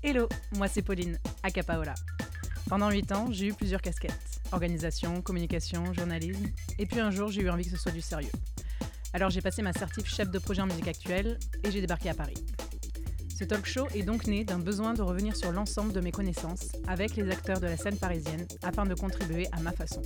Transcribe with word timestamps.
Hello, 0.00 0.28
moi 0.56 0.68
c'est 0.68 0.82
Pauline, 0.82 1.18
à 1.42 1.50
Capaola. 1.50 1.94
Pendant 2.68 2.88
8 2.88 3.10
ans, 3.10 3.26
j'ai 3.32 3.48
eu 3.48 3.52
plusieurs 3.52 3.82
casquettes. 3.82 4.40
Organisation, 4.52 5.20
communication, 5.22 5.92
journalisme. 5.92 6.46
Et 6.78 6.86
puis 6.86 7.00
un 7.00 7.10
jour, 7.10 7.30
j'ai 7.30 7.42
eu 7.42 7.50
envie 7.50 7.64
que 7.64 7.70
ce 7.70 7.76
soit 7.76 7.90
du 7.90 8.00
sérieux. 8.00 8.30
Alors 9.12 9.30
j'ai 9.30 9.40
passé 9.40 9.60
ma 9.60 9.72
certif 9.72 10.06
chef 10.06 10.30
de 10.30 10.38
projet 10.38 10.62
en 10.62 10.66
musique 10.66 10.86
actuelle 10.86 11.36
et 11.64 11.72
j'ai 11.72 11.80
débarqué 11.80 12.10
à 12.10 12.14
Paris. 12.14 12.36
Ce 13.36 13.42
talk 13.42 13.66
show 13.66 13.88
est 13.92 14.04
donc 14.04 14.28
né 14.28 14.44
d'un 14.44 14.60
besoin 14.60 14.94
de 14.94 15.02
revenir 15.02 15.34
sur 15.34 15.50
l'ensemble 15.50 15.92
de 15.92 16.00
mes 16.00 16.12
connaissances 16.12 16.68
avec 16.86 17.16
les 17.16 17.28
acteurs 17.28 17.58
de 17.58 17.66
la 17.66 17.76
scène 17.76 17.96
parisienne 17.96 18.46
afin 18.62 18.86
de 18.86 18.94
contribuer 18.94 19.48
à 19.50 19.60
ma 19.60 19.72
façon. 19.72 20.02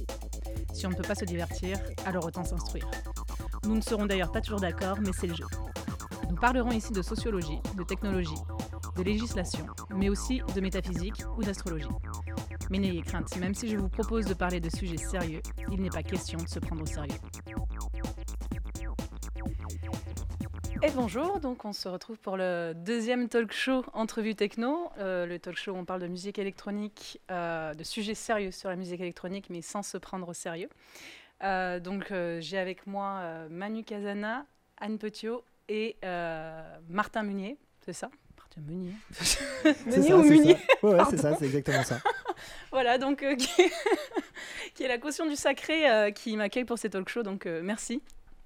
Si 0.72 0.86
on 0.86 0.90
ne 0.90 0.95
peut 0.95 1.02
pas 1.02 1.14
se 1.14 1.27
divertir, 1.27 1.79
alors 2.06 2.24
autant 2.24 2.45
s'instruire. 2.45 2.90
Nous 3.64 3.77
ne 3.77 3.82
serons 3.82 4.06
d'ailleurs 4.06 4.32
pas 4.32 4.40
toujours 4.40 4.61
d'accord, 4.61 4.98
mais 5.02 5.12
c'est 5.12 5.27
le 5.27 5.34
jeu. 5.34 5.46
Nous 6.30 6.36
parlerons 6.36 6.72
ici 6.72 6.93
de 6.95 7.02
sociologie, 7.02 7.59
de 7.77 7.84
technologie, 7.84 8.34
de 8.96 9.02
législation, 9.02 9.66
mais 9.90 10.09
aussi 10.09 10.43
de 10.54 10.61
métaphysique 10.61 11.22
ou 11.36 11.42
d'astrologie. 11.42 11.88
Mais 12.70 12.78
n'ayez 12.78 13.02
crainte, 13.02 13.37
même 13.37 13.55
si 13.55 13.68
je 13.68 13.77
vous 13.77 13.88
propose 13.88 14.27
de 14.27 14.34
parler 14.34 14.60
de 14.60 14.68
sujets 14.68 14.96
sérieux, 14.96 15.42
il 15.70 15.80
n'est 15.80 15.91
pas 15.91 16.02
question 16.02 16.38
de 16.38 16.48
se 16.48 16.59
prendre 16.59 16.82
au 16.82 16.87
sérieux. 16.87 17.18
Et 20.84 20.91
bonjour, 20.91 21.38
donc 21.38 21.65
on 21.65 21.73
se 21.73 21.88
retrouve 21.88 22.18
pour 22.18 22.37
le 22.37 22.73
deuxième 22.74 23.28
talk 23.28 23.52
show 23.52 23.84
Entrevue 23.92 24.34
Techno, 24.34 24.91
euh, 24.98 25.27
le 25.27 25.38
talk 25.38 25.56
show 25.56 25.70
où 25.70 25.77
on 25.77 25.84
parle 25.84 26.01
de 26.01 26.09
musique 26.09 26.40
électronique, 26.40 27.20
euh, 27.30 27.73
de 27.73 27.84
sujets 27.84 28.16
sérieux 28.16 28.51
sur 28.51 28.68
la 28.68 28.74
musique 28.74 29.01
électronique, 29.01 29.46
mais 29.48 29.62
sans 29.62 29.84
se 29.84 29.96
prendre 29.96 30.29
au 30.29 30.34
sérieux. 30.34 30.68
Euh, 31.45 31.79
donc 31.79 32.12
j'ai 32.40 32.59
avec 32.59 32.87
moi 32.88 33.46
Manu 33.48 33.84
Casana, 33.84 34.45
Anne 34.77 34.98
Petiot 34.98 35.45
et 35.68 35.96
Martin 36.88 37.23
Munier, 37.23 37.59
c'est 37.84 37.93
ça? 37.93 38.10
Meunier. 38.61 38.92
Meunier 39.87 40.15
ou 40.15 40.23
Munier 40.23 40.56
Ouais, 40.83 40.98
c'est 41.10 41.19
ça, 41.19 41.37
c'est 41.37 41.47
exactement 41.47 41.83
ça. 41.83 41.98
voilà, 42.73 42.98
donc 42.98 43.24
qui, 44.74 44.82
est, 44.82 44.88
la 44.88 44.99
caution 44.99 45.26
du 45.26 45.37
sacré 45.37 46.13
qui 46.15 46.37
m'accueille 46.37 46.65
pour 46.65 46.79
ces 46.79 46.91
talk 46.91 47.09
shows, 47.09 47.23
donc 47.23 47.46
merci 47.46 48.02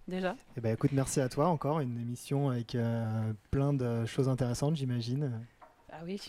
déjà. 0.08 0.36
Eh 0.56 0.60
ben, 0.60 0.72
écoute, 0.72 0.92
merci 0.92 1.20
à 1.20 1.28
toi 1.28 1.48
encore, 1.48 1.80
une 1.80 1.98
émission 2.00 2.50
avec 2.50 2.76
plein 3.50 3.72
de 3.72 4.06
choses 4.06 4.28
intéressantes, 4.28 4.76
j'imagine. 4.76 5.40
Ah 5.98 6.02
oui. 6.04 6.20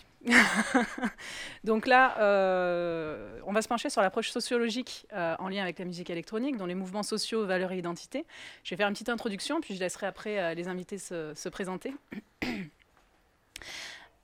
Donc 1.64 1.86
là, 1.86 2.18
euh, 2.20 3.38
on 3.46 3.52
va 3.52 3.60
se 3.60 3.68
pencher 3.68 3.90
sur 3.90 4.00
l'approche 4.00 4.30
sociologique 4.30 5.06
euh, 5.12 5.36
en 5.38 5.48
lien 5.48 5.62
avec 5.62 5.78
la 5.78 5.84
musique 5.84 6.08
électronique, 6.10 6.56
dont 6.56 6.66
les 6.66 6.74
mouvements 6.74 7.02
sociaux, 7.02 7.44
valeurs 7.44 7.72
et 7.72 7.78
identité. 7.78 8.24
Je 8.64 8.70
vais 8.70 8.76
faire 8.76 8.88
une 8.88 8.94
petite 8.94 9.10
introduction, 9.10 9.60
puis 9.60 9.74
je 9.74 9.80
laisserai 9.80 10.06
après 10.06 10.38
euh, 10.38 10.54
les 10.54 10.68
invités 10.68 10.98
se, 10.98 11.32
se 11.34 11.48
présenter. 11.48 11.94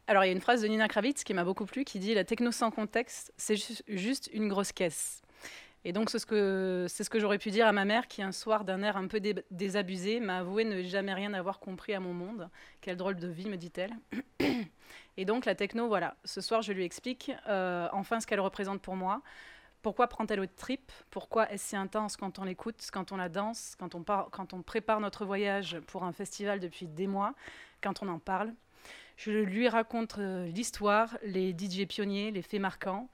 Alors, 0.06 0.24
il 0.24 0.26
y 0.26 0.30
a 0.30 0.32
une 0.32 0.40
phrase 0.40 0.60
de 0.60 0.68
Nina 0.68 0.86
Kravitz 0.86 1.24
qui 1.24 1.32
m'a 1.32 1.44
beaucoup 1.44 1.64
plu, 1.64 1.84
qui 1.84 1.98
dit 1.98 2.14
«La 2.14 2.24
techno 2.24 2.52
sans 2.52 2.70
contexte, 2.70 3.32
c'est 3.38 3.56
juste 3.88 4.28
une 4.32 4.48
grosse 4.48 4.72
caisse». 4.72 5.22
Et 5.86 5.92
donc, 5.92 6.10
c'est 6.10 6.18
ce 6.18 6.26
que, 6.26 6.86
ce 6.88 7.08
que 7.08 7.20
j'aurais 7.20 7.38
pu 7.38 7.50
dire 7.50 7.66
à 7.66 7.72
ma 7.72 7.84
mère 7.84 8.08
qui, 8.08 8.22
un 8.22 8.32
soir, 8.32 8.64
d'un 8.64 8.82
air 8.82 8.96
un 8.96 9.06
peu 9.06 9.20
désabusé, 9.50 10.20
m'a 10.20 10.38
avoué 10.38 10.64
ne 10.64 10.82
jamais 10.82 11.12
rien 11.12 11.34
avoir 11.34 11.58
compris 11.58 11.94
à 11.94 12.00
mon 12.00 12.14
monde. 12.14 12.48
Quelle 12.80 12.96
drôle 12.96 13.16
de 13.16 13.28
vie, 13.28 13.48
me 13.48 13.56
dit-elle. 13.56 13.94
Et 15.16 15.24
donc, 15.24 15.44
la 15.46 15.54
techno, 15.54 15.88
voilà. 15.88 16.16
Ce 16.24 16.40
soir, 16.40 16.62
je 16.62 16.72
lui 16.72 16.84
explique 16.84 17.32
euh, 17.48 17.88
enfin 17.92 18.20
ce 18.20 18.26
qu'elle 18.26 18.40
représente 18.40 18.80
pour 18.80 18.96
moi. 18.96 19.22
Pourquoi 19.82 20.06
prend-elle 20.06 20.40
au 20.40 20.46
trip? 20.46 20.90
Pourquoi 21.10 21.50
est-ce 21.50 21.68
si 21.68 21.76
intense 21.76 22.16
quand 22.16 22.38
on 22.38 22.44
l'écoute, 22.44 22.88
quand 22.90 23.12
on 23.12 23.16
la 23.16 23.28
danse, 23.28 23.76
quand 23.78 24.54
on 24.54 24.62
prépare 24.62 25.00
notre 25.00 25.26
voyage 25.26 25.78
pour 25.86 26.04
un 26.04 26.12
festival 26.12 26.60
depuis 26.60 26.86
des 26.86 27.06
mois, 27.06 27.34
quand 27.82 28.02
on 28.02 28.08
en 28.08 28.18
parle? 28.18 28.54
Je 29.16 29.30
lui 29.30 29.68
raconte 29.68 30.18
euh, 30.18 30.46
l'histoire, 30.46 31.16
les 31.22 31.52
DJ 31.52 31.86
pionniers, 31.86 32.30
les 32.30 32.42
faits 32.42 32.60
marquants. 32.60 33.08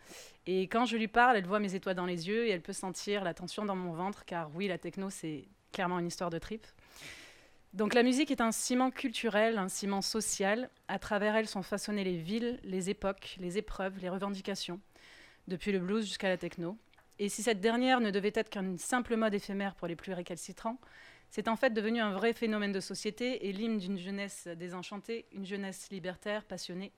Et 0.47 0.62
quand 0.62 0.87
je 0.87 0.97
lui 0.97 1.09
parle, 1.09 1.37
elle 1.37 1.47
voit 1.47 1.61
mes 1.61 1.75
étoiles 1.75 1.97
dans 1.97 2.07
les 2.07 2.29
yeux 2.29 2.47
et 2.47 2.51
elle 2.51 2.62
peut 2.62 2.73
sentir 2.73 3.23
la 3.23 3.34
tension 3.34 3.65
dans 3.65 3.77
mon 3.77 3.92
ventre, 3.92 4.25
car 4.25 4.51
oui, 4.55 4.69
la 4.69 4.79
techno, 4.79 5.11
c'est 5.11 5.48
clairement 5.73 5.98
une 5.98 6.07
histoire 6.07 6.30
de 6.30 6.39
trip. 6.39 6.67
Donc 7.73 7.95
la 7.95 8.02
musique 8.02 8.30
est 8.30 8.41
un 8.41 8.51
ciment 8.51 8.91
culturel, 8.91 9.58
un 9.58 9.69
ciment 9.69 10.02
social. 10.02 10.70
À 10.89 10.98
travers 10.98 11.36
elle 11.36 11.47
sont 11.47 11.63
façonnées 11.63 12.03
les 12.03 12.17
villes, 12.17 12.58
les 12.64 12.91
époques, 12.91 13.36
les 13.39 13.58
épreuves, 13.58 13.98
les 14.01 14.08
revendications, 14.08 14.80
depuis 15.47 15.70
le 15.70 15.79
blues 15.79 16.05
jusqu'à 16.05 16.29
la 16.29 16.36
techno. 16.36 16.77
Et 17.20 17.29
si 17.29 17.42
cette 17.42 17.61
dernière 17.61 18.01
ne 18.01 18.11
devait 18.11 18.33
être 18.35 18.48
qu'un 18.48 18.77
simple 18.79 19.14
mode 19.14 19.35
éphémère 19.35 19.74
pour 19.74 19.86
les 19.86 19.95
plus 19.95 20.14
récalcitrants, 20.14 20.79
c'est 21.30 21.48
en 21.48 21.57
fait 21.57 21.70
devenu 21.70 22.01
un 22.01 22.13
vrai 22.13 22.33
phénomène 22.33 22.73
de 22.73 22.80
société 22.80 23.46
et 23.46 23.52
l'hymne 23.52 23.79
d'une 23.79 23.98
jeunesse 23.98 24.48
désenchantée, 24.48 25.27
une 25.33 25.46
jeunesse 25.46 25.89
libertaire, 25.91 26.45
passionnée, 26.45 26.92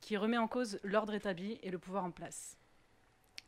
qui 0.00 0.16
remet 0.16 0.38
en 0.38 0.48
cause 0.48 0.80
l'ordre 0.82 1.14
établi 1.14 1.58
et 1.62 1.70
le 1.70 1.78
pouvoir 1.78 2.04
en 2.04 2.10
place. 2.10 2.58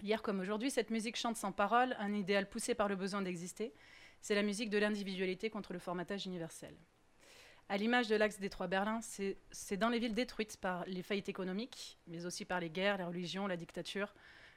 Hier 0.01 0.23
comme 0.23 0.39
aujourd'hui, 0.39 0.71
cette 0.71 0.91
musique 0.91 1.17
chante 1.17 1.37
sans 1.37 1.51
parole, 1.51 1.97
un 1.99 2.15
idéal 2.15 2.49
poussé 2.49 2.77
par 2.77 2.89
le 2.89 2.95
besoin 2.95 3.21
d'exister. 3.21 3.75
C'est 4.21 4.37
la 4.37 4.45
musique 4.45 4.71
de 4.71 4.79
l'individualité 4.79 5.51
contre 5.51 5.73
le 5.73 5.81
formatage 5.81 6.27
universel. 6.27 6.75
À 7.69 7.77
l'image 7.77 8.09
de 8.09 8.15
l'axe 8.15 8.39
Détroit-Berlin, 8.39 9.01
c'est 9.03 9.77
dans 9.77 9.89
les 9.89 9.99
villes 9.99 10.15
détruites 10.15 10.57
par 10.57 10.85
les 10.87 11.03
faillites 11.03 11.29
économiques, 11.29 11.99
mais 12.07 12.25
aussi 12.25 12.45
par 12.45 12.61
les 12.61 12.71
guerres, 12.71 12.97
les 12.97 13.05
religions, 13.05 13.47
la 13.47 13.57
dictature, 13.57 14.15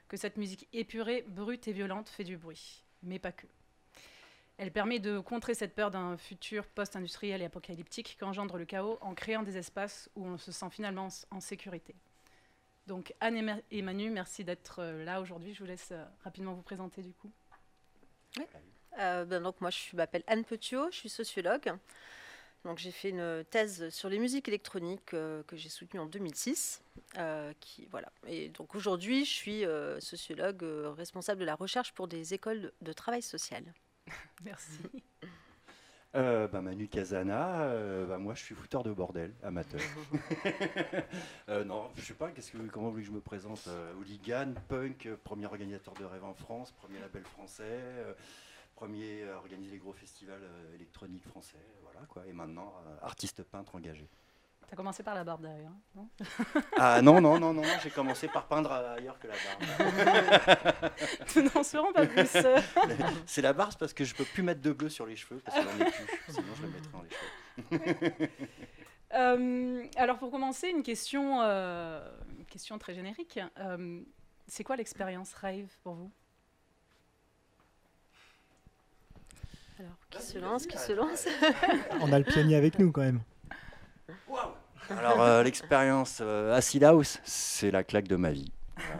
que 0.08 0.16
cette 0.16 0.36
musique 0.36 0.68
épurée, 0.72 1.24
brute 1.28 1.66
et 1.66 1.72
violente 1.72 2.08
fait 2.08 2.24
du 2.24 2.36
bruit. 2.36 2.84
Mais 3.02 3.18
pas 3.18 3.32
que. 3.32 3.46
Elle 4.58 4.70
permet 4.70 4.98
de 4.98 5.18
contrer 5.18 5.54
cette 5.54 5.74
peur 5.74 5.90
d'un 5.90 6.16
futur 6.16 6.66
post-industriel 6.66 7.42
et 7.42 7.46
apocalyptique 7.46 8.16
qu'engendre 8.20 8.58
le 8.58 8.64
chaos 8.64 8.98
en 9.00 9.14
créant 9.14 9.42
des 9.42 9.56
espaces 9.56 10.10
où 10.14 10.26
on 10.26 10.38
se 10.38 10.52
sent 10.52 10.70
finalement 10.70 11.08
en 11.30 11.40
sécurité. 11.40 11.94
Donc 12.86 13.14
Anne 13.20 13.62
et 13.70 13.82
Manu, 13.82 14.10
merci 14.10 14.44
d'être 14.44 14.80
euh, 14.80 15.04
là 15.04 15.20
aujourd'hui. 15.20 15.54
Je 15.54 15.60
vous 15.60 15.66
laisse 15.66 15.90
euh, 15.92 16.04
rapidement 16.24 16.52
vous 16.52 16.62
présenter 16.62 17.02
du 17.02 17.12
coup. 17.12 17.30
Euh, 18.98 19.24
ben 19.24 19.42
donc 19.42 19.60
moi 19.60 19.70
je 19.70 19.96
m'appelle 19.96 20.24
Anne 20.26 20.44
Petiot, 20.44 20.90
je 20.90 20.96
suis 20.96 21.08
sociologue. 21.08 21.72
Donc 22.64 22.78
j'ai 22.78 22.90
fait 22.92 23.10
une 23.10 23.44
thèse 23.50 23.88
sur 23.88 24.08
les 24.08 24.18
musiques 24.18 24.46
électroniques 24.46 25.06
que 25.06 25.44
j'ai 25.52 25.68
soutenue 25.68 26.00
en 26.00 26.06
2006. 26.06 26.80
qui, 27.58 27.86
voilà. 27.90 28.12
Et 28.28 28.50
donc 28.50 28.76
aujourd'hui 28.76 29.24
je 29.24 29.30
suis 29.30 29.64
sociologue 29.98 30.62
responsable 30.96 31.40
de 31.40 31.44
la 31.44 31.56
recherche 31.56 31.92
pour 31.92 32.06
des 32.06 32.34
écoles 32.34 32.72
de 32.80 32.92
travail 32.92 33.20
social. 33.20 33.64
Merci. 34.44 35.02
Euh, 36.14 36.46
bah, 36.46 36.60
Manu 36.60 36.88
Casana, 36.88 37.62
euh, 37.62 38.06
bah, 38.06 38.18
moi 38.18 38.34
je 38.34 38.42
suis 38.42 38.54
fouteur 38.54 38.82
de 38.82 38.92
bordel, 38.92 39.32
amateur. 39.42 39.80
euh, 41.48 41.64
non, 41.64 41.90
je 41.96 42.02
sais 42.02 42.14
pas, 42.14 42.30
qu'est-ce 42.30 42.52
que, 42.52 42.58
comment 42.68 42.86
vous 42.86 42.92
voulez 42.92 43.04
que 43.04 43.08
je 43.08 43.14
me 43.14 43.22
présente 43.22 43.66
Hooligan, 43.98 44.52
punk, 44.68 45.08
premier 45.24 45.46
organisateur 45.46 45.94
de 45.94 46.04
rêve 46.04 46.24
en 46.24 46.34
France, 46.34 46.70
premier 46.72 46.98
label 47.00 47.24
français, 47.24 47.80
premier 48.74 49.26
à 49.30 49.36
organiser 49.38 49.72
les 49.72 49.78
gros 49.78 49.94
festivals 49.94 50.42
électroniques 50.74 51.24
français, 51.24 51.64
voilà 51.82 52.04
quoi, 52.06 52.26
et 52.26 52.34
maintenant 52.34 52.74
artiste 53.00 53.42
peintre 53.44 53.74
engagé. 53.74 54.06
T'as 54.68 54.76
commencé 54.76 55.02
par 55.02 55.14
la 55.14 55.22
barbe 55.22 55.42
derrière, 55.42 55.70
non 55.94 56.08
Ah 56.78 57.02
non, 57.02 57.20
non, 57.20 57.38
non, 57.38 57.52
non, 57.52 57.62
j'ai 57.82 57.90
commencé 57.90 58.26
par 58.28 58.46
peindre 58.46 58.72
ailleurs 58.72 59.18
que 59.18 59.28
la 59.28 59.34
barbe. 59.34 60.92
Nous 61.36 61.42
n'en 61.42 61.62
serons 61.62 61.92
pas 61.92 62.06
plus. 62.06 62.36
C'est 63.26 63.42
la 63.42 63.52
barbe 63.52 63.74
parce 63.78 63.92
que 63.92 64.04
je 64.04 64.14
peux 64.14 64.24
plus 64.24 64.42
mettre 64.42 64.62
de 64.62 64.72
bleu 64.72 64.88
sur 64.88 65.04
les 65.04 65.16
cheveux, 65.16 65.40
parce 65.44 65.58
que 65.58 65.62
j'en 65.62 65.86
ai 65.86 65.90
plus, 65.90 66.06
sinon 66.28 66.46
je 66.56 66.62
le 66.62 66.68
mettrais 66.68 66.92
dans 66.92 67.02
les 67.02 67.78
cheveux. 67.88 68.28
Euh, 69.14 69.84
alors 69.96 70.18
pour 70.18 70.30
commencer, 70.30 70.68
une 70.68 70.82
question, 70.82 71.42
euh, 71.42 72.00
une 72.38 72.46
question 72.46 72.78
très 72.78 72.94
générique. 72.94 73.38
Euh, 73.58 74.00
c'est 74.46 74.64
quoi 74.64 74.76
l'expérience 74.76 75.34
rave 75.34 75.68
pour 75.82 75.94
vous? 75.94 76.10
Alors, 79.78 79.96
qui 80.10 80.22
se 80.22 80.38
lance, 80.38 80.66
qui 80.66 80.78
se 80.78 80.92
lance? 80.92 81.26
On 82.00 82.12
a 82.12 82.18
le 82.18 82.24
pionnier 82.24 82.56
avec 82.56 82.78
nous 82.78 82.92
quand 82.92 83.02
même. 83.02 83.20
Alors, 84.90 85.22
euh, 85.22 85.42
l'expérience 85.42 86.18
euh, 86.20 86.54
Acid 86.54 86.82
House, 86.84 87.20
c'est 87.24 87.70
la 87.70 87.84
claque 87.84 88.08
de 88.08 88.16
ma 88.16 88.30
vie. 88.30 88.52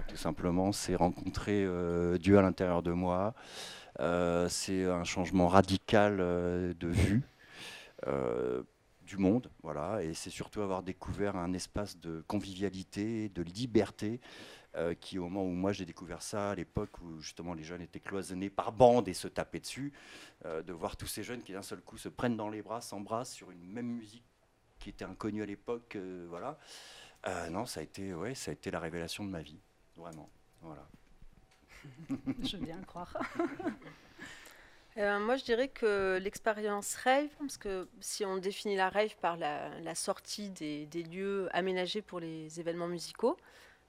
tout 0.08 0.16
simplement, 0.16 0.72
c'est 0.72 0.94
rencontrer 0.94 1.64
euh, 1.64 2.18
Dieu 2.18 2.38
à 2.38 2.42
l'intérieur 2.42 2.82
de 2.82 2.92
moi. 2.92 3.34
c'est 4.48 4.84
un 4.84 5.04
changement 5.04 5.48
radical 5.48 6.16
de 6.18 6.88
vue 6.88 7.22
du 9.02 9.18
monde, 9.18 9.50
voilà. 9.62 10.02
Et 10.02 10.14
c'est 10.14 10.30
surtout 10.30 10.62
avoir 10.62 10.82
découvert 10.82 11.36
un 11.36 11.52
espace 11.52 11.98
de 11.98 12.22
convivialité, 12.26 13.28
de 13.28 13.42
liberté. 13.42 14.20
qui 15.00 15.18
au 15.18 15.24
moment 15.24 15.44
où 15.44 15.52
moi 15.52 15.72
j'ai 15.72 15.84
découvert 15.84 16.22
ça, 16.22 16.52
à 16.52 16.54
l'époque 16.54 16.98
où 17.02 17.20
justement 17.20 17.52
les 17.52 17.64
jeunes 17.64 17.82
étaient 17.82 18.00
cloisonnés 18.00 18.50
par 18.50 18.72
bande 18.72 19.08
et 19.08 19.14
se 19.14 19.28
tapaient 19.28 19.60
dessus, 19.60 19.92
de 20.44 20.72
voir 20.72 20.96
tous 20.96 21.06
ces 21.06 21.22
jeunes 21.22 21.42
qui 21.42 21.52
d'un 21.52 21.62
seul 21.62 21.80
coup 21.82 21.98
se 21.98 22.08
prennent 22.08 22.36
dans 22.36 22.48
les 22.48 22.62
bras, 22.62 22.80
s'embrassent 22.80 23.34
sur 23.34 23.50
une 23.50 23.66
même 23.66 23.86
musique 23.86 24.31
qui 24.82 24.90
était 24.90 25.04
inconnu 25.04 25.42
à 25.42 25.46
l'époque, 25.46 25.96
euh, 25.96 26.26
voilà. 26.28 26.58
Euh, 27.28 27.48
non, 27.50 27.66
ça 27.66 27.80
a 27.80 27.82
été, 27.84 28.12
ouais, 28.14 28.34
ça 28.34 28.50
a 28.50 28.54
été 28.54 28.70
la 28.70 28.80
révélation 28.80 29.24
de 29.24 29.30
ma 29.30 29.40
vie, 29.40 29.60
vraiment, 29.96 30.28
voilà. 30.60 30.86
Je 32.42 32.56
veux 32.56 32.64
bien 32.64 32.78
le 32.78 32.84
croire. 32.84 33.16
moi, 34.96 35.36
je 35.36 35.44
dirais 35.44 35.68
que 35.68 36.18
l'expérience 36.20 36.96
rave, 36.96 37.28
parce 37.38 37.56
que 37.58 37.88
si 38.00 38.24
on 38.24 38.36
définit 38.36 38.76
la 38.76 38.90
rave 38.90 39.16
par 39.20 39.36
la, 39.36 39.94
sortie 39.94 40.50
des, 40.50 40.86
lieux 41.02 41.48
aménagés 41.52 42.02
pour 42.02 42.20
les 42.20 42.60
événements 42.60 42.88
musicaux, 42.88 43.36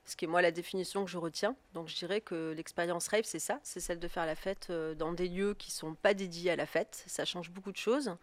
ce 0.06 0.16
qui 0.16 0.26
est 0.26 0.28
moi 0.28 0.42
la 0.42 0.52
définition 0.52 1.06
que 1.06 1.12
je 1.12 1.18
retiens. 1.18 1.56
Donc 1.74 1.88
je 1.88 1.96
dirais 1.96 2.22
que 2.22 2.54
l'expérience 2.56 3.08
rave, 3.08 3.24
c'est 3.24 3.40
ça, 3.40 3.60
c'est 3.64 3.80
celle 3.80 4.00
de 4.00 4.08
faire 4.08 4.26
la 4.26 4.36
fête 4.36 4.68
euh, 4.70 4.96
dans 4.96 5.14
des 5.14 5.28
lieux 5.28 5.54
qui 5.54 5.70
ne 5.70 5.74
sont 5.74 5.96
pas 5.96 6.14
dédiés 6.14 6.52
à 6.52 6.56
la 6.56 6.66
fête. 6.66 7.04
Ça 7.08 7.26
change 7.26 7.52
beaucoup 7.52 7.72
de 7.72 7.78
choses. 7.78 8.16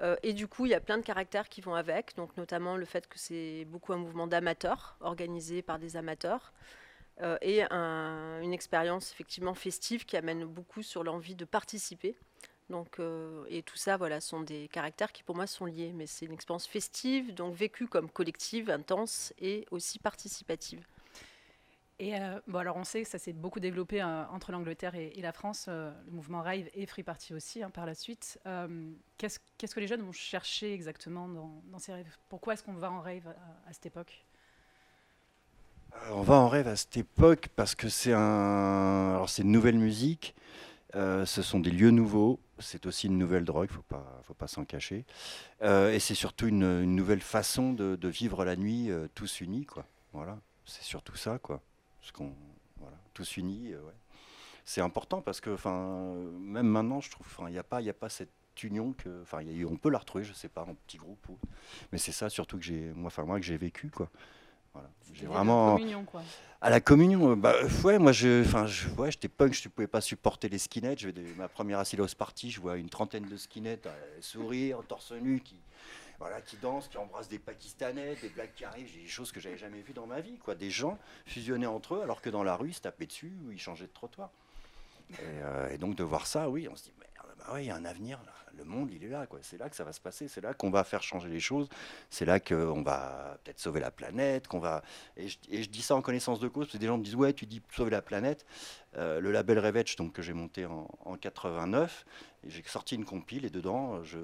Euh, 0.00 0.16
et 0.22 0.32
du 0.32 0.48
coup, 0.48 0.66
il 0.66 0.70
y 0.70 0.74
a 0.74 0.80
plein 0.80 0.98
de 0.98 1.02
caractères 1.02 1.48
qui 1.48 1.60
vont 1.60 1.74
avec, 1.74 2.16
donc 2.16 2.36
notamment 2.36 2.76
le 2.76 2.84
fait 2.84 3.06
que 3.06 3.18
c'est 3.18 3.64
beaucoup 3.66 3.92
un 3.92 3.96
mouvement 3.96 4.26
d'amateurs, 4.26 4.96
organisé 5.00 5.62
par 5.62 5.78
des 5.78 5.96
amateurs, 5.96 6.52
euh, 7.20 7.38
et 7.42 7.62
une 7.62 8.52
expérience 8.52 9.12
effectivement 9.12 9.54
festive 9.54 10.04
qui 10.04 10.16
amène 10.16 10.44
beaucoup 10.44 10.82
sur 10.82 11.04
l'envie 11.04 11.36
de 11.36 11.44
participer. 11.44 12.16
Donc, 12.70 12.98
et 13.48 13.62
tout 13.62 13.76
ça, 13.76 13.98
voilà, 13.98 14.20
sont 14.22 14.40
des 14.40 14.68
caractères 14.68 15.12
qui 15.12 15.22
pour 15.22 15.36
moi 15.36 15.46
sont 15.46 15.66
liés, 15.66 15.92
mais 15.94 16.06
c'est 16.06 16.24
une 16.24 16.32
expérience 16.32 16.66
festive, 16.66 17.34
donc 17.34 17.54
vécue 17.54 17.86
comme 17.86 18.10
collective, 18.10 18.70
intense 18.70 19.34
et 19.38 19.66
aussi 19.70 19.98
participative. 19.98 20.80
Et 22.00 22.16
euh, 22.16 22.40
bon, 22.48 22.58
alors 22.58 22.76
on 22.76 22.84
sait 22.84 23.02
que 23.02 23.08
ça 23.08 23.18
s'est 23.18 23.32
beaucoup 23.32 23.60
développé 23.60 24.02
euh, 24.02 24.24
entre 24.26 24.50
l'Angleterre 24.50 24.96
et, 24.96 25.20
la 25.20 25.32
France, 25.32 25.66
euh, 25.68 25.92
le 26.06 26.12
mouvement 26.12 26.42
Rave 26.42 26.68
et 26.74 26.86
Free 26.86 27.04
Party 27.04 27.34
aussi 27.34 27.62
hein, 27.62 27.70
par 27.70 27.86
la 27.86 27.94
suite. 27.94 28.40
Qu'est-ce 29.16 29.74
que 29.74 29.80
les 29.80 29.86
jeunes 29.86 30.02
vont 30.02 30.12
chercher 30.12 30.72
exactement 30.72 31.28
dans, 31.28 31.78
ces 31.78 31.92
rêves 31.92 32.16
Pourquoi 32.28 32.54
est-ce 32.54 32.64
qu'on 32.64 32.72
va 32.72 32.90
en 32.90 33.00
rave 33.00 33.32
à, 33.68 33.72
cette 33.72 33.86
époque? 33.86 34.24
On 36.10 36.22
va 36.22 36.34
en 36.34 36.48
rêve 36.48 36.66
à 36.66 36.74
cette 36.74 36.96
époque 36.96 37.48
parce 37.54 37.76
que 37.76 37.88
c'est 37.88 38.12
une 38.12 39.52
nouvelle 39.52 39.78
musique. 39.78 40.34
ce 40.92 41.42
sont 41.42 41.60
des 41.60 41.70
lieux 41.70 41.92
nouveaux, 41.92 42.40
c'est 42.58 42.86
aussi 42.86 43.06
une 43.06 43.18
nouvelle 43.18 43.44
drogue, 43.44 43.70
faut 43.70 43.82
pas, 43.82 44.20
faut 44.24 44.34
pas 44.34 44.48
s'en 44.48 44.64
cacher, 44.64 45.04
et 45.62 45.98
c'est 46.00 46.16
surtout 46.16 46.48
une, 46.48 46.82
nouvelle 46.82 47.20
façon 47.20 47.72
de, 47.72 47.94
de, 47.94 48.08
vivre 48.08 48.44
la 48.44 48.56
nuit 48.56 48.90
tous 49.14 49.40
unis, 49.40 49.66
quoi. 49.66 49.86
Voilà, 50.12 50.40
c'est 50.64 50.82
surtout 50.82 51.16
ça, 51.16 51.38
quoi 51.38 51.62
qu'on 52.12 52.32
voilà, 52.78 52.96
tous 53.12 53.36
unis. 53.36 53.72
Euh, 53.72 53.80
c'est 54.64 54.80
important 54.80 55.20
parce 55.20 55.40
que 55.40 55.50
même 56.38 56.66
maintenant, 56.66 57.00
je 57.00 57.10
trouve, 57.10 57.26
il 57.40 57.52
n'y 57.52 57.58
a, 57.58 57.62
pas, 57.62 57.86
a 57.86 57.92
pas 57.92 58.08
cette 58.08 58.30
union 58.62 58.92
que, 58.92 59.22
enfin, 59.22 59.40
on 59.68 59.76
peut 59.76 59.90
la 59.90 59.98
retrouver, 59.98 60.24
je 60.24 60.32
sais 60.32 60.48
pas, 60.48 60.62
en 60.62 60.74
petit 60.74 60.96
groupe. 60.96 61.26
mais 61.92 61.98
c'est 61.98 62.12
ça 62.12 62.30
surtout 62.30 62.56
que 62.56 62.64
j'ai, 62.64 62.92
moi, 62.94 63.08
enfin 63.08 63.24
moi 63.24 63.38
que 63.38 63.44
j'ai 63.44 63.56
vécu, 63.56 63.90
quoi. 63.90 64.08
Voilà. 64.72 64.90
J'ai 65.12 65.26
vraiment. 65.26 65.66
La 65.66 65.72
communion, 65.74 66.04
quoi. 66.04 66.22
À 66.60 66.70
la 66.70 66.80
communion, 66.80 67.30
euh, 67.32 67.36
bah, 67.36 67.54
ouais, 67.84 67.98
moi, 67.98 68.12
je, 68.12 68.42
enfin, 68.42 68.66
je, 68.66 68.88
ouais, 68.90 69.10
j'étais 69.10 69.28
punk, 69.28 69.52
je 69.52 69.68
ne 69.68 69.70
pouvais 69.70 69.86
pas 69.86 70.00
supporter 70.00 70.48
les 70.48 70.58
skinheads. 70.58 70.98
Je 70.98 71.10
vais 71.10 71.22
ma 71.36 71.48
première 71.48 71.78
Asilos 71.78 72.14
party, 72.16 72.50
je 72.50 72.60
vois 72.60 72.76
une 72.76 72.88
trentaine 72.88 73.28
de 73.28 73.36
skinheads 73.36 73.86
euh, 73.86 74.16
sourire, 74.20 74.80
torse 74.88 75.12
nu, 75.12 75.40
qui, 75.40 75.56
voilà, 76.18 76.40
qui 76.40 76.56
dansent, 76.56 76.88
qui 76.88 76.98
embrassent 76.98 77.28
des 77.28 77.38
Pakistanais, 77.38 78.16
des 78.16 78.28
blagues 78.28 78.52
qui 78.54 78.64
arrivent, 78.64 78.92
des 78.92 79.06
choses 79.06 79.32
que 79.32 79.40
j'avais 79.40 79.58
jamais 79.58 79.82
vues 79.82 79.92
dans 79.92 80.06
ma 80.06 80.20
vie, 80.20 80.38
quoi. 80.38 80.54
Des 80.54 80.70
gens 80.70 80.98
fusionnés 81.26 81.66
entre 81.66 81.96
eux, 81.96 82.02
alors 82.02 82.20
que 82.20 82.30
dans 82.30 82.42
la 82.42 82.56
rue, 82.56 82.70
ils 82.70 82.74
se 82.74 82.80
tapaient 82.80 83.06
dessus 83.06 83.32
ou 83.46 83.52
ils 83.52 83.60
changeaient 83.60 83.86
de 83.86 83.92
trottoir. 83.92 84.30
Et, 85.10 85.16
euh, 85.20 85.76
donc 85.76 85.96
de 85.96 86.04
voir 86.04 86.26
ça, 86.26 86.48
oui, 86.48 86.68
on 86.70 86.76
se 86.76 86.84
dit, 86.84 86.92
merde, 86.98 87.34
bah 87.38 87.60
il 87.60 87.66
y 87.66 87.70
a 87.70 87.76
un 87.76 87.84
avenir 87.84 88.18
là. 88.24 88.32
Le 88.56 88.62
monde, 88.62 88.90
il 88.92 89.02
est 89.02 89.08
là, 89.08 89.26
quoi. 89.26 89.40
C'est 89.42 89.58
là 89.58 89.68
que 89.68 89.74
ça 89.74 89.82
va 89.82 89.92
se 89.92 90.00
passer. 90.00 90.28
C'est 90.28 90.40
là 90.40 90.54
qu'on 90.54 90.70
va 90.70 90.84
faire 90.84 91.02
changer 91.02 91.28
les 91.28 91.40
choses. 91.40 91.68
C'est 92.08 92.24
là 92.24 92.38
qu'on 92.38 92.82
va 92.82 93.36
peut-être 93.42 93.58
sauver 93.58 93.80
la 93.80 93.90
planète, 93.90 94.46
qu'on 94.46 94.60
va. 94.60 94.84
Et 95.16 95.26
je, 95.28 95.68
dis 95.68 95.82
ça 95.82 95.96
en 95.96 96.02
connaissance 96.02 96.38
de 96.38 96.46
cause, 96.46 96.66
parce 96.66 96.74
que 96.74 96.78
des 96.78 96.86
gens 96.86 96.96
me 96.96 97.02
disent, 97.02 97.16
ouais, 97.16 97.32
tu 97.32 97.46
dis 97.46 97.60
sauver 97.74 97.90
la 97.90 98.00
planète. 98.00 98.46
Euh, 98.96 99.18
le 99.18 99.32
label 99.32 99.58
Revetch, 99.58 99.96
donc 99.96 100.12
que 100.12 100.22
j'ai 100.22 100.34
monté 100.34 100.66
en 100.66 101.16
89, 101.20 102.06
j'ai 102.46 102.62
sorti 102.64 102.94
une 102.94 103.04
compile 103.04 103.44
et 103.44 103.50
dedans, 103.50 104.02
je, 104.02 104.18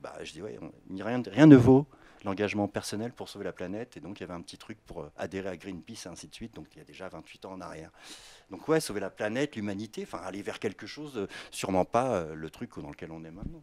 bah, 0.00 0.14
je 0.22 0.32
dis, 0.32 0.42
ouais, 0.42 0.58
rien, 0.90 1.22
rien 1.26 1.46
ne 1.46 1.56
vaut 1.56 1.86
l'engagement 2.24 2.68
personnel 2.68 3.12
pour 3.12 3.28
sauver 3.28 3.44
la 3.44 3.52
planète. 3.52 3.96
Et 3.96 4.00
donc, 4.00 4.20
il 4.20 4.22
y 4.22 4.24
avait 4.24 4.34
un 4.34 4.42
petit 4.42 4.58
truc 4.58 4.78
pour 4.86 5.02
euh, 5.02 5.12
adhérer 5.16 5.48
à 5.48 5.56
Greenpeace 5.56 6.06
et 6.06 6.08
ainsi 6.08 6.28
de 6.28 6.34
suite. 6.34 6.54
Donc, 6.54 6.66
il 6.74 6.78
y 6.78 6.80
a 6.80 6.84
déjà 6.84 7.08
28 7.08 7.46
ans 7.46 7.52
en 7.52 7.60
arrière. 7.60 7.90
Donc, 8.50 8.68
ouais, 8.68 8.80
sauver 8.80 9.00
la 9.00 9.10
planète, 9.10 9.56
l'humanité, 9.56 10.02
enfin, 10.04 10.18
aller 10.18 10.42
vers 10.42 10.58
quelque 10.58 10.86
chose, 10.86 11.16
euh, 11.16 11.28
sûrement 11.50 11.84
pas 11.84 12.24
le 12.34 12.50
truc 12.50 12.78
dans 12.78 12.90
lequel 12.90 13.10
on 13.10 13.24
est 13.24 13.30
maintenant. 13.30 13.62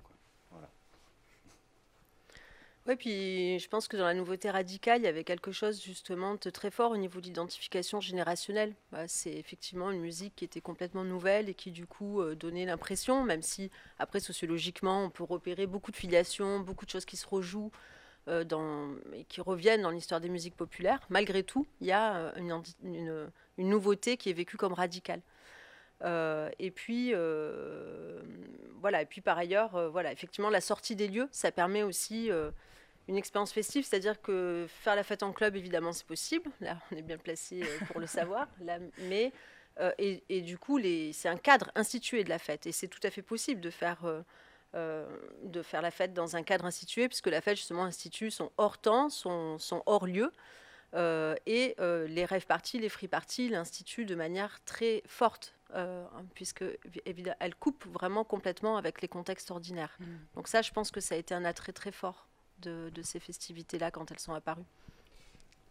Oui, 2.89 2.95
puis 2.95 3.59
je 3.59 3.67
pense 3.67 3.87
que 3.87 3.97
dans 3.97 4.05
la 4.05 4.15
nouveauté 4.15 4.49
radicale, 4.49 5.01
il 5.01 5.03
y 5.03 5.07
avait 5.07 5.23
quelque 5.23 5.51
chose 5.51 5.79
justement 5.79 6.33
de 6.41 6.49
très 6.49 6.71
fort 6.71 6.89
au 6.89 6.97
niveau 6.97 7.21
d'identification 7.21 8.01
générationnelle. 8.01 8.73
Bah, 8.91 9.07
c'est 9.07 9.31
effectivement 9.31 9.91
une 9.91 9.99
musique 9.99 10.35
qui 10.35 10.43
était 10.43 10.59
complètement 10.59 11.03
nouvelle 11.03 11.49
et 11.49 11.53
qui 11.53 11.69
du 11.69 11.85
coup 11.85 12.19
euh, 12.19 12.33
donnait 12.33 12.65
l'impression, 12.65 13.23
même 13.23 13.43
si 13.43 13.69
après 13.99 14.19
sociologiquement 14.19 15.03
on 15.03 15.11
peut 15.11 15.23
repérer 15.23 15.67
beaucoup 15.67 15.91
de 15.91 15.97
filiations, 15.97 16.61
beaucoup 16.61 16.87
de 16.87 16.89
choses 16.89 17.05
qui 17.05 17.15
se 17.15 17.27
rejouent 17.27 17.71
euh, 18.27 18.43
dans, 18.43 18.95
et 19.13 19.23
qui 19.25 19.39
reviennent 19.39 19.83
dans 19.83 19.91
l'histoire 19.91 20.19
des 20.19 20.29
musiques 20.29 20.57
populaires, 20.57 21.01
malgré 21.09 21.43
tout, 21.43 21.67
il 21.81 21.87
y 21.87 21.91
a 21.91 22.15
euh, 22.15 22.31
une, 22.37 23.31
une, 23.59 23.69
nouveauté 23.69 24.17
qui 24.17 24.31
est 24.31 24.33
vécue 24.33 24.57
comme 24.57 24.73
radicale. 24.73 25.21
et 26.03 26.71
puis, 26.71 27.13
voilà. 28.81 29.03
Et 29.03 29.05
puis 29.05 29.21
par 29.21 29.37
ailleurs, 29.37 29.91
voilà, 29.91 30.11
effectivement, 30.11 30.49
la 30.49 30.61
sortie 30.61 30.95
des 30.95 31.07
lieux, 31.07 31.29
ça 31.31 31.51
permet 31.51 31.83
aussi 31.83 32.31
une 33.09 33.17
expérience 33.17 33.51
festive, 33.51 33.83
c'est-à-dire 33.85 34.21
que 34.21 34.67
faire 34.69 34.95
la 34.95 35.03
fête 35.03 35.23
en 35.23 35.33
club, 35.33 35.55
évidemment, 35.55 35.91
c'est 35.93 36.05
possible. 36.05 36.51
Là, 36.61 36.77
on 36.91 36.95
est 36.95 37.01
bien 37.01 37.17
placé 37.17 37.63
euh, 37.63 37.85
pour 37.87 37.99
le 37.99 38.05
savoir. 38.05 38.47
Là, 38.61 38.77
mais 38.99 39.33
euh, 39.79 39.91
et, 39.97 40.41
du 40.41 40.59
coup, 40.59 40.79
c'est 41.11 41.27
un 41.27 41.37
cadre 41.37 41.71
institué 41.73 42.23
de 42.23 42.29
la 42.29 42.37
fête, 42.37 42.67
et 42.67 42.71
c'est 42.71 42.87
tout 42.87 42.99
à 43.03 43.09
fait 43.09 43.23
possible 43.23 43.61
de 43.61 43.71
faire 43.71 44.05
euh, 44.75 45.07
de 45.43 45.61
faire 45.63 45.81
la 45.81 45.89
fête 45.89 46.13
dans 46.13 46.35
un 46.35 46.43
cadre 46.43 46.65
institué, 46.65 47.07
puisque 47.07 47.27
la 47.27 47.41
fête 47.41 47.57
justement 47.57 47.83
institue 47.83 48.29
son 48.29 48.51
hors 48.57 48.77
temps, 48.77 49.09
son, 49.09 49.57
hors 49.87 50.05
lieu. 50.05 50.31
et 50.93 51.75
les 51.79 52.25
rêves 52.25 52.45
parties, 52.45 52.77
les 52.77 52.89
free 52.89 53.07
parties 53.07 53.49
l'instituent 53.49 54.05
de 54.05 54.15
manière 54.15 54.59
très 54.65 55.01
forte, 55.07 55.55
puisque 56.35 56.65
évidemment, 57.07 57.37
elle 57.39 57.55
coupe 57.55 57.85
vraiment 57.87 58.23
complètement 58.23 58.77
avec 58.77 59.01
les 59.01 59.07
contextes 59.07 59.49
ordinaires. 59.49 59.97
Mmh. 59.99 60.05
Donc 60.35 60.47
ça, 60.47 60.61
je 60.61 60.71
pense 60.71 60.91
que 60.91 60.99
ça 60.99 61.15
a 61.15 61.17
été 61.17 61.33
un 61.33 61.45
attrait 61.45 61.73
très 61.73 61.91
fort 61.91 62.28
de, 62.61 63.01
ces 63.01 63.19
festivités-là 63.19 63.91
quand 63.91 64.11
elles 64.11 64.19
sont 64.19 64.33
apparues. 64.33 64.65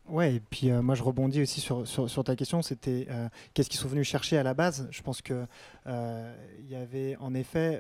Ouais, 0.09 0.37
et 0.37 0.41
puis 0.41 0.71
euh, 0.71 0.81
moi 0.81 0.95
je 0.95 1.03
rebondis 1.03 1.43
aussi 1.43 1.61
sur, 1.61 1.87
sur, 1.87 2.25
ta 2.25 2.35
question, 2.35 2.63
c'était 2.63 3.07
euh, 3.11 3.29
qu'est-ce 3.53 3.69
qu'ils 3.69 3.79
sont 3.79 3.89
venus 3.89 4.09
chercher 4.09 4.39
à 4.39 4.43
la 4.43 4.55
base? 4.55 4.89
Je 4.91 5.03
pense 5.03 5.21
qu'il 5.21 5.47
euh, 5.87 6.35
y 6.67 6.75
avait 6.75 7.17
en 7.17 7.35
effet 7.35 7.79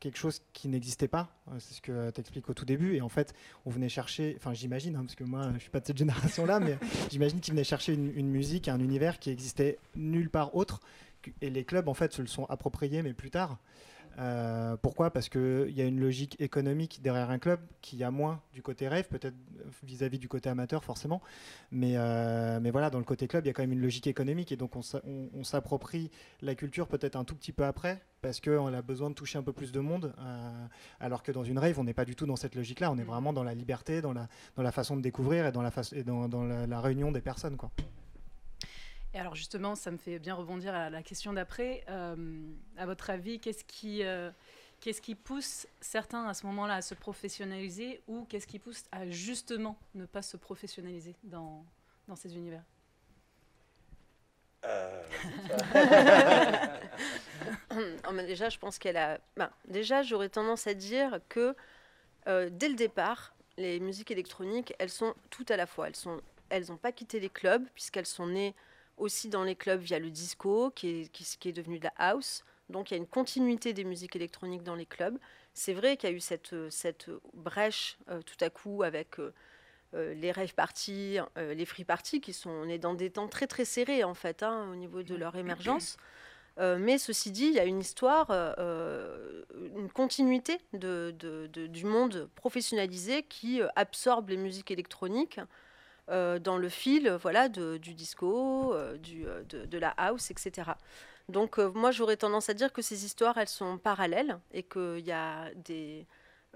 quelque 0.00 0.18
chose 0.18 0.42
qui 0.52 0.66
n'existait 0.66 1.06
pas, 1.06 1.28
c'est 1.60 1.74
ce 1.74 1.80
que 1.80 2.10
tu 2.10 2.20
expliques 2.20 2.50
au 2.50 2.54
tout 2.54 2.64
début, 2.64 2.96
et 2.96 3.02
en 3.02 3.08
fait 3.08 3.34
on 3.66 3.70
venait 3.70 3.88
chercher, 3.88 4.34
enfin 4.36 4.52
j'imagine, 4.52 4.96
hein, 4.96 5.02
parce 5.02 5.14
que 5.14 5.22
moi 5.22 5.52
je 5.54 5.60
suis 5.60 5.70
pas 5.70 5.78
de 5.78 5.86
cette 5.86 5.98
génération-là, 5.98 6.58
mais 6.58 6.76
j'imagine 7.12 7.38
qu'ils 7.38 7.54
venaient 7.54 7.62
chercher 7.62 7.94
une, 7.94 8.12
une, 8.16 8.28
musique, 8.28 8.66
un 8.66 8.80
univers 8.80 9.20
qui 9.20 9.30
existait 9.30 9.78
nulle 9.94 10.30
part 10.30 10.56
autre, 10.56 10.80
et 11.40 11.50
les 11.50 11.64
clubs 11.64 11.88
en 11.88 11.94
fait 11.94 12.12
se 12.12 12.22
le 12.22 12.28
sont 12.28 12.46
appropriés, 12.46 13.02
mais 13.02 13.12
plus 13.12 13.30
tard. 13.30 13.58
Euh, 14.18 14.76
pourquoi? 14.76 15.10
Parce 15.10 15.28
qu'il 15.28 15.70
y 15.70 15.80
a 15.80 15.84
une 15.84 16.00
logique 16.00 16.40
économique 16.40 17.00
derrière 17.02 17.30
un 17.30 17.38
club 17.38 17.60
qui 17.80 18.02
a 18.02 18.10
moins 18.10 18.40
du 18.52 18.62
côté 18.62 18.88
rêve, 18.88 19.06
peut-être 19.08 19.36
vis-à-vis 19.84 20.18
du 20.18 20.28
côté 20.28 20.48
amateur 20.48 20.82
forcément. 20.84 21.22
Mais, 21.70 21.92
euh, 21.96 22.58
mais 22.60 22.70
voilà, 22.70 22.90
dans 22.90 22.98
le 22.98 23.04
côté 23.04 23.28
club, 23.28 23.44
il 23.44 23.48
y 23.48 23.50
a 23.50 23.52
quand 23.52 23.62
même 23.62 23.72
une 23.72 23.80
logique 23.80 24.06
économique 24.06 24.50
et 24.50 24.56
donc 24.56 24.72
on, 24.74 25.44
s'approprie 25.44 26.10
la 26.42 26.54
culture 26.54 26.88
peut-être 26.88 27.16
un 27.16 27.24
tout 27.24 27.36
petit 27.36 27.52
peu 27.52 27.64
après 27.64 28.02
parce 28.20 28.40
qu'on 28.40 28.72
a 28.74 28.82
besoin 28.82 29.10
de 29.10 29.14
toucher 29.14 29.38
un 29.38 29.42
peu 29.42 29.52
plus 29.52 29.70
de 29.70 29.80
monde. 29.80 30.12
Euh, 30.18 30.66
alors 30.98 31.22
que 31.22 31.30
dans 31.30 31.44
une 31.44 31.58
rave, 31.58 31.78
on 31.78 31.84
n'est 31.84 31.94
pas 31.94 32.04
du 32.04 32.16
tout 32.16 32.26
dans 32.26 32.36
cette 32.36 32.56
logique-là. 32.56 32.90
On 32.90 32.98
est 32.98 33.04
mm. 33.04 33.06
vraiment 33.06 33.32
dans 33.32 33.44
la 33.44 33.54
liberté, 33.54 34.02
dans 34.02 34.12
la, 34.12 34.28
dans 34.56 34.62
la 34.62 34.72
façon 34.72 34.96
de 34.96 35.02
découvrir 35.02 35.46
et 35.46 35.52
dans 35.52 35.62
la, 35.62 35.70
et 35.92 36.02
dans, 36.02 36.28
dans 36.28 36.44
la, 36.44 36.66
la 36.66 36.80
réunion 36.80 37.12
des 37.12 37.20
personnes. 37.20 37.56
Quoi. 37.56 37.70
Et 39.18 39.20
alors 39.20 39.34
justement, 39.34 39.74
ça 39.74 39.90
me 39.90 39.96
fait 39.96 40.20
bien 40.20 40.36
rebondir 40.36 40.72
à 40.72 40.90
la 40.90 41.02
question 41.02 41.32
d'après. 41.32 41.82
Euh, 41.88 42.14
à 42.76 42.86
votre 42.86 43.10
avis, 43.10 43.40
qu'est-ce 43.40 43.64
qui, 43.64 44.04
euh, 44.04 44.30
qu'est-ce 44.78 45.02
qui 45.02 45.16
pousse 45.16 45.66
certains 45.80 46.28
à 46.28 46.34
ce 46.34 46.46
moment-là 46.46 46.74
à 46.74 46.82
se 46.82 46.94
professionnaliser 46.94 48.00
ou 48.06 48.26
qu'est-ce 48.26 48.46
qui 48.46 48.60
pousse 48.60 48.84
à 48.92 49.08
justement 49.10 49.76
ne 49.96 50.06
pas 50.06 50.22
se 50.22 50.36
professionnaliser 50.36 51.16
dans, 51.24 51.66
dans 52.06 52.14
ces 52.14 52.36
univers? 52.36 52.62
Euh... 54.64 55.02
Oh, 58.08 58.12
déjà, 58.12 58.48
je 58.48 58.58
pense 58.58 58.78
qu'elle 58.78 58.96
a. 58.96 59.20
Ben, 59.36 59.50
déjà, 59.66 60.02
j'aurais 60.02 60.28
tendance 60.28 60.66
à 60.66 60.74
dire 60.74 61.20
que 61.28 61.54
euh, 62.26 62.50
dès 62.50 62.68
le 62.68 62.74
départ, 62.74 63.34
les 63.56 63.78
musiques 63.78 64.10
électroniques, 64.10 64.74
elles 64.78 64.90
sont 64.90 65.14
toutes 65.30 65.50
à 65.50 65.56
la 65.56 65.66
fois. 65.66 65.88
Elles 65.88 65.96
sont, 65.96 66.20
elles 66.48 66.66
n'ont 66.68 66.76
pas 66.76 66.92
quitté 66.92 67.20
les 67.20 67.28
clubs 67.28 67.64
puisqu'elles 67.74 68.06
sont 68.06 68.26
nées 68.26 68.54
aussi 68.98 69.28
dans 69.28 69.44
les 69.44 69.54
clubs 69.54 69.80
via 69.80 69.98
le 69.98 70.10
disco, 70.10 70.70
qui 70.70 70.88
est, 70.88 71.12
qui, 71.12 71.48
est 71.48 71.52
devenu 71.52 71.78
de 71.78 71.84
la 71.84 71.92
house. 71.96 72.44
Donc 72.68 72.90
il 72.90 72.94
y 72.94 72.96
a 72.96 72.98
une 72.98 73.06
continuité 73.06 73.72
des 73.72 73.84
musiques 73.84 74.16
électroniques 74.16 74.62
dans 74.62 74.74
les 74.74 74.86
clubs. 74.86 75.18
C'est 75.54 75.72
vrai 75.72 75.96
qu'il 75.96 76.10
y 76.10 76.12
a 76.12 76.16
eu 76.16 76.20
cette, 76.20 76.54
cette 76.70 77.10
brèche 77.34 77.98
euh, 78.10 78.20
tout 78.22 78.36
à 78.44 78.50
coup 78.50 78.82
avec 78.82 79.18
euh, 79.18 79.32
euh, 79.94 80.14
les 80.14 80.32
rave 80.32 80.54
parties, 80.54 81.18
les 81.36 81.64
free 81.64 81.84
parties, 81.84 82.20
qui 82.20 82.32
sont 82.32 82.50
on 82.50 82.68
est 82.68 82.78
dans 82.78 82.94
des 82.94 83.10
temps 83.10 83.28
très 83.28 83.46
très 83.46 83.64
serrés 83.64 84.04
en 84.04 84.14
fait 84.14 84.42
hein, 84.42 84.68
au 84.70 84.76
niveau 84.76 85.02
de 85.02 85.14
leur 85.14 85.34
émergence. 85.36 85.96
mais 86.58 86.98
ceci 86.98 87.30
dit, 87.30 87.46
il 87.46 87.54
y 87.54 87.60
a 87.60 87.64
une 87.64 87.80
histoire, 87.80 88.30
une 88.30 89.88
continuité 89.94 90.58
du 90.72 91.84
monde 91.84 92.28
professionnalisé 92.34 93.22
qui 93.22 93.62
absorbe 93.76 94.28
les 94.28 94.36
musiques 94.36 94.70
électroniques 94.70 95.40
dans 96.08 96.56
le 96.56 96.68
fil 96.68 97.10
voilà, 97.20 97.48
du 97.48 97.94
disco, 97.94 98.74
de, 98.74 99.66
de, 99.66 99.78
la 99.78 99.90
house, 99.90 100.30
etc. 100.30 100.70
Donc 101.28 101.58
moi 101.58 101.90
j'aurais 101.90 102.16
tendance 102.16 102.48
à 102.48 102.54
dire 102.54 102.72
que 102.72 102.82
ces 102.82 103.04
histoires, 103.04 103.36
elles 103.38 103.48
sont 103.48 103.78
parallèles 103.78 104.38
et 104.52 104.62
qu'il 104.62 105.00
y 105.00 105.12
a 105.12 105.50
des 105.54 106.06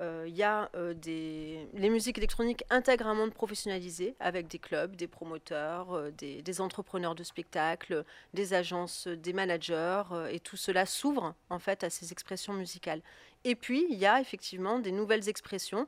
euh, 0.00 0.26
y 0.26 0.42
a 0.42 0.70
euh, 0.74 0.94
des... 0.94 1.68
les 1.74 1.90
musiques 1.90 2.16
électroniques 2.16 2.64
intègrent 2.70 3.08
un 3.08 3.14
monde 3.14 3.34
professionnalisé 3.34 4.16
avec 4.20 4.48
des 4.48 4.58
clubs, 4.58 4.96
des 4.96 5.06
promoteurs, 5.06 5.92
euh, 5.92 6.10
des, 6.10 6.60
entrepreneurs 6.62 7.14
de 7.14 7.22
spectacles, 7.22 8.04
des 8.32 8.54
agences, 8.54 9.06
des 9.06 9.34
managers, 9.34 10.02
et 10.30 10.40
tout 10.40 10.56
cela 10.56 10.86
s'ouvre 10.86 11.34
en 11.50 11.58
fait 11.58 11.84
à 11.84 11.90
ces 11.90 12.10
expressions 12.10 12.54
musicales. 12.54 13.02
Et 13.44 13.54
puis 13.54 13.86
il 13.90 13.98
y 13.98 14.06
a 14.06 14.20
effectivement 14.20 14.78
des 14.78 14.92
nouvelles 14.92 15.28
expressions 15.28 15.86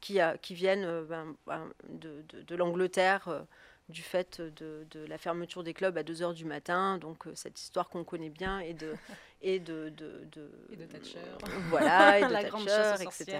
qui, 0.00 0.18
qui 0.42 0.54
viennent 0.54 1.04
ben, 1.04 1.34
ben, 1.46 1.68
de, 1.88 2.22
de 2.42 2.56
l'Angleterre 2.56 3.46
du 3.88 4.02
fait 4.02 4.40
de, 4.40 4.86
la 5.06 5.18
fermeture 5.18 5.62
des 5.62 5.74
clubs 5.74 5.96
à 5.96 6.02
2 6.02 6.22
heures 6.22 6.34
du 6.34 6.44
matin, 6.44 6.98
donc 6.98 7.26
euh, 7.26 7.32
cette 7.34 7.60
histoire 7.60 7.88
qu'on 7.88 8.04
connaît 8.04 8.30
bien, 8.30 8.60
et 8.60 8.74
de... 8.74 8.94
Et 9.42 9.60
de, 9.60 9.90
de, 9.90 10.24
de, 10.32 10.50
et 10.72 10.76
de 10.76 10.86
Thatcher. 10.86 11.20
Voilà, 11.68 12.18
et 12.18 12.22
de 12.24 12.28
Thatcher, 12.64 13.04
etc. 13.04 13.38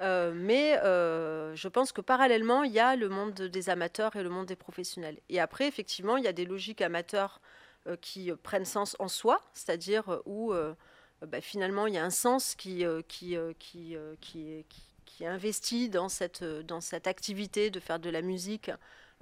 Euh, 0.00 0.32
mais 0.34 0.76
euh, 0.78 1.54
je 1.54 1.68
pense 1.68 1.92
que 1.92 2.00
parallèlement, 2.00 2.64
il 2.64 2.72
y 2.72 2.80
a 2.80 2.96
le 2.96 3.08
monde 3.08 3.34
des 3.34 3.70
amateurs 3.70 4.16
et 4.16 4.22
le 4.24 4.28
monde 4.28 4.46
des 4.46 4.56
professionnels. 4.56 5.20
Et 5.28 5.38
après, 5.38 5.68
effectivement, 5.68 6.16
il 6.16 6.24
y 6.24 6.26
a 6.26 6.32
des 6.32 6.44
logiques 6.44 6.82
amateurs 6.82 7.40
qui 8.00 8.32
prennent 8.42 8.64
sens 8.64 8.96
en 8.98 9.06
soi, 9.06 9.40
c'est-à-dire 9.52 10.20
où 10.26 10.52
bah, 11.22 11.40
finalement, 11.40 11.86
il 11.86 11.94
y 11.94 11.98
a 11.98 12.04
un 12.04 12.10
sens 12.10 12.56
qui, 12.56 12.84
qui, 13.06 13.38
qui, 13.60 13.96
qui, 14.20 14.66
qui, 14.68 14.93
est 15.22 15.28
investi 15.28 15.88
dans 15.88 16.08
cette, 16.08 16.42
dans 16.42 16.80
cette 16.80 17.06
activité 17.06 17.70
de 17.70 17.78
faire 17.78 18.00
de 18.00 18.10
la 18.10 18.22
musique 18.22 18.70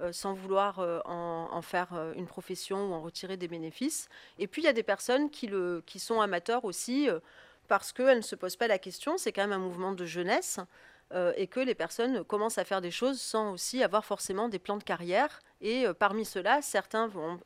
euh, 0.01 0.11
sans 0.11 0.33
vouloir 0.33 0.79
euh, 0.79 0.99
en, 1.05 1.61
faire 1.61 1.93
euh, 1.93 2.13
une 2.15 2.25
profession 2.25 2.89
ou 2.89 2.93
en 2.93 3.01
retirer 3.01 3.37
des 3.37 3.47
bénéfices. 3.47 4.09
Et 4.39 4.47
puis 4.47 4.63
il 4.63 4.65
y 4.65 4.67
a 4.67 4.73
des 4.73 4.81
personnes 4.81 5.29
qui, 5.29 5.45
le, 5.45 5.83
qui 5.85 5.99
sont 5.99 6.19
amateurs 6.19 6.65
aussi 6.65 7.07
parce 7.67 7.93
qu'elles 7.93 8.17
ne 8.17 8.23
se 8.23 8.35
posent 8.35 8.55
pas 8.55 8.67
la 8.67 8.79
question, 8.79 9.17
c'est 9.17 9.31
quand 9.31 9.43
même 9.43 9.53
un 9.53 9.63
mouvement 9.63 9.93
de 9.93 10.05
jeunesse. 10.05 10.59
et 11.37 11.45
que 11.45 11.59
les 11.59 11.75
personnes 11.75 12.23
commencent 12.23 12.57
à 12.57 12.65
faire 12.65 12.81
des 12.81 12.89
choses 12.89 13.21
sans 13.21 13.53
aussi 13.53 13.83
avoir 13.83 14.03
forcément 14.03 14.49
des 14.49 14.57
plans 14.57 14.77
de 14.77 14.83
carrière. 14.83 15.41
Et 15.61 15.85
parmi 15.99 16.25
ceux-là, 16.25 16.63
certains 16.63 17.05
vont, 17.07 17.39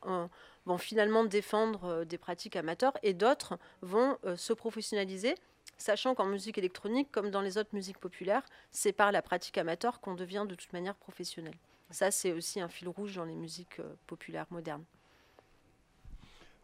vont 0.64 0.78
finalement 0.78 1.24
défendre 1.24 2.04
des 2.04 2.16
pratiques 2.16 2.56
amateurs 2.56 2.96
et 3.02 3.12
d'autres 3.12 3.58
vont 3.82 4.16
se 4.36 4.54
professionnaliser, 4.54 5.34
sachant 5.78 6.14
qu'en 6.14 6.26
musique 6.26 6.58
électronique, 6.58 7.08
comme 7.10 7.30
dans 7.30 7.40
les 7.40 7.56
autres 7.56 7.70
musiques 7.72 7.98
populaires, 7.98 8.44
c'est 8.70 8.92
par 8.92 9.12
la 9.12 9.22
pratique 9.22 9.56
amateur 9.56 10.00
qu'on 10.00 10.14
devient 10.14 10.44
de 10.48 10.54
toute 10.54 10.72
manière 10.72 10.94
professionnel. 10.94 11.54
Ça, 11.90 12.10
c'est 12.10 12.32
aussi 12.32 12.60
un 12.60 12.68
fil 12.68 12.88
rouge 12.88 13.14
dans 13.14 13.24
les 13.24 13.34
musiques 13.34 13.80
euh, 13.80 13.94
populaires 14.06 14.46
modernes. 14.50 14.84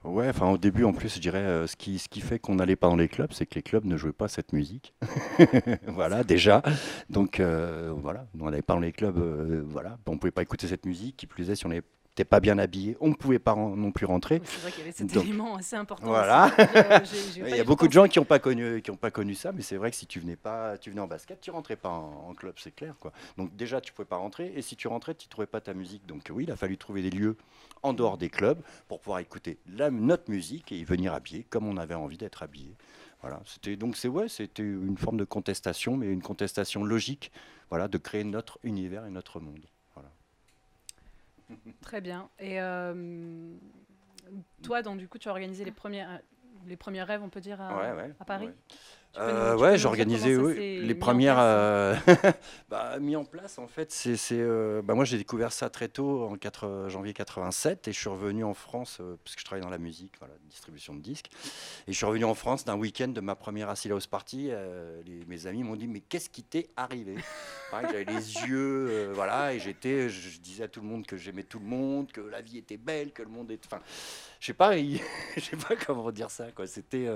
Ouais, 0.03 0.29
enfin 0.29 0.51
au 0.51 0.59
début 0.59 0.85
en 0.85 0.93
plus, 0.93 1.15
je 1.15 1.21
dirais, 1.21 1.39
euh, 1.39 1.67
ce, 1.67 1.77
qui, 1.77 1.99
ce 1.99 2.11
qui 2.11 2.21
fait 2.21 2.39
qu'on 2.39 2.57
n'allait 2.57 2.77
pas 2.77 2.89
dans 2.89 2.97
les 2.97 3.09
clubs, 3.09 3.33
c'est 3.33 3.47
que 3.47 3.55
les 3.55 3.63
clubs 3.63 3.87
ne 3.87 3.97
jouaient 3.97 4.13
pas 4.13 4.29
cette 4.29 4.53
musique. 4.53 4.93
voilà, 5.87 6.25
déjà. 6.25 6.61
Donc 7.09 7.41
euh, 7.41 7.91
voilà, 7.97 8.27
on 8.39 8.45
n'allait 8.45 8.61
pas 8.61 8.75
dans 8.75 8.81
les 8.81 8.93
clubs, 8.93 9.17
voilà, 9.67 9.97
on 10.07 10.13
ne 10.13 10.19
pouvait 10.19 10.31
pas 10.31 10.43
écouter 10.43 10.69
cette 10.69 10.85
musique. 10.85 11.17
Qui 11.17 11.27
plus 11.27 11.49
est, 11.49 11.55
si 11.55 11.65
on 11.65 11.71
n'était 12.15 12.25
pas 12.25 12.39
bien 12.39 12.59
habillé, 12.59 12.97
on 13.01 13.09
ne 13.09 13.15
pouvait 13.15 13.41
pas 13.41 13.57
non 13.57 13.91
plus 13.91 14.07
rentrer. 14.07 14.41
C'est 14.45 14.61
vrai 14.61 14.71
qu'il 14.71 14.81
y 14.81 14.83
avait 14.83 14.93
cet 14.93 15.17
élément 15.17 15.57
assez 15.57 15.75
important. 15.75 16.07
Voilà. 16.07 16.53
Il 17.37 17.57
y 17.57 17.59
a 17.59 17.65
beaucoup 17.65 17.89
de 17.89 17.93
gens 17.93 18.07
qui 18.07 18.21
n'ont 18.21 18.25
pas 18.25 18.39
connu, 18.39 18.81
qui 18.83 18.93
ont 18.93 18.97
pas 18.97 19.11
connu 19.11 19.35
ça, 19.35 19.51
mais 19.51 19.63
c'est 19.63 19.77
vrai 19.77 19.91
que 19.91 19.97
si 19.97 20.07
tu 20.07 20.21
venais 20.21 20.37
pas, 20.37 20.79
tu 20.79 20.91
venais 20.91 21.01
en 21.01 21.09
basket, 21.09 21.41
tu 21.41 21.51
rentrais 21.51 21.75
pas 21.75 21.89
en, 21.89 22.33
club, 22.35 22.55
c'est 22.59 22.73
clair 22.73 22.95
quoi. 23.01 23.13
Donc 23.37 23.57
déjà 23.57 23.81
tu 23.81 23.93
pouvais 23.93 24.07
pas 24.07 24.17
rentrer, 24.17 24.53
et 24.55 24.63
si 24.63 24.77
tu 24.77 24.87
rentrais, 24.87 25.17
tu 25.17 25.27
trouvais 25.27 25.49
pas 25.49 25.61
ta 25.61 25.75
musique. 25.75 26.07
Donc 26.07 26.23
oui, 26.31 26.45
il 26.45 26.53
a 26.53 26.57
fallu 26.57 26.79
trouver 26.79 27.03
des 27.03 27.11
lieux 27.11 27.37
en 27.83 27.93
dehors 27.93 28.17
des 28.17 28.31
clubs 28.31 28.61
pour 28.87 29.01
pouvoir 29.01 29.19
écouter 29.19 29.59
la, 29.67 29.91
notre 29.91 30.31
musique 30.31 30.71
et 30.71 30.79
y 30.79 30.85
venir 30.85 31.15
habillé 31.15 31.45
comme 31.51 31.67
on 31.67 31.77
avait 31.77 31.95
envie 31.95 32.17
d'être 32.17 32.45
habillé. 32.45 32.77
Voilà, 33.23 33.41
c'était 33.45 33.75
donc 33.75 33.97
c'est 33.97 34.09
ouais, 34.09 34.29
c'était 34.29 34.63
une 34.63 34.99
forme 34.99 35.17
de 35.17 35.25
contestation, 35.25 35.97
mais 35.97 36.07
une 36.07 36.23
contestation 36.23 36.85
logique, 36.85 37.33
voilà, 37.71 37.89
de 37.89 37.99
créer 37.99 38.23
notre 38.23 38.61
univers 38.63 39.05
et 39.05 39.11
notre 39.11 39.41
monde. 39.41 39.67
Très 41.81 42.01
bien. 42.01 42.29
Et 42.39 42.61
euh, 42.61 43.55
toi, 44.63 44.83
donc, 44.83 44.99
du 44.99 45.09
coup, 45.09 45.19
tu 45.19 45.29
as 45.29 45.31
organisé 45.33 45.65
les 45.65 45.71
premiers, 45.73 46.07
les 46.67 46.77
premiers 46.77 47.03
rêves, 47.03 47.23
on 47.23 47.29
peut 47.29 47.41
dire, 47.41 47.61
à, 47.61 47.71
à 48.21 48.25
Paris? 48.25 48.49
Euh, 49.19 49.57
ouais, 49.57 49.79
j'ai 49.79 49.87
organisé 49.87 50.37
les 50.81 50.95
premières 50.95 51.39
euh, 51.39 51.95
bah, 52.69 52.99
mis 52.99 53.17
en 53.17 53.25
place. 53.25 53.59
En 53.59 53.67
fait, 53.67 53.93
c'est, 53.93 54.17
euh, 54.33 54.83
bah, 54.83 54.95
moi 54.95 55.05
j'ai 55.05 55.19
découvert 55.19 55.53
ça 55.53 55.71
très 55.71 55.89
tôt 55.89 56.25
en 56.25 56.37
4, 56.37 56.87
janvier 56.89 57.13
87 57.13 57.89
et 57.89 57.93
je 57.93 57.99
suis 57.99 58.09
revenu 58.09 58.45
en 58.45 58.55
France 58.55 59.01
parce 59.25 59.37
que 59.37 59.41
je 59.41 59.45
travaille 59.45 59.63
dans 59.63 59.71
la 59.71 59.79
musique, 59.79 60.15
voilà, 60.19 60.35
distribution 60.49 60.95
de 60.95 61.01
disques. 61.01 61.31
Et 61.87 61.93
je 61.93 61.97
suis 61.97 62.07
revenu 62.07 62.25
en 62.25 62.35
France 62.35 62.65
d'un 62.65 62.77
week-end 62.77 63.09
de 63.09 63.21
ma 63.21 63.35
première 63.35 63.69
Acid 63.69 63.93
House 63.93 64.07
Party. 64.07 64.51
mes 65.29 65.47
amis 65.47 65.63
m'ont 65.63 65.77
dit 65.77 65.87
mais 65.87 66.01
qu'est-ce 66.01 66.31
qui 66.31 66.43
t'est 66.43 66.69
arrivé? 66.77 67.17
J'avais 67.83 68.05
les 68.05 68.33
yeux, 68.47 69.11
voilà, 69.15 69.55
et 69.55 69.59
j'étais, 69.59 70.09
je, 70.09 70.39
disais 70.39 70.65
à 70.65 70.69
tout 70.69 70.81
le 70.81 70.87
monde 70.87 71.07
que 71.07 71.17
j'aimais 71.17 71.43
tout 71.43 71.59
le 71.59 71.67
monde, 71.67 72.13
que 72.13 72.21
la 72.21 72.41
vie 72.41 72.59
était 72.59 72.77
belle, 72.77 73.13
que 73.13 73.23
le 73.23 73.29
monde 73.29 73.51
était, 73.51 73.67
enfin, 73.67 73.83
je 74.45 74.49
sais 74.49 74.53
pas, 74.53 74.77
je 75.37 75.41
sais 75.41 75.57
pas 75.57 75.75
comment 75.75 76.11
dire 76.13 76.31
ça 76.31 76.51
quoi. 76.53 76.67
C'était, 76.67 77.09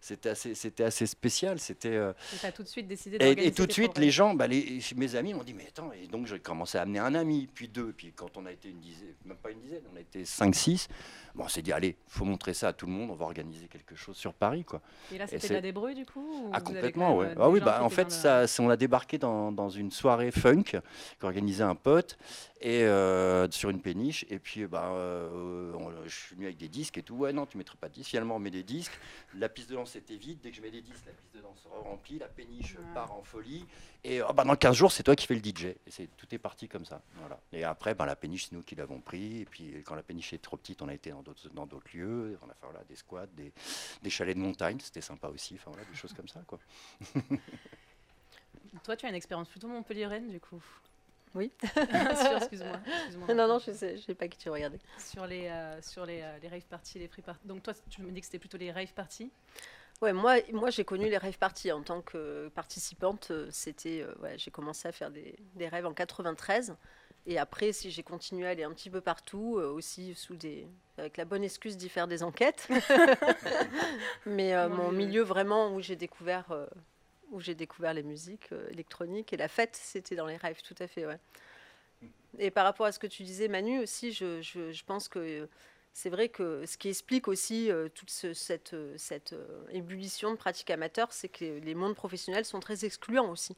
c'était 0.00 0.28
assez, 0.28 0.54
c'était 0.54 0.84
assez 0.84 1.04
spécial. 1.04 1.58
C'était. 1.58 1.96
Euh, 1.96 2.12
as 2.44 2.52
tout 2.52 2.62
de 2.62 2.68
suite 2.68 2.86
décidé 2.86 3.16
Et, 3.16 3.48
et 3.48 3.52
tout 3.52 3.66
de 3.66 3.72
suite, 3.72 3.98
les 3.98 4.12
gens, 4.12 4.34
bah, 4.34 4.46
les, 4.46 4.78
mes 4.94 5.16
amis 5.16 5.34
m'ont 5.34 5.42
dit 5.42 5.52
mais 5.52 5.66
attends, 5.66 5.90
et 5.92 6.06
donc 6.06 6.26
j'ai 6.26 6.38
commencé 6.38 6.78
à 6.78 6.82
amener 6.82 7.00
un 7.00 7.16
ami, 7.16 7.48
puis 7.52 7.66
deux, 7.66 7.92
puis 7.92 8.12
quand 8.14 8.36
on 8.36 8.46
a 8.46 8.52
été 8.52 8.68
une 8.68 8.78
dizaine, 8.78 9.14
même 9.24 9.36
pas 9.36 9.50
une 9.50 9.58
dizaine, 9.58 9.82
on 9.92 9.96
a 9.96 10.00
été 10.00 10.24
cinq, 10.24 10.54
six. 10.54 10.86
Bon, 11.34 11.44
on 11.44 11.48
s'est 11.48 11.62
dit 11.62 11.72
allez, 11.72 11.96
faut 12.06 12.24
montrer 12.24 12.54
ça 12.54 12.68
à 12.68 12.72
tout 12.72 12.86
le 12.86 12.92
monde, 12.92 13.10
on 13.10 13.14
va 13.14 13.24
organiser 13.24 13.66
quelque 13.66 13.96
chose 13.96 14.16
sur 14.16 14.32
Paris 14.32 14.62
quoi. 14.64 14.80
Et 15.12 15.18
là, 15.18 15.26
c'était 15.26 15.52
la 15.52 15.60
débrouille 15.60 15.96
du 15.96 16.06
coup 16.06 16.50
Ah 16.52 16.60
complètement, 16.60 17.16
ouais. 17.16 17.34
Ah 17.36 17.50
oui, 17.50 17.58
bah 17.58 17.82
en 17.82 17.90
fait, 17.90 18.12
ça, 18.12 18.44
on 18.60 18.70
a 18.70 18.76
débarqué 18.76 19.18
dans, 19.18 19.50
dans 19.50 19.70
une 19.70 19.90
soirée 19.90 20.30
funk 20.30 20.80
qu'organisait 21.18 21.64
un 21.64 21.74
pote 21.74 22.16
et 22.60 22.84
euh, 22.84 23.50
sur 23.50 23.70
une 23.70 23.80
péniche. 23.80 24.26
Et 24.28 24.38
puis, 24.38 24.66
bah, 24.66 24.90
euh, 24.92 25.72
je 26.04 26.14
suis 26.14 26.34
venu 26.34 26.46
avec 26.46 26.58
des 26.58 26.68
disques 26.68 26.98
et 26.98 27.02
tout. 27.02 27.14
Ouais, 27.14 27.32
non, 27.32 27.46
tu 27.46 27.56
mettrais 27.56 27.78
pas 27.78 27.88
de 27.88 27.94
disques. 27.94 28.10
Finalement, 28.10 28.36
on 28.36 28.38
met 28.38 28.50
des 28.50 28.62
disques. 28.62 28.92
La 29.34 29.48
piste 29.48 29.70
de 29.70 29.76
danse 29.76 29.96
était 29.96 30.16
vide. 30.16 30.40
Dès 30.42 30.50
que 30.50 30.56
je 30.56 30.62
mets 30.62 30.70
des 30.70 30.82
disques, 30.82 31.06
la 31.06 31.12
piste 31.12 31.34
de 31.34 31.40
danse 31.40 31.58
se 31.62 31.68
remplit. 31.68 32.18
La 32.18 32.28
péniche 32.28 32.76
part 32.92 33.12
en 33.12 33.22
folie. 33.22 33.64
Et 34.04 34.20
oh, 34.22 34.32
bah, 34.34 34.44
dans 34.44 34.56
15 34.56 34.76
jours, 34.76 34.92
c'est 34.92 35.02
toi 35.02 35.16
qui 35.16 35.26
fais 35.26 35.34
le 35.34 35.42
DJ. 35.42 35.64
Et 35.64 35.78
c'est, 35.88 36.08
tout 36.16 36.26
est 36.34 36.38
parti 36.38 36.68
comme 36.68 36.84
ça. 36.84 37.00
Voilà. 37.14 37.40
Et 37.52 37.64
après, 37.64 37.94
bah, 37.94 38.04
la 38.04 38.16
péniche, 38.16 38.48
c'est 38.48 38.54
nous 38.54 38.62
qui 38.62 38.74
l'avons 38.74 39.00
pris. 39.00 39.40
Et 39.40 39.44
puis, 39.46 39.82
quand 39.84 39.94
la 39.94 40.02
péniche 40.02 40.34
est 40.34 40.42
trop 40.42 40.58
petite, 40.58 40.82
on 40.82 40.88
a 40.88 40.94
été 40.94 41.10
dans 41.10 41.22
d'autres, 41.22 41.48
dans 41.50 41.66
d'autres 41.66 41.88
lieux. 41.94 42.38
On 42.42 42.50
a 42.50 42.54
fait 42.54 42.66
voilà, 42.66 42.84
des 42.84 42.96
squats, 42.96 43.26
des, 43.26 43.52
des 44.02 44.10
chalets 44.10 44.36
de 44.36 44.42
montagne. 44.42 44.78
C'était 44.82 45.00
sympa 45.00 45.28
aussi. 45.28 45.54
Enfin, 45.54 45.70
voilà, 45.70 45.86
des 45.86 45.96
choses 45.96 46.12
comme 46.12 46.28
ça. 46.28 46.42
Quoi. 46.46 46.58
Toi, 48.84 48.96
tu 48.96 49.06
as 49.06 49.08
une 49.08 49.14
expérience 49.14 49.48
plutôt 49.48 49.68
montpelliéraine, 49.68 50.28
du 50.28 50.40
coup 50.40 50.62
oui. 51.34 51.52
excuse-moi. 52.36 52.80
non, 53.34 53.48
non, 53.48 53.58
je 53.58 53.72
sais, 53.72 53.96
je 53.96 54.02
sais 54.02 54.14
pas 54.14 54.28
qui 54.28 54.38
tu 54.38 54.50
regardais. 54.50 54.80
Sur 54.98 55.26
les, 55.26 55.46
euh, 55.48 55.80
sur 55.82 56.04
les, 56.04 56.20
euh, 56.22 56.38
les 56.42 56.48
rave 56.48 56.66
parties, 56.66 56.98
les 56.98 57.08
free 57.08 57.22
parties. 57.22 57.46
Donc 57.46 57.62
toi, 57.62 57.72
tu 57.88 58.02
me 58.02 58.10
dis 58.10 58.20
que 58.20 58.26
c'était 58.26 58.38
plutôt 58.38 58.58
les 58.58 58.72
rave 58.72 58.92
parties 58.92 59.30
Ouais, 60.02 60.14
moi, 60.14 60.36
moi 60.52 60.70
j'ai 60.70 60.84
connu 60.84 61.10
les 61.10 61.18
rave 61.18 61.36
parties 61.36 61.70
en 61.72 61.82
tant 61.82 62.00
que 62.00 62.48
participante. 62.54 63.28
Euh, 63.30 63.48
c'était, 63.50 64.04
ouais, 64.22 64.38
j'ai 64.38 64.50
commencé 64.50 64.88
à 64.88 64.92
faire 64.92 65.10
des, 65.10 65.38
des, 65.54 65.68
rêves 65.68 65.86
en 65.86 65.92
93. 65.92 66.74
Et 67.26 67.38
après, 67.38 67.72
si 67.72 67.90
j'ai 67.90 68.02
continué 68.02 68.46
à 68.46 68.50
aller 68.50 68.64
un 68.64 68.72
petit 68.72 68.88
peu 68.88 69.02
partout, 69.02 69.60
aussi 69.60 70.14
sous 70.14 70.36
des, 70.36 70.66
avec 70.96 71.18
la 71.18 71.26
bonne 71.26 71.44
excuse 71.44 71.76
d'y 71.76 71.90
faire 71.90 72.08
des 72.08 72.22
enquêtes. 72.22 72.66
Mais 74.26 74.68
mon 74.70 74.90
milieu 74.90 75.20
vraiment 75.22 75.74
où 75.74 75.82
j'ai 75.82 75.96
découvert 75.96 76.46
où 77.30 77.40
j'ai 77.40 77.54
découvert 77.54 77.94
les 77.94 78.02
musiques 78.02 78.52
euh, 78.52 78.68
électroniques 78.70 79.32
et 79.32 79.36
la 79.36 79.48
fête, 79.48 79.76
c'était 79.80 80.16
dans 80.16 80.26
les 80.26 80.36
rêves, 80.36 80.60
tout 80.62 80.74
à 80.78 80.86
fait, 80.86 81.06
ouais. 81.06 81.18
Et 82.38 82.50
par 82.50 82.64
rapport 82.64 82.86
à 82.86 82.92
ce 82.92 82.98
que 82.98 83.06
tu 83.06 83.22
disais, 83.22 83.48
Manu, 83.48 83.80
aussi, 83.80 84.12
je, 84.12 84.40
je, 84.40 84.84
pense 84.84 85.08
que 85.08 85.18
euh, 85.18 85.46
c'est 85.92 86.10
vrai 86.10 86.28
que 86.28 86.64
ce 86.66 86.78
qui 86.78 86.88
explique 86.88 87.28
aussi 87.28 87.70
euh, 87.70 87.88
toute 87.88 88.10
cette, 88.10 88.76
cette 88.96 89.34
ébullition 89.70 90.30
de 90.30 90.36
pratiques 90.36 90.70
amateurs, 90.70 91.12
c'est 91.12 91.28
que 91.28 91.58
les, 91.58 91.74
mondes 91.74 91.96
professionnels 91.96 92.44
sont 92.44 92.60
très 92.60 92.84
excluants 92.84 93.30
aussi. 93.30 93.56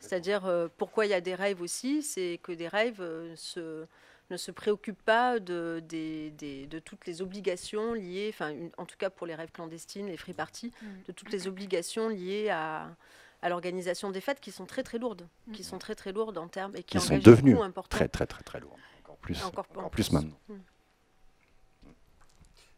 C'est-à-dire, 0.00 0.68
pourquoi 0.76 1.06
il 1.06 1.10
y 1.10 1.14
a 1.14 1.22
des 1.22 1.34
rêves 1.34 1.62
aussi, 1.62 2.02
c'est 2.02 2.38
que 2.42 2.52
des 2.52 2.68
rêves 2.68 3.02
se, 3.36 3.86
ne 4.30 4.36
se 4.36 4.50
préoccupent 4.50 5.02
pas 5.02 5.38
de, 5.38 5.82
de 5.88 6.78
toutes 6.78 7.06
les 7.06 7.22
obligations 7.22 7.92
liées, 7.92 8.30
enfin, 8.32 8.54
en 8.78 8.86
tout 8.86 8.96
cas 8.96 9.10
pour 9.10 9.26
les 9.26 9.34
rêves 9.34 9.52
clandestines, 9.52 10.06
les 10.06 10.16
free 10.16 10.32
parties, 10.32 10.72
mm. 10.82 10.86
de 11.08 11.12
toutes 11.12 11.32
les 11.32 11.46
obligations 11.46 12.08
liées 12.08 12.48
à, 12.50 12.88
à 13.42 13.48
l'organisation 13.48 14.10
des 14.10 14.20
fêtes 14.20 14.40
qui 14.40 14.50
sont 14.50 14.66
très 14.66 14.82
très 14.82 14.98
lourdes, 14.98 15.28
qui 15.52 15.60
mm. 15.60 15.64
sont 15.64 15.78
très 15.78 15.94
très 15.94 16.12
lourdes 16.12 16.38
en 16.38 16.48
termes 16.48 16.74
et 16.76 16.82
qui, 16.82 16.98
sont 17.00 17.18
devenues 17.18 17.56
très 17.88 18.08
très 18.08 18.26
très 18.26 18.42
très 18.42 18.60
lourdes, 18.60 18.80
encore 19.02 19.16
plus, 19.18 19.44
encore, 19.44 19.90
plus, 19.90 20.12
maintenant. 20.12 20.38
Mm. 20.48 20.54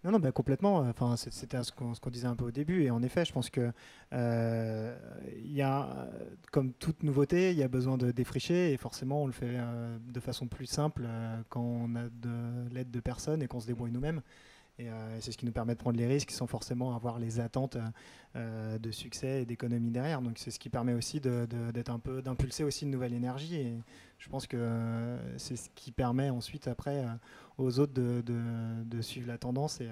Non, 0.06 0.12
non, 0.12 0.18
bah, 0.20 0.30
complètement. 0.30 0.76
Enfin, 0.76 1.16
c'était 1.16 1.60
ce 1.64 1.72
qu'on 1.72 2.10
disait 2.10 2.28
un 2.28 2.36
peu 2.36 2.44
au 2.44 2.50
début. 2.52 2.84
Et 2.84 2.92
en 2.92 3.02
effet, 3.02 3.24
je 3.24 3.32
pense 3.32 3.50
que 3.50 3.72
euh, 4.12 4.96
y 5.42 5.62
a, 5.62 6.06
comme 6.52 6.72
toute 6.74 7.02
nouveauté, 7.02 7.50
il 7.50 7.58
y 7.58 7.64
a 7.64 7.68
besoin 7.68 7.98
de 7.98 8.12
défricher. 8.12 8.72
Et 8.72 8.76
forcément, 8.76 9.24
on 9.24 9.26
le 9.26 9.32
fait 9.32 9.56
euh, 9.56 9.98
de 9.98 10.20
façon 10.20 10.46
plus 10.46 10.66
simple 10.66 11.02
euh, 11.04 11.42
quand 11.48 11.60
on 11.60 11.96
a 11.96 12.04
de 12.04 12.72
l'aide 12.72 12.92
de 12.92 13.00
personnes 13.00 13.42
et 13.42 13.48
qu'on 13.48 13.58
se 13.58 13.66
débrouille 13.66 13.90
nous-mêmes. 13.90 14.22
Et 14.78 14.88
c'est 15.20 15.32
ce 15.32 15.38
qui 15.38 15.46
nous 15.46 15.52
permet 15.52 15.74
de 15.74 15.78
prendre 15.78 15.96
les 15.96 16.06
risques 16.06 16.30
sans 16.30 16.46
forcément 16.46 16.94
avoir 16.94 17.18
les 17.18 17.40
attentes 17.40 17.78
de 18.34 18.90
succès 18.90 19.42
et 19.42 19.46
d'économie 19.46 19.90
derrière. 19.90 20.20
Donc 20.20 20.38
c'est 20.38 20.50
ce 20.50 20.58
qui 20.58 20.68
permet 20.68 20.92
aussi 20.92 21.18
d'être 21.18 21.90
un 21.90 21.98
peu 21.98 22.20
d'impulser 22.20 22.62
aussi 22.62 22.84
une 22.84 22.90
nouvelle 22.90 23.14
énergie. 23.14 23.56
Et 23.56 23.78
je 24.18 24.28
pense 24.28 24.46
que 24.46 25.16
c'est 25.38 25.56
ce 25.56 25.70
qui 25.74 25.92
permet 25.92 26.28
ensuite 26.28 26.68
après 26.68 27.06
aux 27.56 27.78
autres 27.78 27.94
de, 27.94 29.00
suivre 29.00 29.28
la 29.28 29.38
tendance 29.38 29.80
et, 29.80 29.88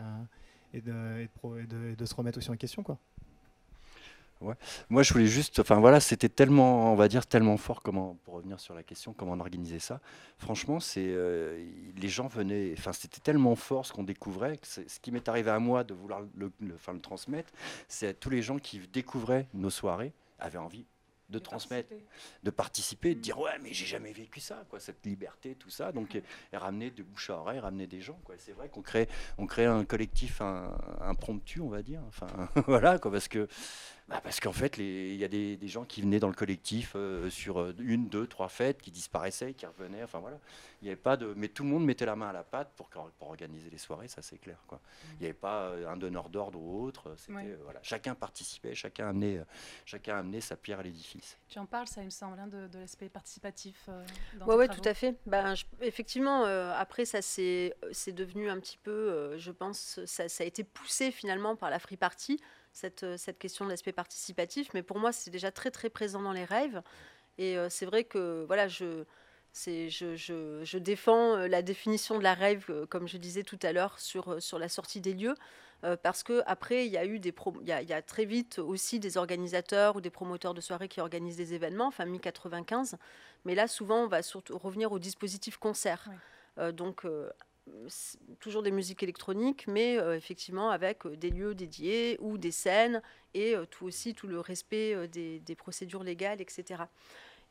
et, 0.75 0.83
de, 0.83 1.23
et, 1.23 1.97
de, 1.97 2.05
se 2.05 2.15
remettre 2.15 2.37
aussi 2.37 2.51
en 2.51 2.57
question. 2.57 2.83
Quoi. 2.83 2.99
Ouais. 4.45 4.55
Moi, 4.91 5.03
je 5.03 5.13
voulais 5.13 5.27
juste, 5.27 5.59
enfin 5.59 5.81
voilà, 5.81 6.01
c'était 6.01 6.29
tellement, 6.29 6.93
on 6.93 6.97
va 6.97 7.09
dire, 7.09 7.27
tellement 7.27 7.57
fort. 7.57 7.83
Comment, 7.83 8.19
pour 8.25 8.35
revenir 8.35 8.61
sur 8.61 8.75
la 8.75 8.83
question, 8.83 9.15
comment 9.15 9.33
on 9.33 9.41
organisait 9.41 9.79
ça 9.79 10.01
Franchement, 10.39 10.81
c'est, 10.81 11.07
euh, 11.07 11.65
les 11.97 12.09
gens 12.09 12.29
venaient, 12.29 12.75
enfin, 12.77 12.93
c'était 12.93 13.21
tellement 13.21 13.57
fort 13.57 13.87
ce 13.87 13.93
qu'on 13.93 14.05
découvrait. 14.05 14.59
Que 14.59 14.67
ce 14.67 15.01
qui 15.01 15.11
m'est 15.13 15.29
arrivé 15.29 15.51
à 15.51 15.59
moi 15.59 15.83
de 15.83 15.95
vouloir 15.95 16.21
le, 16.21 16.53
le, 16.61 16.77
le 16.93 17.01
transmettre, 17.01 17.53
c'est 17.89 18.21
tous 18.21 18.31
les 18.31 18.43
gens 18.43 18.59
qui 18.59 18.79
découvraient 18.93 19.49
nos 19.55 19.71
soirées 19.71 20.13
avaient 20.39 20.59
envie 20.59 20.85
de, 21.31 21.39
transmettre, 21.39 21.95
de 22.43 22.51
participer, 22.51 23.15
de 23.15 23.21
dire 23.21 23.39
ouais 23.39 23.59
mais 23.63 23.73
j'ai 23.73 23.87
jamais 23.87 24.13
vécu 24.13 24.41
ça, 24.41 24.65
quoi, 24.69 24.79
cette 24.81 25.05
liberté, 25.05 25.55
tout 25.55 25.71
ça. 25.71 25.93
Donc 25.93 26.15
et 26.15 26.23
ramener 26.57 26.91
de 26.91 27.03
bouche 27.03 27.31
à 27.31 27.39
oreille, 27.39 27.59
ramener 27.59 27.87
des 27.87 28.01
gens. 28.01 28.19
Quoi. 28.25 28.35
C'est 28.39 28.53
vrai 28.53 28.69
qu'on 28.69 28.83
crée, 28.83 29.09
on 29.39 29.47
crée 29.47 29.67
un 29.67 29.85
collectif 29.85 30.41
un, 30.41 30.77
impromptu, 31.01 31.61
on 31.61 31.69
va 31.69 31.83
dire. 31.83 32.01
Enfin 32.09 32.27
voilà 32.67 32.99
quoi, 32.99 33.11
parce 33.11 33.29
que 33.29 33.49
bah 34.07 34.21
parce 34.23 34.39
qu'en 34.39 34.53
fait, 34.53 34.77
il 34.77 35.17
y 35.17 35.25
a 35.25 35.29
des, 35.29 35.57
des, 35.57 35.69
gens 35.69 35.87
qui 35.87 36.03
venaient 36.03 36.21
dans 36.21 36.29
le 36.29 36.35
collectif 36.35 36.93
euh, 36.95 37.31
sur 37.31 37.59
euh, 37.59 37.75
une, 37.79 38.11
deux, 38.11 38.27
trois 38.27 38.51
fêtes, 38.51 38.83
qui 38.83 38.91
disparaissaient, 38.91 39.55
qui 39.55 39.65
revenaient. 39.65 40.03
Enfin 40.03 40.19
voilà, 40.19 40.39
il 40.83 40.89
y 40.89 40.91
avait 40.91 41.01
pas 41.01 41.17
de, 41.17 41.33
mais 41.35 41.49
tout 41.49 41.63
le 41.63 41.71
monde 41.71 41.87
mettait 41.87 42.05
la 42.05 42.15
main 42.15 42.29
à 42.29 42.33
la 42.35 42.45
pâte 42.45 42.71
pour, 42.77 42.91
pour 42.91 43.29
organiser 43.29 43.71
les 43.71 43.79
soirées, 43.79 44.09
ça 44.09 44.21
c'est 44.21 44.37
clair. 44.37 44.59
Quoi. 44.67 44.77
Mmh. 44.77 45.09
Il 45.13 45.21
n'y 45.21 45.25
avait 45.25 45.33
pas 45.33 45.63
euh, 45.63 45.89
un 45.89 45.97
donneur 45.97 46.29
d'ordre 46.29 46.61
ou 46.61 46.85
autre. 46.85 47.15
C'était 47.17 47.57
voilà, 47.63 47.81
chacun 47.83 48.15
participait, 48.15 48.75
chacun 48.75 49.09
amenait, 49.09 49.41
chacun 49.87 50.19
amenait 50.19 50.43
sa 50.43 50.57
pierre 50.57 50.81
à 50.81 50.83
l'édifice. 50.83 51.39
Tu 51.49 51.59
en 51.59 51.65
parles, 51.65 51.89
ça 51.89 52.03
il 52.03 52.07
me 52.07 52.11
semble, 52.11 52.39
hein, 52.39 52.47
de, 52.47 52.79
l'aspect 52.79 53.09
participatif. 53.09 53.89
oui, 54.47 54.55
ouais, 54.55 54.69
tout 54.69 54.87
à 54.87 54.93
fait. 54.93 55.17
Ben, 55.25 55.55
effectivement, 55.81 56.45
après 56.45 57.07
ça 57.07 57.23
c'est 57.23 57.73
devenu 58.09 58.51
un 58.51 58.61
petit 58.61 58.79
peu, 58.83 59.39
je 59.39 59.51
pense, 59.51 60.05
ça, 60.05 60.29
ça 60.29 60.45
a 60.45 60.47
été 60.47 60.63
poussé 60.63 61.11
finalement 61.11 61.57
par 61.57 61.71
la 61.71 61.79
Free 61.79 61.97
Party 61.97 62.39
cette, 62.75 63.05
euh, 63.05 63.17
cette 63.17 63.39
question 63.39 63.65
de 63.65 63.71
l'aspect 63.71 63.93
participatif. 63.93 64.69
Mais 64.75 64.83
pour 64.83 64.99
moi, 64.99 65.13
c'est 65.13 65.31
déjà 65.31 65.51
très 65.51 65.71
très 65.71 65.89
présent 65.89 66.21
dans 66.21 66.33
les 66.33 66.45
rêves. 66.45 66.83
Et 67.39 67.57
euh, 67.57 67.69
c'est 67.71 67.87
vrai 67.87 68.05
que 68.05 68.45
voilà, 68.47 68.69
je, 68.69 69.05
je, 69.55 69.89
je, 69.89 70.61
je, 70.63 70.79
défends 70.79 71.37
euh, 71.37 71.49
la 71.49 71.63
définition 71.63 72.19
de 72.19 72.23
la 72.23 72.35
rêve, 72.35 72.71
comme 72.91 73.09
je 73.09 73.17
disais 73.17 73.45
tout 73.45 73.59
à 73.63 73.73
l'heure, 73.73 73.99
sur, 73.99 74.43
sur 74.43 74.59
la 74.59 74.69
sortie 74.69 75.01
des 75.01 75.15
lieux. 75.15 75.37
parce 76.03 76.23
que 76.23 76.43
après, 76.47 76.87
il 76.87 76.93
y 76.93 76.97
a 76.97 77.05
eu 77.05 77.19
des 77.19 77.35
il, 77.61 77.69
y 77.69 77.73
a, 77.73 77.83
il 77.83 77.89
y 77.89 77.93
a 77.93 78.03
très 78.03 78.25
vite 78.25 78.59
aussi 78.59 78.99
des 78.99 79.17
organisateurs 79.19 79.97
ou 79.97 80.01
des 80.01 80.11
promoteurs 80.11 80.55
de 80.55 80.63
soirées 80.63 80.89
qui 80.89 81.01
organisent 81.01 81.37
des 81.37 81.53
événements, 81.55 81.89
enfin 81.89 82.07
mi-95. 82.07 82.95
Mais 83.45 83.55
là, 83.55 83.69
souvent, 83.69 84.05
on 84.05 84.09
va 84.09 84.23
surtout 84.23 84.57
revenir 84.59 84.93
au 84.93 84.99
dispositif 84.99 85.59
concert. 85.59 86.09
donc, 86.73 87.05
toujours 88.41 88.63
des 88.63 88.71
musiques 88.71 89.03
électroniques, 89.03 89.67
mais 89.67 89.99
euh, 89.99 90.17
effectivement 90.17 90.71
avec 90.71 91.07
euh, 91.07 91.17
des 91.17 91.31
lieux 91.31 91.55
dédiés 91.55 92.17
ou 92.21 92.39
des 92.39 92.51
scènes 92.51 93.03
et 93.33 93.55
euh, 93.55 93.65
tout 93.67 93.87
aussi 93.87 94.15
tout 94.15 94.27
le 94.27 94.41
respect 94.41 95.09
des, 95.09 95.57
procédures 95.57 96.03
légales, 96.03 96.41
etc. 96.41 96.85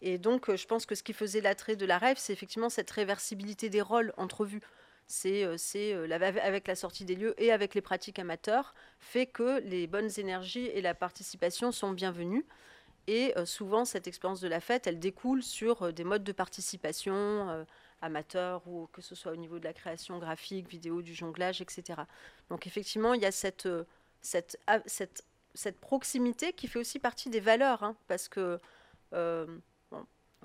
Et 0.02 0.18
donc, 0.18 0.54
je 0.54 0.66
pense 0.66 0.86
que 0.86 0.96
ce 0.96 1.04
qui 1.04 1.14
faisait 1.14 1.42
l'attrait 1.42 1.76
de 1.76 1.86
la 1.86 1.98
rêve, 1.98 2.18
c'est 2.20 2.34
effectivement 2.34 2.70
cette 2.70 2.92
réversibilité 2.92 3.70
des 3.70 3.82
rôles 3.82 4.14
entrevus. 4.18 4.62
C'est 5.08 5.44
avec 5.44 6.68
la 6.68 6.76
sortie 6.76 7.06
des 7.06 7.16
lieux 7.16 7.34
et 7.42 7.52
avec 7.52 7.74
les 7.76 7.82
pratiques 7.82 8.20
amateurs, 8.20 8.74
fait 9.00 9.26
que 9.26 9.62
les 9.62 9.88
bonnes 9.88 10.10
énergies 10.18 10.66
et 10.68 10.82
la 10.82 10.94
participation 10.94 11.72
sont 11.72 11.92
bienvenues. 11.92 12.46
Et 13.08 13.34
souvent, 13.46 13.86
cette 13.86 14.08
expérience 14.08 14.42
de 14.42 14.48
la 14.48 14.60
fête, 14.60 14.88
elle 14.88 15.00
découle 15.00 15.44
sur 15.44 15.94
des 15.94 16.04
modes 16.04 16.24
de 16.24 16.32
participation 16.34 17.66
amateurs 18.04 18.68
ou 18.68 18.88
que 18.92 19.02
ce 19.02 19.16
soit 19.16 19.32
au 19.32 19.36
niveau 19.36 19.60
de 19.60 19.64
la 19.64 19.74
création 19.74 20.20
graphique, 20.20 20.68
vidéo, 20.68 21.02
du 21.02 21.14
jonglage, 21.16 21.62
etc. 21.62 22.02
Donc 22.50 22.68
effectivement, 22.68 23.14
il 23.14 23.22
y 23.22 23.26
a 23.26 23.32
cette, 23.32 23.66
euh, 23.66 23.86
cette, 24.22 24.60
ah, 24.68 24.80
cette, 24.86 25.26
cette 25.54 25.80
proximité 25.80 26.54
qui 26.54 26.68
fait 26.68 26.80
aussi 26.80 27.00
partie 27.00 27.30
des 27.30 27.40
valeurs, 27.40 27.84
hein, 27.84 27.96
parce 28.08 28.28
que... 28.28 28.60
Euh, 29.14 29.48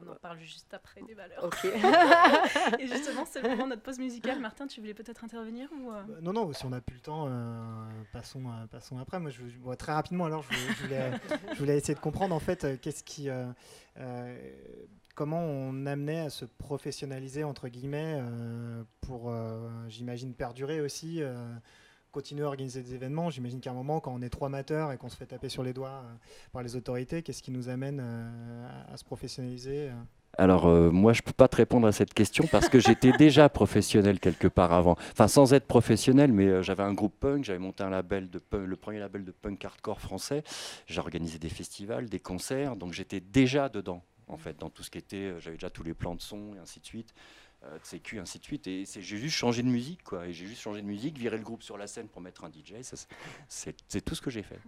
on 0.00 0.12
en 0.12 0.14
parle 0.14 0.38
juste 0.38 0.72
après 0.72 1.02
des 1.02 1.14
valeurs. 1.14 1.42
Ok. 1.42 1.64
et 2.78 2.86
justement, 2.86 3.24
c'est 3.24 3.42
le 3.42 3.48
moment 3.48 3.64
de 3.64 3.70
notre 3.70 3.82
pause 3.82 3.98
musicale. 3.98 4.38
Martin, 4.38 4.68
tu 4.68 4.78
voulais 4.78 4.94
peut-être 4.94 5.24
intervenir 5.24 5.68
ou 5.72 5.90
euh? 5.90 6.02
bah, 6.06 6.14
Non, 6.22 6.32
non, 6.32 6.52
si 6.52 6.64
on 6.66 6.68
n'a 6.68 6.80
plus 6.80 6.94
le 6.94 7.00
temps, 7.00 7.28
passons, 8.12 8.44
passons 8.70 8.96
après. 8.98 9.18
Moi, 9.18 9.32
je, 9.32 9.42
vois 9.60 9.74
très 9.74 9.90
rapidement, 9.90 10.26
alors, 10.26 10.44
je, 10.48 10.82
voulais, 10.84 11.10
je 11.52 11.58
voulais, 11.58 11.76
essayer 11.76 11.94
de 11.94 11.98
comprendre, 11.98 12.32
en 12.32 12.38
fait, 12.38 12.80
qu'est-ce 12.80 13.02
qui 13.02 13.28
comment 15.18 15.40
on 15.42 15.84
amenait 15.86 16.20
à 16.20 16.30
se 16.30 16.44
professionnaliser, 16.44 17.42
entre 17.42 17.66
guillemets, 17.66 18.20
euh, 18.20 18.84
pour, 19.00 19.30
euh, 19.30 19.68
j'imagine, 19.88 20.32
perdurer 20.32 20.80
aussi, 20.80 21.20
euh, 21.20 21.34
continuer 22.12 22.44
à 22.44 22.46
organiser 22.46 22.84
des 22.84 22.94
événements. 22.94 23.28
J'imagine 23.28 23.60
qu'à 23.60 23.72
un 23.72 23.74
moment, 23.74 23.98
quand 23.98 24.14
on 24.14 24.22
est 24.22 24.28
trop 24.28 24.44
amateur 24.44 24.92
et 24.92 24.96
qu'on 24.96 25.08
se 25.08 25.16
fait 25.16 25.26
taper 25.26 25.48
sur 25.48 25.64
les 25.64 25.72
doigts 25.72 26.04
par 26.52 26.62
les 26.62 26.76
autorités, 26.76 27.22
qu'est-ce 27.22 27.42
qui 27.42 27.50
nous 27.50 27.68
amène 27.68 27.98
à, 27.98 28.96
se 28.96 29.04
professionnaliser 29.04 29.90
alors 30.36 30.68
moi 30.92 31.14
je 31.14 31.22
peux 31.22 31.32
pas 31.32 31.48
te 31.48 31.56
répondre 31.56 31.86
à 31.88 31.90
cette 31.90 32.12
question 32.12 32.44
parce 32.52 32.68
que 32.68 32.78
j'étais 32.78 33.12
déjà 33.18 33.48
professionnel 33.48 34.20
quelque 34.20 34.46
part 34.46 34.72
avant. 34.72 34.96
Enfin 35.10 35.26
sans 35.26 35.52
être 35.54 35.66
professionnel, 35.66 36.32
mais 36.32 36.62
j'avais 36.62 36.82
un 36.84 36.92
groupe 36.92 37.18
punk, 37.18 37.44
j'avais 37.44 37.58
monté 37.58 37.82
un 37.82 37.90
label 37.90 38.28
de 38.30 38.40
le 38.52 38.76
premier 38.76 39.00
label 39.00 39.24
de 39.24 39.32
punk 39.32 39.64
hardcore 39.64 40.00
français. 40.00 40.44
J'ai 40.86 41.00
organisé 41.00 41.38
des 41.38 41.48
festivals, 41.48 42.08
des 42.08 42.20
concerts, 42.20 42.76
donc 42.76 42.92
j'étais 42.92 43.20
déjà 43.20 43.68
dedans 43.70 44.02
en 44.28 44.36
fait, 44.36 44.58
dans 44.58 44.70
tout 44.70 44.82
ce 44.82 44.90
qui 44.90 44.98
était, 44.98 45.16
euh, 45.16 45.40
j'avais 45.40 45.56
déjà 45.56 45.70
tous 45.70 45.82
les 45.82 45.94
plans 45.94 46.14
de 46.14 46.20
son 46.20 46.54
et 46.54 46.58
ainsi 46.58 46.80
de 46.80 46.86
suite, 46.86 47.14
de 47.62 47.84
sécu, 47.84 48.18
ainsi 48.18 48.38
de 48.38 48.44
suite. 48.44 48.66
Et 48.66 48.84
j'ai 48.86 49.16
juste 49.16 49.36
changé 49.36 49.62
de 49.62 49.68
musique, 49.68 50.02
quoi. 50.04 50.26
Et 50.26 50.32
j'ai 50.32 50.46
juste 50.46 50.62
changé 50.62 50.80
de 50.80 50.86
musique, 50.86 51.18
viré 51.18 51.36
le 51.36 51.42
groupe 51.42 51.62
sur 51.62 51.76
la 51.76 51.86
scène 51.86 52.08
pour 52.08 52.20
mettre 52.20 52.44
un 52.44 52.48
DJ. 52.48 52.74
C'est 53.48 54.04
tout 54.04 54.14
ce 54.14 54.20
que 54.20 54.30
j'ai 54.30 54.42
fait. 54.42 54.58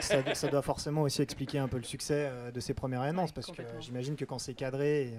ça, 0.34 0.48
doit 0.48 0.62
forcément 0.62 1.02
aussi 1.02 1.22
expliquer 1.22 1.58
un 1.58 1.68
peu 1.68 1.76
le 1.76 1.84
succès 1.84 2.28
euh, 2.30 2.50
de 2.50 2.60
ces 2.60 2.74
premières 2.74 3.02
annonces, 3.02 3.32
parce 3.32 3.50
que 3.50 3.62
j'imagine 3.80 4.16
que 4.16 4.24
quand 4.24 4.38
c'est 4.38 4.54
cadré 4.54 5.12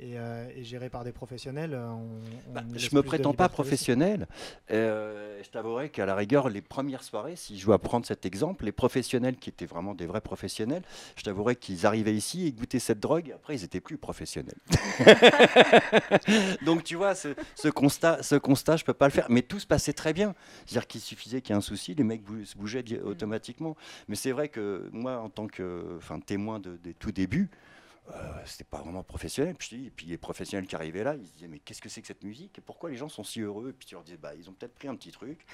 et, 0.00 0.18
euh, 0.18 0.48
et, 0.56 0.64
géré 0.64 0.88
par 0.88 1.04
des 1.04 1.12
professionnels. 1.12 1.74
Euh, 1.74 1.90
on, 1.90 2.08
bah, 2.52 2.62
je 2.74 2.94
me 2.94 3.02
prétends 3.02 3.34
pas 3.34 3.48
professionnel. 3.48 4.26
Euh, 4.70 5.40
je 5.42 5.50
t'avouerai 5.50 5.90
qu'à 5.90 6.06
la 6.06 6.14
rigueur, 6.14 6.48
les 6.48 6.62
premières 6.62 7.02
soirées, 7.02 7.36
si 7.36 7.58
je 7.58 7.66
dois 7.66 7.78
prendre 7.78 8.06
cet 8.06 8.24
exemple, 8.24 8.64
les 8.64 8.72
professionnels 8.72 9.36
qui 9.36 9.50
étaient 9.50 9.66
vraiment 9.66 9.94
des 9.94 10.06
vrais 10.06 10.22
professionnels, 10.22 10.82
je 11.16 11.22
t'avouerai 11.22 11.56
qu'ils 11.56 11.86
arrivaient 11.86 12.14
ici 12.14 12.46
et 12.46 12.52
goûtaient 12.52 12.78
cette 12.78 13.00
drogue, 13.00 13.28
et 13.28 13.32
après 13.32 13.56
ils 13.56 13.64
étaient 13.64 13.80
plus 13.80 13.98
professionnels. 13.98 14.58
Donc 16.64 16.84
tu 16.84 16.96
vois, 16.96 17.14
ce, 17.14 17.68
constat, 17.68 18.22
ce 18.22 18.36
constat, 18.36 18.76
je 18.76 18.84
peux 18.84 18.94
pas 18.94 19.06
le 19.06 19.12
faire. 19.12 19.26
Mais 19.28 19.42
tout 19.42 19.58
se 19.58 19.66
passait 19.66 19.92
très 19.92 20.12
bien. 20.12 20.34
C'est-à-dire 20.66 20.86
qu'il 20.86 21.00
suffisait 21.00 21.40
qu'il 21.40 21.54
y 21.54 21.56
ait 21.56 21.58
un 21.58 21.62
souci, 21.62 21.94
les 21.94 22.04
mecs 22.04 22.22
se 22.44 22.56
bougeaient 22.56 22.82
mm. 22.82 23.06
automatiquement. 23.06 23.76
Mais 24.08 24.16
c'est 24.16 24.32
vrai 24.32 24.48
que 24.48 24.88
moi, 24.92 25.18
en 25.18 25.30
tant 25.30 25.46
que 25.46 25.98
témoin 26.26 26.60
de, 26.60 26.76
des 26.76 26.94
tout 26.94 27.12
débuts, 27.12 27.50
euh, 28.14 28.32
c'était 28.44 28.64
pas 28.64 28.78
vraiment 28.78 29.02
professionnel. 29.02 29.54
Puis, 29.56 29.86
et 29.86 29.90
puis 29.90 30.06
les 30.06 30.18
professionnels 30.18 30.66
qui 30.66 30.74
arrivaient 30.74 31.04
là, 31.04 31.14
ils 31.14 31.26
se 31.26 31.32
disaient 31.32 31.48
mais 31.48 31.58
qu'est-ce 31.58 31.80
que 31.80 31.88
c'est 31.88 32.00
que 32.00 32.06
cette 32.06 32.24
musique? 32.24 32.58
Et 32.58 32.60
pourquoi 32.60 32.90
les 32.90 32.96
gens 32.96 33.08
sont 33.08 33.24
si 33.24 33.40
heureux? 33.40 33.70
Et 33.70 33.72
puis 33.72 33.86
tu 33.86 33.94
leur 33.94 34.02
disais 34.02 34.16
bah 34.16 34.34
ils 34.36 34.48
ont 34.48 34.52
peut-être 34.52 34.74
pris 34.74 34.88
un 34.88 34.96
petit 34.96 35.12
truc. 35.12 35.46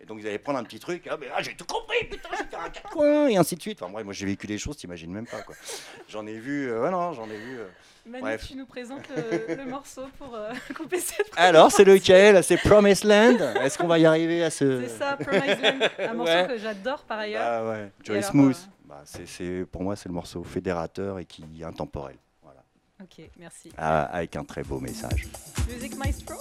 Et 0.00 0.04
donc 0.04 0.18
ils 0.20 0.26
allaient 0.26 0.38
prendre 0.38 0.58
un 0.58 0.64
petit 0.64 0.78
truc, 0.78 1.08
ah 1.10 1.16
mais 1.18 1.26
ah, 1.34 1.42
j'ai 1.42 1.54
tout 1.54 1.64
compris, 1.64 2.04
putain, 2.10 2.28
j'ai 2.32 2.44
fait 2.44 2.56
un 2.56 2.68
quatre 2.68 2.90
coins, 2.90 3.28
et 3.28 3.36
ainsi 3.36 3.56
de 3.56 3.62
suite. 3.62 3.80
Enfin 3.80 3.90
moi, 3.90 4.04
moi 4.04 4.12
j'ai 4.12 4.26
vécu 4.26 4.46
des 4.46 4.58
choses, 4.58 4.76
t'imagines 4.76 5.10
même 5.10 5.26
pas 5.26 5.42
quoi. 5.42 5.54
J'en 6.08 6.26
ai 6.26 6.38
vu, 6.38 6.70
euh, 6.70 6.90
non, 6.90 7.12
j'en 7.14 7.24
ai 7.30 7.38
vu. 7.38 7.58
Euh, 7.58 7.66
Manu, 8.04 8.38
tu 8.46 8.56
nous 8.56 8.66
présentes 8.66 9.08
le, 9.08 9.64
morceau 9.64 10.02
pour 10.18 10.34
euh, 10.34 10.52
couper 10.76 11.00
cette 11.00 11.30
Alors 11.36 11.72
c'est 11.72 11.84
lequel? 11.84 12.44
C'est 12.44 12.58
Promised 12.58 13.04
Land? 13.04 13.38
Est-ce 13.62 13.78
qu'on 13.78 13.88
va 13.88 13.98
y 13.98 14.06
arriver 14.06 14.44
à 14.44 14.50
ce... 14.50 14.82
C'est 14.82 14.98
ça, 14.98 15.16
Promised 15.16 15.60
Land, 15.60 15.88
un 15.98 16.14
morceau 16.14 16.46
que 16.48 16.58
j'adore 16.58 17.02
par 17.04 17.18
ailleurs. 17.20 17.42
Ah 17.44 17.68
ouais, 17.68 17.90
Joy 18.04 18.22
Smooth. 18.22 18.68
Bah, 18.84 19.02
c'est, 19.04 19.64
pour 19.72 19.82
moi 19.82 19.96
c'est 19.96 20.08
le 20.08 20.14
morceau 20.14 20.44
fédérateur 20.44 21.18
et 21.18 21.24
qui 21.24 21.44
est 21.58 21.64
intemporel. 21.64 22.16
Voilà. 22.42 22.62
Ok, 23.02 23.28
merci. 23.38 23.72
Ah, 23.76 24.04
avec 24.04 24.36
un 24.36 24.44
très 24.44 24.62
beau 24.62 24.78
message. 24.78 25.26
Music 25.68 25.96
Maestro? 25.96 26.36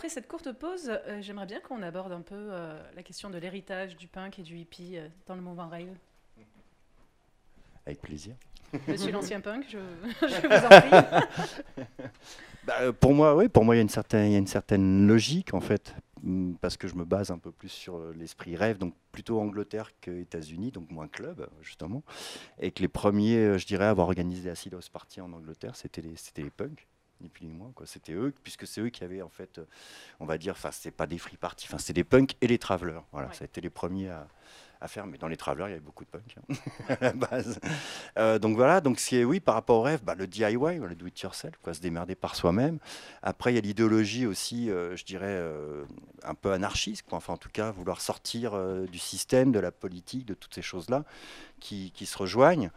Après 0.00 0.08
cette 0.08 0.28
courte 0.28 0.50
pause, 0.52 0.98
j'aimerais 1.20 1.44
bien 1.44 1.60
qu'on 1.60 1.82
aborde 1.82 2.12
un 2.12 2.22
peu 2.22 2.52
la 2.96 3.02
question 3.02 3.28
de 3.28 3.36
l'héritage 3.36 3.96
du 3.96 4.06
punk 4.06 4.38
et 4.38 4.42
du 4.42 4.56
hippie 4.56 4.96
dans 5.26 5.34
le 5.34 5.42
mouvement 5.42 5.68
rave. 5.68 5.94
Avec 7.84 8.00
plaisir. 8.00 8.34
Monsieur 8.88 9.12
l'ancien 9.12 9.40
punk, 9.42 9.66
je, 9.68 9.78
je, 10.26 10.46
vous 10.46 10.64
en 10.64 10.80
prie. 10.80 11.86
Bah, 12.64 12.74
euh, 12.80 12.92
pour 12.92 13.14
moi, 13.14 13.34
oui, 13.36 13.48
pour 13.48 13.64
moi, 13.64 13.74
il 13.74 13.78
y, 13.78 13.80
a 13.80 13.82
une 13.82 13.88
certaine, 13.88 14.26
il 14.26 14.32
y 14.32 14.34
a 14.34 14.38
une 14.38 14.46
certaine 14.46 15.06
logique 15.06 15.54
en 15.54 15.60
fait, 15.60 15.94
mm, 16.22 16.54
parce 16.60 16.76
que 16.76 16.88
je 16.88 16.94
me 16.94 17.04
base 17.06 17.30
un 17.30 17.38
peu 17.38 17.50
plus 17.50 17.70
sur 17.70 17.96
euh, 17.96 18.14
l'esprit 18.18 18.54
rêve, 18.54 18.76
donc 18.76 18.94
plutôt 19.12 19.40
Angleterre 19.40 19.92
que 20.02 20.10
États-Unis, 20.10 20.70
donc 20.70 20.90
moins 20.90 21.08
club 21.08 21.48
justement, 21.62 22.02
et 22.58 22.70
que 22.70 22.82
les 22.82 22.88
premiers, 22.88 23.36
euh, 23.36 23.58
je 23.58 23.66
dirais, 23.66 23.86
à 23.86 23.90
avoir 23.90 24.08
organisé 24.08 24.50
Acidos 24.50 24.90
Party 24.92 25.22
en 25.22 25.32
Angleterre, 25.32 25.74
c'était 25.74 26.02
les, 26.02 26.16
c'était 26.16 26.42
les 26.42 26.50
punks 26.50 26.86
ni 27.20 27.28
plus 27.28 27.46
ni 27.46 27.52
moins. 27.52 27.72
C'était 27.84 28.12
eux, 28.12 28.32
puisque 28.42 28.66
c'est 28.66 28.80
eux 28.80 28.90
qui 28.90 29.04
avaient, 29.04 29.22
en 29.22 29.28
fait, 29.28 29.60
on 30.20 30.26
va 30.26 30.38
dire, 30.38 30.52
enfin, 30.52 30.70
c'est 30.72 30.90
pas 30.90 31.06
des 31.06 31.18
free 31.18 31.36
parties, 31.36 31.66
enfin, 31.68 31.78
c'est 31.78 31.92
des 31.92 32.04
punks 32.04 32.36
et 32.40 32.46
les 32.46 32.58
travelers. 32.58 33.02
Voilà, 33.12 33.32
ça 33.32 33.42
a 33.42 33.46
été 33.46 33.60
les 33.60 33.70
premiers 33.70 34.10
à, 34.10 34.26
à 34.80 34.88
faire, 34.88 35.06
mais 35.06 35.18
dans 35.18 35.28
les 35.28 35.36
travelers, 35.36 35.66
il 35.66 35.70
y 35.70 35.72
avait 35.72 35.80
beaucoup 35.80 36.04
de 36.04 36.10
punk 36.10 36.36
hein, 36.36 36.54
à 36.88 36.96
la 37.00 37.12
base. 37.12 37.60
Euh, 38.18 38.38
donc 38.38 38.56
voilà, 38.56 38.80
donc 38.80 38.98
c'est 38.98 39.24
oui, 39.24 39.38
par 39.38 39.54
rapport 39.54 39.78
au 39.78 39.82
rêve, 39.82 40.00
bah, 40.02 40.14
le 40.14 40.26
DIY, 40.26 40.78
le 40.78 40.94
do 40.94 41.06
it 41.06 41.20
yourself, 41.20 41.54
quoi, 41.62 41.74
se 41.74 41.80
démerder 41.80 42.14
par 42.14 42.34
soi-même. 42.34 42.78
Après, 43.22 43.52
il 43.52 43.56
y 43.56 43.58
a 43.58 43.60
l'idéologie 43.60 44.26
aussi, 44.26 44.70
euh, 44.70 44.96
je 44.96 45.04
dirais, 45.04 45.26
euh, 45.28 45.84
un 46.24 46.34
peu 46.34 46.52
anarchiste, 46.52 47.02
quoi. 47.02 47.18
enfin 47.18 47.34
en 47.34 47.36
tout 47.36 47.50
cas, 47.50 47.70
vouloir 47.70 48.00
sortir 48.00 48.58
du 48.90 48.98
système, 48.98 49.52
de 49.52 49.58
la 49.58 49.70
politique, 49.70 50.24
de 50.26 50.34
toutes 50.34 50.54
ces 50.54 50.62
choses-là 50.62 51.04
qui, 51.60 51.92
se 52.06 52.18
rejoignent. 52.18 52.70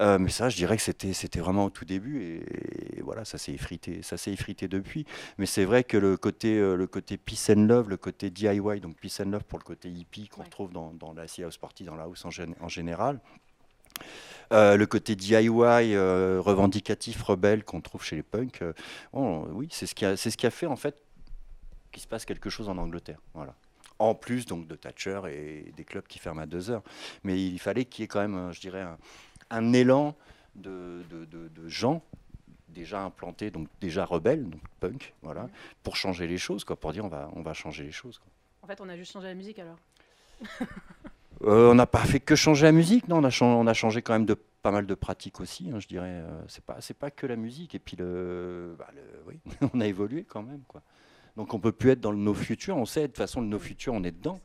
mais 0.00 0.30
ça, 0.30 0.48
je 0.48 0.56
dirais 0.56 0.76
que 0.76 0.82
c'était, 0.82 1.12
c'était 1.12 1.40
vraiment 1.40 1.66
au 1.66 1.70
tout 1.70 1.84
début, 1.84 2.22
et, 2.22 3.00
voilà, 3.02 3.24
ça 3.24 3.38
s'est 3.38 3.52
effrité, 3.52 4.02
ça 4.02 4.16
s'est 4.16 4.32
effrité 4.32 4.68
depuis. 4.68 5.06
Mais 5.38 5.46
c'est 5.46 5.64
vrai 5.64 5.84
que 5.84 5.96
le 5.96 6.16
côté, 6.16 6.58
le 6.58 6.86
côté 6.86 7.16
peace 7.16 7.50
and 7.50 7.66
love, 7.66 7.88
le 7.88 7.96
côté 7.96 8.30
DIY, 8.30 8.80
donc 8.80 8.96
peace 8.96 9.20
and 9.20 9.30
love 9.30 9.44
pour 9.44 9.58
le 9.58 9.64
côté 9.64 9.88
hippie 9.88 10.28
qu'on 10.28 10.42
retrouve 10.42 10.72
dans, 10.72 10.92
dans 10.92 11.12
la 11.12 11.26
house 11.38 11.58
party, 11.58 11.84
dans 11.84 11.96
la 11.96 12.04
house 12.04 12.24
en, 12.24 12.30
en 12.60 12.68
général. 12.68 13.20
Euh, 14.52 14.76
le 14.76 14.86
côté 14.86 15.16
DIY 15.16 15.48
euh, 15.94 16.40
revendicatif, 16.40 17.22
rebelle 17.22 17.64
qu'on 17.64 17.80
trouve 17.80 18.04
chez 18.04 18.16
les 18.16 18.22
punks, 18.22 18.60
euh, 18.62 18.72
oui, 19.14 19.68
c'est 19.70 19.86
ce, 19.86 19.94
qui 19.94 20.04
a, 20.04 20.16
c'est 20.16 20.30
ce 20.30 20.36
qui 20.36 20.46
a 20.46 20.50
fait 20.50 20.66
en 20.66 20.76
fait 20.76 21.02
qu'il 21.90 22.02
se 22.02 22.06
passe 22.08 22.24
quelque 22.24 22.50
chose 22.50 22.68
en 22.68 22.76
Angleterre. 22.76 23.20
Voilà. 23.34 23.54
En 24.02 24.16
plus 24.16 24.46
donc 24.46 24.66
de 24.66 24.74
Thatcher 24.74 25.20
et 25.30 25.72
des 25.76 25.84
clubs 25.84 26.06
qui 26.06 26.18
ferment 26.18 26.42
à 26.42 26.46
deux 26.46 26.70
heures. 26.70 26.82
Mais 27.22 27.40
il 27.40 27.60
fallait 27.60 27.84
qu'il 27.84 28.02
y 28.02 28.04
ait 28.04 28.08
quand 28.08 28.20
même, 28.20 28.52
je 28.52 28.60
dirais, 28.60 28.84
un, 29.50 29.72
élan 29.72 30.16
de, 30.56 31.02
de, 31.08 31.24
de, 31.24 31.68
gens 31.68 32.02
déjà 32.68 33.04
implantés, 33.04 33.52
donc 33.52 33.68
déjà 33.80 34.04
rebelles, 34.04 34.48
donc 34.50 34.60
punk, 34.80 35.14
voilà, 35.22 35.48
pour 35.84 35.94
changer 35.94 36.26
les 36.26 36.38
choses, 36.38 36.64
quoi, 36.64 36.74
pour 36.74 36.92
dire 36.92 37.04
on 37.04 37.08
va, 37.08 37.30
on 37.36 37.42
va 37.42 37.54
changer 37.54 37.84
les 37.84 37.92
choses. 37.92 38.20
En 38.62 38.66
fait, 38.66 38.80
on 38.80 38.88
a 38.88 38.96
juste 38.96 39.12
changé 39.12 39.28
la 39.28 39.34
musique 39.34 39.60
alors 39.60 39.78
Euh, 41.44 41.72
on 41.72 41.74
n'a 41.74 41.86
pas 41.86 42.04
fait 42.04 42.20
que 42.20 42.36
changer 42.36 42.66
la 42.66 42.72
musique, 42.72 43.08
non, 43.08 43.18
on 43.18 43.24
a, 43.24 43.42
on 43.42 43.66
a 43.66 43.74
changé 43.74 44.00
quand 44.00 44.12
même 44.12 44.26
de 44.26 44.34
pas 44.34 44.70
mal 44.70 44.86
de 44.86 44.94
pratiques 44.94 45.40
aussi, 45.40 45.70
hein, 45.72 45.80
je 45.80 45.88
dirais. 45.88 46.22
Euh, 46.22 46.42
c'est 46.46 46.62
pas, 46.62 46.76
c'est 46.80 46.96
pas 46.96 47.10
que 47.10 47.26
la 47.26 47.34
musique. 47.34 47.74
Et 47.74 47.80
puis, 47.80 47.96
le, 47.96 48.76
bah, 48.78 48.86
oui, 49.26 49.40
on 49.74 49.80
a 49.80 49.86
évolué 49.86 50.24
quand 50.24 50.42
même, 50.42 50.62
quoi. 50.68 50.82
Donc, 51.36 51.54
on 51.54 51.60
peut 51.60 51.72
plus 51.72 51.90
être 51.90 52.00
dans 52.00 52.12
le 52.12 52.18
no 52.18 52.34
futur. 52.34 52.76
On 52.76 52.84
sait, 52.84 53.02
de 53.02 53.06
toute 53.06 53.18
façon, 53.18 53.40
le 53.40 53.46
no 53.46 53.58
futur, 53.58 53.94
on 53.94 54.02
est 54.04 54.12
dedans. 54.12 54.40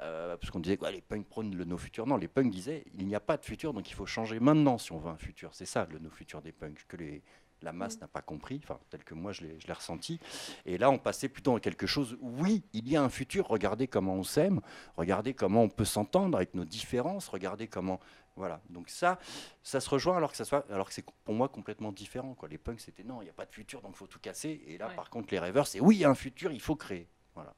Euh, 0.00 0.36
parce 0.36 0.50
qu'on 0.50 0.60
disait 0.60 0.76
quoi, 0.76 0.90
les 0.90 1.00
punks 1.00 1.26
prônent 1.26 1.54
le 1.54 1.64
no 1.64 1.78
futur. 1.78 2.06
Non, 2.06 2.16
les 2.16 2.28
punks 2.28 2.50
disaient 2.50 2.84
il 2.98 3.06
n'y 3.06 3.14
a 3.14 3.20
pas 3.20 3.38
de 3.38 3.44
futur, 3.44 3.72
donc 3.72 3.88
il 3.88 3.94
faut 3.94 4.04
changer 4.04 4.38
maintenant 4.40 4.76
si 4.76 4.92
on 4.92 4.98
veut 4.98 5.08
un 5.08 5.16
futur. 5.16 5.54
C'est 5.54 5.64
ça 5.64 5.88
le 5.90 5.98
no 5.98 6.10
futur 6.10 6.42
des 6.42 6.52
punks 6.52 6.84
que 6.86 6.98
les, 6.98 7.22
la 7.62 7.72
masse 7.72 8.00
n'a 8.00 8.08
pas 8.08 8.22
compris, 8.22 8.60
enfin, 8.62 8.78
tel 8.90 9.04
que 9.04 9.14
moi 9.14 9.32
je 9.32 9.42
l'ai 9.44 9.72
ressenti. 9.72 10.20
Et 10.64 10.78
là, 10.78 10.90
on 10.90 10.98
passait 10.98 11.28
plutôt 11.28 11.52
dans 11.52 11.58
quelque 11.58 11.86
chose, 11.86 12.16
oui, 12.20 12.64
il 12.72 12.88
y 12.88 12.96
a 12.96 13.02
un 13.02 13.08
futur, 13.08 13.48
regardez 13.48 13.88
comment 13.88 14.14
on 14.14 14.22
s'aime, 14.22 14.60
regardez 14.96 15.34
comment 15.34 15.62
on 15.62 15.68
peut 15.68 15.84
s'entendre 15.84 16.36
avec 16.36 16.54
nos 16.54 16.64
différences, 16.64 17.28
regardez 17.28 17.68
comment... 17.68 18.00
Voilà, 18.36 18.60
donc 18.68 18.90
ça, 18.90 19.18
ça 19.62 19.80
se 19.80 19.88
rejoint 19.88 20.18
alors 20.18 20.30
que, 20.30 20.36
ça 20.36 20.44
soit, 20.44 20.70
alors 20.70 20.88
que 20.88 20.92
c'est 20.92 21.06
pour 21.24 21.34
moi 21.34 21.48
complètement 21.48 21.90
différent. 21.90 22.34
Quoi. 22.34 22.50
Les 22.50 22.58
punks, 22.58 22.80
c'était 22.80 23.02
non, 23.02 23.22
il 23.22 23.24
n'y 23.24 23.30
a 23.30 23.32
pas 23.32 23.46
de 23.46 23.52
futur, 23.52 23.80
donc 23.80 23.92
il 23.94 23.96
faut 23.96 24.06
tout 24.06 24.18
casser. 24.18 24.62
Et 24.66 24.76
là, 24.76 24.90
par 24.90 25.08
contre, 25.08 25.28
les 25.32 25.38
rêveurs, 25.38 25.66
c'est 25.66 25.80
oui, 25.80 25.96
il 25.96 25.98
y 26.00 26.04
a 26.04 26.10
un 26.10 26.14
futur, 26.14 26.52
il 26.52 26.60
faut 26.60 26.76
créer. 26.76 27.08
Voilà. 27.34 27.54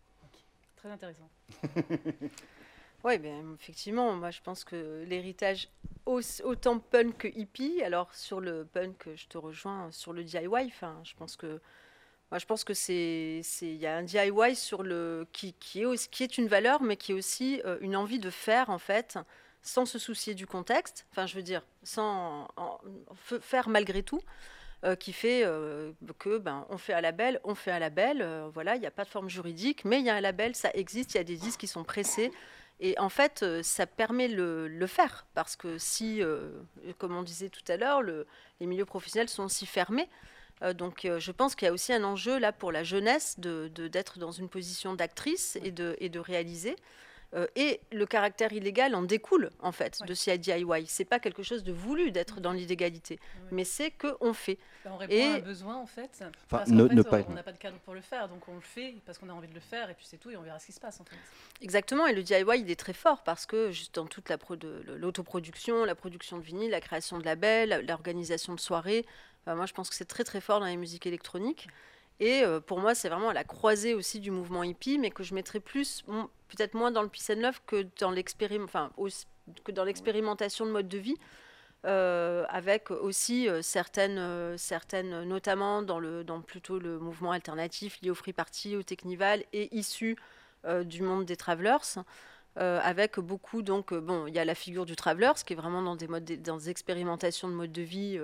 Très 0.77 0.89
intéressant. 0.89 1.29
Oui, 3.05 3.19
ben, 3.19 3.57
effectivement, 3.61 4.13
moi 4.15 4.31
je 4.31 4.41
pense 4.41 4.65
que 4.65 5.05
l'héritage 5.07 5.69
autant 6.07 6.79
punk 6.79 7.17
que 7.19 7.29
hippie. 7.29 7.83
Alors 7.83 8.13
sur 8.15 8.41
le 8.41 8.65
punk, 8.65 9.09
je 9.15 9.27
te 9.27 9.39
rejoins 9.39 9.91
sur 9.93 10.13
le 10.13 10.25
DIY. 10.25 10.73
Je 11.05 11.15
pense 11.15 11.37
que 11.37 11.61
moi 12.31 12.39
je 12.39 12.47
pense 12.47 12.65
que 12.65 12.75
c'est 12.75 13.43
il 13.63 13.77
y 13.77 13.87
a 13.87 13.97
un 13.97 14.03
DIY 14.03 14.57
sur 14.57 14.83
le 14.83 15.27
qui, 15.33 15.53
qui, 15.55 15.83
est 15.83 16.11
qui 16.11 16.25
est 16.25 16.39
une 16.39 16.49
valeur, 16.49 16.83
mais 16.83 16.97
qui 16.97 17.13
est 17.13 17.15
aussi 17.15 17.61
euh, 17.65 17.79
une 17.81 17.97
envie 17.97 18.19
de 18.19 18.31
faire 18.31 18.71
en 18.71 18.79
fait, 18.79 19.19
sans 19.63 19.87
se 19.87 19.99
soucier 19.99 20.35
du 20.35 20.47
contexte. 20.47 21.07
Enfin, 21.13 21.27
je 21.27 21.37
veux 21.37 21.43
dire, 21.43 21.63
sans 21.83 22.49
faire 23.41 23.69
malgré 23.69 24.03
tout. 24.03 24.21
Euh, 24.85 24.95
qui 24.95 25.13
fait 25.13 25.43
euh, 25.45 25.91
que 26.21 26.39
ben, 26.39 26.65
on 26.71 26.79
fait 26.79 26.93
un 26.93 27.01
label, 27.01 27.41
on 27.43 27.57
fait 27.57 27.73
un 27.73 27.81
label, 27.81 28.25
voilà, 28.55 28.77
il 28.77 28.81
n'y 28.81 28.87
a 28.87 28.93
pas 28.93 29.03
de 29.03 29.09
forme 29.09 29.29
juridique, 29.29 29.85
mais 29.85 29.99
il 29.99 30.07
y 30.07 30.09
a 30.09 30.15
un 30.15 30.21
label, 30.21 30.55
ça 30.55 30.71
existe, 30.73 31.15
il 31.15 31.17
y 31.17 31.21
a 31.21 31.25
des 31.25 31.37
disques 31.37 31.59
qui 31.59 31.67
sont 31.67 31.83
pressés, 31.83 32.31
et 32.81 32.99
en 32.99 33.09
fait, 33.09 33.43
euh, 33.43 33.63
ça 33.63 33.87
permet 33.87 34.29
le, 34.29 34.69
le 34.69 34.87
faire, 34.87 35.27
parce 35.35 35.57
que 35.57 35.79
si, 35.79 36.23
euh, 36.23 36.51
comme 36.99 37.17
on 37.17 37.23
disait 37.23 37.49
tout 37.49 37.65
à 37.69 37.77
l'heure, 37.77 38.03
le, 38.03 38.27
les 38.61 38.67
milieux 38.67 38.85
professionnels 38.85 39.29
sont 39.29 39.45
aussi 39.45 39.67
fermés. 39.67 40.09
Euh, 40.63 40.73
donc 40.73 41.07
je 41.19 41.31
pense 41.33 41.55
qu'il 41.55 41.67
y 41.67 41.69
a 41.69 41.73
aussi 41.73 41.93
un 41.93 42.03
enjeu 42.05 42.39
là 42.39 42.53
pour 42.53 42.73
la 42.73 42.83
jeunesse 42.83 43.39
d'être 43.39 44.15
de, 44.15 44.21
dans 44.21 44.33
une 44.33 44.49
position 44.49 44.95
d'actrice 44.95 45.57
et 45.63 45.71
de, 45.71 45.97
et 45.99 46.09
de 46.09 46.19
réaliser. 46.19 46.77
Euh, 47.35 47.47
et 47.57 47.81
le 47.93 48.07
caractère 48.07 48.55
illégal 48.55 48.95
en 48.95 49.03
découle 49.03 49.51
en 49.61 49.71
fait 49.71 50.01
de 50.07 50.15
ce 50.15 50.31
DIY. 50.31 50.87
C'est 50.87 51.05
pas 51.05 51.19
quelque 51.19 51.43
chose 51.43 51.63
de 51.63 51.73
voulu 51.73 52.11
d'être 52.11 52.41
dans 52.41 52.53
l'illégalité, 52.53 53.21
mais 53.51 53.65
c'est 53.65 53.91
que 53.91 54.17
on 54.21 54.33
fait. 54.33 54.59
on 54.87 54.97
répond 54.97 55.13
et... 55.13 55.25
à 55.25 55.35
un 55.35 55.39
besoin 55.41 55.77
en 55.77 55.87
fait. 55.87 56.25
parce 56.49 56.71
ne, 56.71 56.89
fait, 56.89 57.03
pas 57.03 57.21
on 57.29 57.35
n'a 57.35 57.43
pas 57.43 57.53
de 57.53 57.59
cadre 57.59 57.77
pour 57.81 57.93
le 57.93 58.01
faire, 58.01 58.29
donc 58.29 58.49
on 58.49 58.55
le 58.55 58.63
fait 58.63 58.95
parce 59.05 59.19
qu'on 59.19 59.29
a 59.29 59.33
envie 59.33 59.49
de 59.49 59.55
le 59.55 59.61
faire 59.61 59.91
et 59.91 59.95
puis 59.95 60.07
c'est 60.09 60.17
tout 60.17 60.31
et 60.31 60.37
on 60.39 60.43
verra 60.43 60.59
ce 60.59 60.67
qui 60.67 60.73
se 60.73 60.81
passe 60.81 61.01
en 61.01 61.05
fait. 61.05 61.17
Exactement. 61.61 62.07
Et 62.07 62.15
le 62.15 62.23
DIY 62.23 62.45
il 62.61 62.71
est 62.71 62.81
très 62.81 62.95
fort 62.95 63.23
parce 63.23 63.45
que 63.45 63.71
juste 63.73 63.97
dans 63.97 64.07
toute 64.07 64.31
la 64.31 64.39
l'autoproduction, 64.97 65.85
la 65.85 65.95
production 65.95 66.39
de 66.39 66.43
vinyle, 66.43 66.71
la 66.71 66.81
création 66.81 67.19
de 67.19 67.25
labels, 67.27 67.85
l'organisation 67.87 68.55
de 68.55 68.61
soirées. 68.61 69.05
moi 69.47 69.67
je 69.67 69.75
pense 69.75 69.91
que 69.91 69.97
c'est 69.97 70.07
très 70.07 70.25
très 70.25 70.41
fort 70.41 70.61
dans 70.61 70.67
les 70.67 70.79
musiques 70.79 71.07
électroniques. 71.07 71.69
Et 72.21 72.43
euh, 72.43 72.61
pour 72.61 72.81
moi, 72.81 72.95
c'est 72.95 73.09
vraiment 73.09 73.29
à 73.29 73.35
la 73.35 73.45
croisée 73.45 73.95
aussi 73.95 74.21
du 74.21 74.31
mouvement 74.31 74.63
hippie, 74.63 74.99
mais 74.99 75.11
que 75.11 75.23
je 75.23 75.35
mettrais 75.35 75.61
plus, 75.61 76.05
peut-être 76.49 76.75
moins 76.75 76.91
dans 76.91 77.03
le 77.03 77.09
peace 77.09 77.31
and 77.31 77.41
love 77.41 77.61
que 77.67 77.87
dans 78.01 78.11
l'expérimentation 78.11 80.67
de 80.67 80.71
mode 80.71 80.89
de 80.89 80.99
vie. 80.99 81.17
Euh, 81.87 82.45
avec 82.49 82.91
aussi 82.91 83.49
euh, 83.49 83.63
certaines, 83.63 84.59
certaines, 84.59 85.23
notamment 85.23 85.81
dans, 85.81 86.01
le, 86.01 86.25
dans 86.25 86.41
plutôt 86.41 86.81
le 86.81 86.99
mouvement 86.99 87.31
alternatif 87.31 88.01
lié 88.03 88.11
au 88.11 88.17
Free 88.17 88.33
Party, 88.33 88.77
au 88.77 88.83
Technival 88.83 89.45
et 89.53 89.75
issu 89.77 90.17
du 90.85 91.03
monde 91.03 91.25
des 91.25 91.37
travelers. 91.37 92.03
avec 92.57 93.21
beaucoup, 93.21 93.63
donc, 93.63 93.95
bon, 93.95 94.27
il 94.27 94.35
y 94.35 94.41
a 94.41 94.45
la 94.45 94.57
figure 94.57 94.87
du 94.87 94.97
traveler, 94.97 95.31
qui 95.47 95.53
est 95.53 95.57
vraiment 95.57 95.83
dans 95.83 95.95
des, 95.95 96.09
modes, 96.09 96.25
dans 96.43 96.57
des 96.57 96.69
expérimentations 96.69 97.49
de 97.49 97.55
mode 97.55 97.71
de 97.71 97.83
vie 97.83 98.19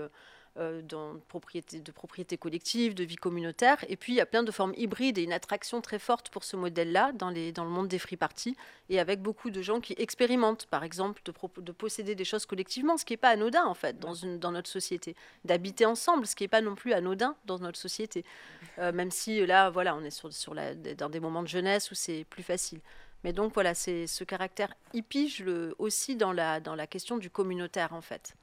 euh, 0.56 0.82
dans 0.82 1.18
propriété, 1.28 1.80
de 1.80 1.90
propriété 1.90 2.36
collective, 2.38 2.94
de 2.94 3.02
vie 3.02 3.16
communautaire. 3.16 3.84
Et 3.88 3.96
puis, 3.96 4.12
il 4.12 4.16
y 4.16 4.20
a 4.20 4.26
plein 4.26 4.42
de 4.42 4.52
formes 4.52 4.72
hybrides 4.76 5.18
et 5.18 5.22
une 5.22 5.32
attraction 5.32 5.80
très 5.80 5.98
forte 5.98 6.28
pour 6.28 6.44
ce 6.44 6.56
modèle-là 6.56 7.12
dans, 7.12 7.30
les, 7.30 7.50
dans 7.50 7.64
le 7.64 7.70
monde 7.70 7.88
des 7.88 7.98
free 7.98 8.16
parties, 8.16 8.56
et 8.88 9.00
avec 9.00 9.20
beaucoup 9.20 9.50
de 9.50 9.62
gens 9.62 9.80
qui 9.80 9.94
expérimentent, 9.98 10.66
par 10.66 10.84
exemple, 10.84 11.20
de, 11.24 11.32
de 11.60 11.72
posséder 11.72 12.14
des 12.14 12.24
choses 12.24 12.46
collectivement, 12.46 12.96
ce 12.96 13.04
qui 13.04 13.14
n'est 13.14 13.18
pas 13.18 13.30
anodin, 13.30 13.64
en 13.64 13.74
fait, 13.74 13.98
dans, 13.98 14.14
une, 14.14 14.38
dans 14.38 14.52
notre 14.52 14.70
société. 14.70 15.16
D'habiter 15.44 15.86
ensemble, 15.86 16.26
ce 16.26 16.36
qui 16.36 16.44
n'est 16.44 16.48
pas 16.48 16.60
non 16.60 16.74
plus 16.74 16.92
anodin 16.92 17.34
dans 17.46 17.58
notre 17.58 17.78
société. 17.78 18.24
Euh, 18.78 18.90
même 18.90 19.12
si, 19.12 19.46
là, 19.46 19.70
voilà, 19.70 19.94
on 19.94 20.02
est 20.02 20.10
sur, 20.10 20.32
sur 20.32 20.52
la, 20.52 20.74
dans 20.74 21.08
des 21.08 21.20
moments 21.20 21.44
de 21.44 21.48
jeunesse 21.48 21.92
où 21.92 21.94
c'est 21.94 22.24
plus 22.28 22.42
facile. 22.42 22.80
Mais 23.22 23.32
donc 23.32 23.54
voilà, 23.54 23.72
c'est 23.74 24.06
ce 24.06 24.22
caractère 24.24 24.74
hippie, 24.92 25.28
je 25.28 25.44
le, 25.44 25.74
aussi 25.78 26.14
dans 26.16 26.32
la, 26.32 26.60
dans 26.60 26.74
la 26.74 26.86
question 26.86 27.16
du 27.16 27.30
communautaire 27.30 27.92
en 27.92 28.02
fait. 28.02 28.34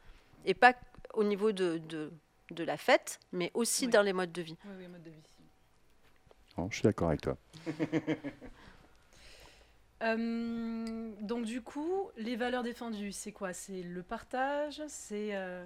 Et 0.46 0.56
pas 0.56 0.74
au 1.14 1.24
niveau 1.24 1.52
de, 1.52 1.78
de, 1.78 2.12
de 2.52 2.64
la 2.64 2.78
fête, 2.78 3.20
mais 3.32 3.52
aussi 3.54 3.88
dans 3.88 4.02
les 4.02 4.14
modes 4.14 4.32
de 4.32 4.42
vie. 4.42 4.58
Oui, 4.66 4.72
oui 4.80 4.88
mode 4.88 5.04
de 5.04 5.10
vie. 5.10 5.24
Oh, 6.58 6.68
je 6.70 6.76
suis 6.76 6.84
d'accord 6.84 7.10
avec 7.10 7.22
toi. 7.22 7.38
Euh, 10.04 11.12
donc 11.22 11.46
du 11.46 11.62
coup, 11.62 12.10
les 12.18 12.36
valeurs 12.36 12.64
défendues, 12.64 13.12
c'est 13.12 13.32
quoi? 13.32 13.54
C'est 13.54 13.84
le 13.84 14.02
partage, 14.02 14.82
c'est 14.88 15.36
euh, 15.36 15.64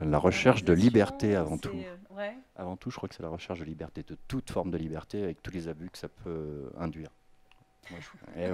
la 0.00 0.18
recherche 0.18 0.64
de 0.64 0.72
liberté 0.72 1.36
avant 1.36 1.58
tout. 1.58 1.76
Euh, 1.76 1.96
ouais. 2.16 2.36
Avant 2.56 2.76
tout, 2.76 2.90
je 2.90 2.96
crois 2.96 3.08
que 3.08 3.14
c'est 3.14 3.22
la 3.22 3.28
recherche 3.28 3.60
de 3.60 3.64
liberté, 3.64 4.02
de 4.02 4.16
toute 4.26 4.50
forme 4.50 4.70
de 4.70 4.78
liberté, 4.78 5.22
avec 5.22 5.42
tous 5.42 5.52
les 5.52 5.68
abus 5.68 5.90
que 5.90 5.98
ça 5.98 6.08
peut 6.08 6.70
induire. 6.76 7.10
Eh 8.36 8.48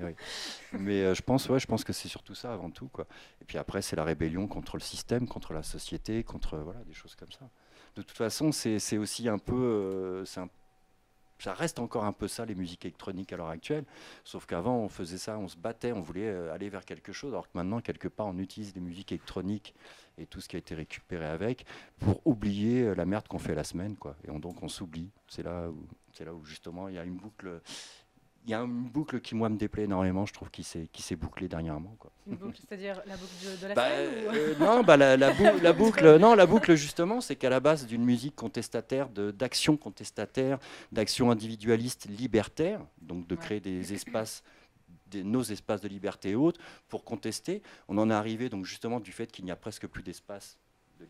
eh 0.00 0.78
Mais 0.78 1.14
je 1.14 1.22
pense, 1.22 1.48
ouais, 1.48 1.58
je 1.58 1.66
pense 1.66 1.84
que 1.84 1.92
c'est 1.92 2.08
surtout 2.08 2.34
ça 2.34 2.52
avant 2.52 2.70
tout, 2.70 2.88
quoi. 2.88 3.06
Et 3.40 3.44
puis 3.44 3.58
après, 3.58 3.82
c'est 3.82 3.96
la 3.96 4.04
rébellion 4.04 4.46
contre 4.46 4.76
le 4.76 4.82
système, 4.82 5.26
contre 5.28 5.52
la 5.52 5.62
société, 5.62 6.24
contre 6.24 6.58
voilà 6.58 6.82
des 6.84 6.94
choses 6.94 7.14
comme 7.14 7.32
ça. 7.32 7.48
De 7.96 8.02
toute 8.02 8.16
façon, 8.16 8.50
c'est 8.52 8.98
aussi 8.98 9.28
un 9.28 9.38
peu, 9.38 10.24
c'est 10.26 10.40
un 10.40 10.48
ça 11.38 11.52
reste 11.52 11.78
encore 11.78 12.04
un 12.04 12.12
peu 12.12 12.28
ça, 12.28 12.44
les 12.46 12.54
musiques 12.54 12.84
électroniques 12.84 13.32
à 13.32 13.36
l'heure 13.36 13.48
actuelle. 13.48 13.84
Sauf 14.24 14.46
qu'avant, 14.46 14.76
on 14.78 14.88
faisait 14.88 15.18
ça, 15.18 15.38
on 15.38 15.48
se 15.48 15.56
battait, 15.56 15.92
on 15.92 16.00
voulait 16.00 16.28
euh, 16.28 16.52
aller 16.52 16.68
vers 16.68 16.84
quelque 16.84 17.12
chose, 17.12 17.32
alors 17.32 17.44
que 17.44 17.52
maintenant, 17.54 17.80
quelque 17.80 18.08
part, 18.08 18.26
on 18.26 18.38
utilise 18.38 18.74
les 18.74 18.80
musiques 18.80 19.12
électroniques 19.12 19.74
et 20.16 20.26
tout 20.26 20.40
ce 20.40 20.48
qui 20.48 20.56
a 20.56 20.58
été 20.58 20.74
récupéré 20.74 21.26
avec 21.26 21.66
pour 21.98 22.26
oublier 22.26 22.82
euh, 22.82 22.94
la 22.94 23.04
merde 23.04 23.28
qu'on 23.28 23.38
fait 23.38 23.54
la 23.54 23.64
semaine. 23.64 23.96
Quoi. 23.96 24.16
Et 24.24 24.38
donc, 24.38 24.62
on 24.62 24.68
s'oublie. 24.68 25.10
C'est 25.28 25.42
là, 25.42 25.68
où, 25.68 25.86
là 26.18 26.32
où, 26.32 26.44
justement, 26.44 26.88
il 26.88 26.94
y 26.94 26.98
a 26.98 27.04
une 27.04 27.16
boucle 27.16 27.60
il 28.44 28.50
y 28.50 28.54
a 28.54 28.60
une 28.60 28.88
boucle 28.88 29.20
qui, 29.20 29.34
moi, 29.34 29.48
me 29.48 29.56
déplaît 29.56 29.84
énormément, 29.84 30.26
je 30.26 30.32
trouve, 30.32 30.50
qui 30.50 30.64
s'est, 30.64 30.88
qui 30.92 31.00
s'est 31.00 31.16
bouclée 31.16 31.48
dernièrement. 31.48 31.96
Quoi. 31.98 32.10
Une 32.26 32.36
boucle, 32.36 32.58
c'est-à-dire 32.58 33.00
la 33.06 33.16
boucle 33.16 33.32
de, 33.62 33.66
la 33.66 33.74
bah, 33.74 33.86
euh, 33.88 34.54
Non, 34.60 34.82
bah, 34.82 34.96
la, 34.98 35.16
la, 35.16 35.32
boucle, 35.72 36.18
non, 36.18 36.34
la 36.34 36.44
boucle, 36.44 36.74
justement, 36.74 37.22
c'est 37.22 37.36
qu'à 37.36 37.48
la 37.48 37.60
base 37.60 37.86
d'une 37.86 38.04
musique 38.04 38.36
contestataire, 38.36 39.08
d'action 39.08 39.76
contestataire, 39.78 40.58
d'action 40.92 41.30
individualiste 41.30 42.06
libertaire, 42.06 42.80
donc 43.00 43.26
de 43.26 43.34
créer 43.34 43.60
des 43.60 43.94
espaces 43.94 44.42
nos 45.22 45.42
espaces 45.42 45.80
de 45.80 45.86
liberté 45.86 46.30
et 46.30 46.34
autres 46.34 46.60
pour 46.88 47.04
contester. 47.04 47.62
On 47.86 47.98
en 47.98 48.10
est 48.10 48.14
arrivé 48.14 48.48
donc 48.48 48.64
justement 48.64 48.98
du 48.98 49.12
fait 49.12 49.30
qu'il 49.30 49.44
n'y 49.44 49.52
a 49.52 49.56
presque 49.56 49.86
plus 49.86 50.02
d'espace 50.02 50.58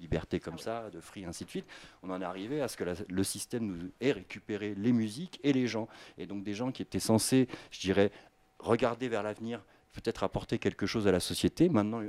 liberté 0.00 0.40
comme 0.40 0.58
ça, 0.58 0.90
de 0.90 1.00
free, 1.00 1.24
ainsi 1.24 1.44
de 1.44 1.50
suite, 1.50 1.66
on 2.02 2.10
en 2.10 2.20
est 2.20 2.24
arrivé 2.24 2.60
à 2.60 2.68
ce 2.68 2.76
que 2.76 2.84
le 3.08 3.24
système 3.24 3.66
nous 3.66 3.90
ait 4.00 4.12
récupéré 4.12 4.74
les 4.74 4.92
musiques 4.92 5.40
et 5.42 5.52
les 5.52 5.66
gens. 5.66 5.88
Et 6.18 6.26
donc 6.26 6.44
des 6.44 6.54
gens 6.54 6.72
qui 6.72 6.82
étaient 6.82 7.00
censés, 7.00 7.48
je 7.70 7.80
dirais, 7.80 8.10
regarder 8.58 9.08
vers 9.08 9.22
l'avenir, 9.22 9.64
peut-être 9.92 10.24
apporter 10.24 10.58
quelque 10.58 10.86
chose 10.86 11.06
à 11.06 11.12
la 11.12 11.20
société, 11.20 11.68
maintenant 11.68 12.02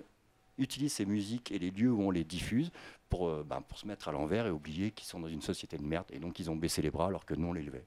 utilisent 0.58 0.94
ces 0.94 1.06
musiques 1.06 1.52
et 1.52 1.60
les 1.60 1.72
lieux 1.72 1.92
où 1.92 2.02
on 2.02 2.12
les 2.12 2.24
diffuse 2.24 2.72
pour, 3.10 3.28
euh, 3.28 3.44
ben, 3.44 3.62
se 3.76 3.86
mettre 3.88 4.08
à 4.08 4.12
l'envers 4.12 4.48
et 4.48 4.52
oublier 4.52 4.92
qu'ils 4.92 5.08
sont 5.08 5.20
dans 5.20 5.28
une 5.28 5.42
société 5.42 5.78
de 5.78 5.84
merde. 5.84 6.06
Et 6.12 6.20
donc 6.20 6.40
ils 6.40 6.50
ont 6.50 6.56
baissé 6.56 6.82
les 6.82 6.92
bras 6.92 7.08
alors 7.08 7.26
que 7.26 7.34
nous 7.34 7.48
on 7.48 7.54
les 7.54 7.64
levait. 7.64 7.86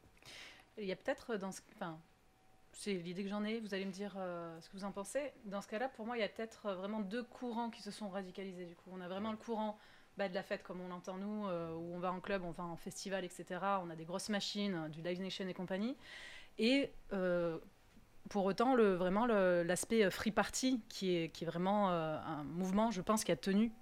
Il 0.76 0.84
y 0.84 0.92
a 0.92 0.96
peut-être 0.96 1.37
dans 1.37 1.50
ce... 1.50 1.61
c'est 2.72 2.94
l'idée 2.94 3.24
que 3.24 3.28
j'en 3.28 3.44
ai, 3.44 3.61
vous 3.61 3.74
allez 3.74 3.85
me 3.85 3.92
dire 3.92 4.14
euh, 4.16 4.61
ce 4.61 4.68
que 4.68 4.76
vous 4.76 4.85
en 4.85 4.92
pensez. 4.92 5.33
Dans 5.44 5.61
ce 5.61 5.68
cas-là, 5.68 5.88
pour 5.88 6.07
moi, 6.07 6.16
il 6.16 6.20
y 6.20 6.24
a 6.24 6.28
peut-être 6.28 6.66
euh, 6.66 6.74
vraiment 6.74 7.00
deux 7.00 7.22
courants 7.22 7.70
qui 7.70 7.83
se 7.83 7.90
sont 7.90 8.09
radicalisés. 8.09 8.66
Du 8.66 8.74
coup, 8.76 8.90
on 8.92 9.00
a 9.00 9.09
vraiment 9.09 9.31
le 9.31 9.37
courant 9.37 9.78
bah, 10.16 10.28
de 10.28 10.35
la 10.35 10.42
fête, 10.42 10.62
comme 10.62 10.81
on 10.81 10.88
l'entend 10.88 11.16
nous, 11.16 11.46
euh, 11.46 11.74
où 11.74 11.94
on 11.94 11.98
va 11.98 12.12
en 12.12 12.20
club, 12.20 12.44
on 12.44 12.50
va 12.50 12.64
en 12.64 12.76
festival, 12.76 13.24
etc. 13.24 13.61
On 13.83 13.90
a 13.90 13.96
des 13.96 14.04
grosses 14.04 14.28
machines, 14.28 14.88
du 14.90 15.02
Live 15.02 15.20
Nation 15.20 15.46
et 15.48 15.54
compagnie. 15.54 15.96
Et 16.59 16.90
pour 18.28 18.44
autant, 18.44 18.74
le, 18.74 18.94
vraiment 18.94 19.26
l'aspect 19.26 20.11
free 20.11 20.33
party, 20.33 20.81
qui 20.88 21.16
est, 21.16 21.28
qui 21.28 21.44
est 21.44 21.46
vraiment 21.46 21.88
un 21.90 22.42
mouvement, 22.42 22.90
je 22.90 23.00
pense, 23.00 23.22
qui 23.22 23.31
a 23.31 23.37
tenu 23.37 23.72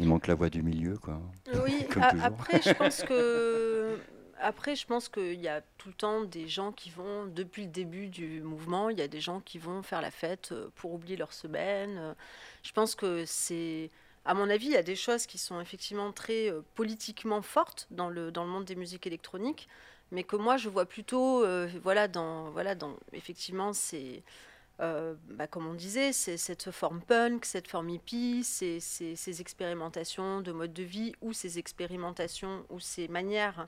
il 0.00 0.08
manque 0.08 0.26
la 0.26 0.34
voix 0.34 0.50
du 0.50 0.62
milieu, 0.62 0.96
quoi. 0.98 1.20
Oui, 1.64 1.86
après, 2.22 2.60
je 2.60 2.72
pense 2.72 3.02
que 3.04 3.96
après, 4.44 4.76
je 4.76 4.86
pense 4.86 5.08
qu'il 5.08 5.40
y 5.40 5.48
a 5.48 5.62
tout 5.78 5.88
le 5.88 5.94
temps 5.94 6.22
des 6.22 6.48
gens 6.48 6.70
qui 6.70 6.90
vont, 6.90 7.24
depuis 7.24 7.62
le 7.64 7.70
début 7.70 8.08
du 8.08 8.42
mouvement, 8.42 8.90
il 8.90 8.98
y 8.98 9.02
a 9.02 9.08
des 9.08 9.20
gens 9.20 9.40
qui 9.40 9.58
vont 9.58 9.82
faire 9.82 10.02
la 10.02 10.10
fête 10.10 10.50
euh, 10.52 10.68
pour 10.74 10.92
oublier 10.92 11.16
leur 11.16 11.32
semaine. 11.32 12.14
Je 12.62 12.70
pense 12.72 12.94
que 12.94 13.24
c'est, 13.24 13.90
à 14.26 14.34
mon 14.34 14.50
avis, 14.50 14.66
il 14.66 14.72
y 14.72 14.76
a 14.76 14.82
des 14.82 14.96
choses 14.96 15.26
qui 15.26 15.38
sont 15.38 15.62
effectivement 15.62 16.12
très 16.12 16.50
euh, 16.50 16.60
politiquement 16.74 17.40
fortes 17.40 17.86
dans 17.90 18.10
le, 18.10 18.30
dans 18.30 18.44
le 18.44 18.50
monde 18.50 18.66
des 18.66 18.74
musiques 18.74 19.06
électroniques, 19.06 19.66
mais 20.12 20.24
que 20.24 20.36
moi, 20.36 20.58
je 20.58 20.68
vois 20.68 20.84
plutôt, 20.84 21.42
euh, 21.42 21.66
voilà, 21.82 22.06
dans, 22.06 22.50
voilà, 22.50 22.74
dans, 22.74 22.98
effectivement, 23.14 23.72
c'est... 23.72 24.22
bah, 24.78 25.46
comme 25.50 25.66
on 25.66 25.74
disait, 25.74 26.12
c'est 26.12 26.36
cette 26.36 26.70
forme 26.70 27.00
punk, 27.00 27.46
cette 27.46 27.68
forme 27.68 27.88
hippie, 27.88 28.44
ces, 28.44 28.78
ces, 28.80 29.40
expérimentations 29.40 30.42
de 30.42 30.52
mode 30.52 30.74
de 30.74 30.82
vie 30.82 31.14
ou 31.22 31.32
ces 31.32 31.58
expérimentations 31.58 32.66
ou 32.68 32.78
ces 32.80 33.08
manières 33.08 33.60
euh, 33.60 33.66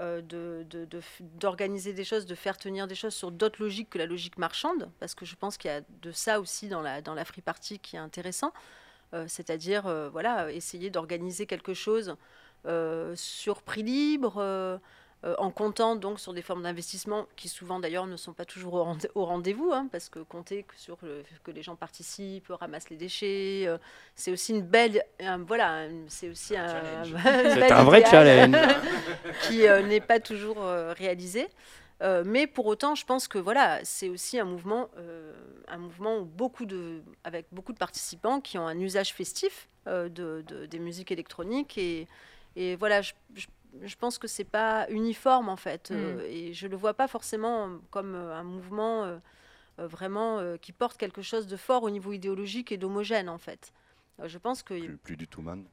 d'organiser 0.00 1.92
de, 1.92 1.96
des 1.96 2.04
choses, 2.04 2.26
de 2.26 2.34
faire 2.34 2.56
tenir 2.56 2.86
des 2.86 2.94
choses 2.94 3.14
sur 3.14 3.30
d'autres 3.30 3.62
logiques 3.62 3.90
que 3.90 3.98
la 3.98 4.06
logique 4.06 4.38
marchande, 4.38 4.90
parce 4.98 5.14
que 5.14 5.24
je 5.24 5.36
pense 5.36 5.56
qu'il 5.56 5.70
y 5.70 5.74
a 5.74 5.82
de 6.02 6.12
ça 6.12 6.40
aussi 6.40 6.68
dans 6.68 6.82
la, 6.82 7.02
dans 7.02 7.14
la 7.14 7.24
free 7.24 7.42
party 7.42 7.78
qui 7.78 7.96
est 7.96 8.00
intéressant, 8.00 8.52
euh, 9.12 9.26
c'est-à-dire 9.28 9.86
euh, 9.86 10.08
voilà, 10.08 10.52
essayer 10.52 10.90
d'organiser 10.90 11.46
quelque 11.46 11.74
chose 11.74 12.16
sur 13.14 13.62
prix 13.62 13.82
libre 13.82 14.80
euh, 15.22 15.34
en 15.36 15.50
comptant 15.50 15.96
donc 15.96 16.18
sur 16.18 16.32
des 16.32 16.40
formes 16.40 16.62
d'investissement 16.62 17.26
qui 17.36 17.50
souvent 17.50 17.78
d'ailleurs 17.78 18.06
ne 18.06 18.16
sont 18.16 18.32
pas 18.32 18.46
toujours 18.46 18.96
au 19.14 19.24
rendez-vous, 19.26 19.70
hein, 19.70 19.86
parce 19.92 20.08
que 20.08 20.20
compter 20.20 20.64
sur 20.76 20.96
le, 21.02 21.22
que 21.44 21.50
les 21.50 21.62
gens 21.62 21.76
participent, 21.76 22.48
ramassent 22.48 22.88
les 22.88 22.96
déchets, 22.96 23.64
euh, 23.66 23.76
c'est 24.14 24.32
aussi 24.32 24.52
une 24.54 24.62
belle, 24.62 25.04
voilà, 25.46 25.88
c'est 26.08 26.30
aussi 26.30 26.56
un, 26.56 27.04
c'est 27.04 27.70
un 27.70 27.84
vrai 27.84 28.02
challenge 28.06 28.56
qui 29.42 29.68
euh, 29.68 29.82
n'est 29.82 30.00
pas 30.00 30.20
toujours 30.20 30.64
réalisé. 30.96 31.48
mais 32.24 32.46
pour 32.46 32.64
autant, 32.64 32.94
je 32.94 33.04
pense 33.04 33.28
que 33.28 33.36
voilà, 33.38 33.80
c'est 33.82 34.08
aussi 34.08 34.38
un 34.40 34.46
mouvement, 34.46 34.88
un 35.68 35.76
mouvement 35.76 36.22
beaucoup 36.22 36.64
de, 36.64 37.02
avec 37.24 37.44
beaucoup 37.52 37.74
de 37.74 37.78
participants 37.78 38.40
qui 38.40 38.56
ont 38.56 38.66
un 38.66 38.80
usage 38.80 39.12
festif 39.12 39.68
de, 39.86 40.42
des 40.66 40.78
musiques 40.78 41.12
électroniques 41.12 41.76
et, 41.76 42.08
et 42.56 42.74
voilà, 42.76 43.02
je, 43.02 43.12
je 43.34 43.46
je 43.82 43.96
pense 43.96 44.18
que 44.18 44.28
c'est 44.28 44.44
pas 44.44 44.88
uniforme 44.90 45.48
en 45.48 45.56
fait, 45.56 45.90
euh, 45.90 46.16
mm. 46.16 46.30
et 46.30 46.52
je 46.52 46.66
le 46.66 46.76
vois 46.76 46.94
pas 46.94 47.08
forcément 47.08 47.78
comme 47.90 48.14
euh, 48.14 48.34
un 48.34 48.42
mouvement 48.42 49.04
euh, 49.04 49.18
vraiment 49.78 50.40
qui 50.58 50.72
porte 50.72 50.98
quelque 50.98 51.22
chose 51.22 51.46
de 51.46 51.56
fort 51.56 51.84
au 51.84 51.90
niveau 51.90 52.12
idéologique 52.12 52.70
et 52.70 52.76
d'homogène 52.76 53.30
en 53.30 53.38
fait. 53.38 53.72
je 54.22 54.36
pense 54.36 54.62
que 54.62 54.96
plus, 54.96 55.16
du 55.16 55.26
tout 55.26 55.40
man. 55.40 55.64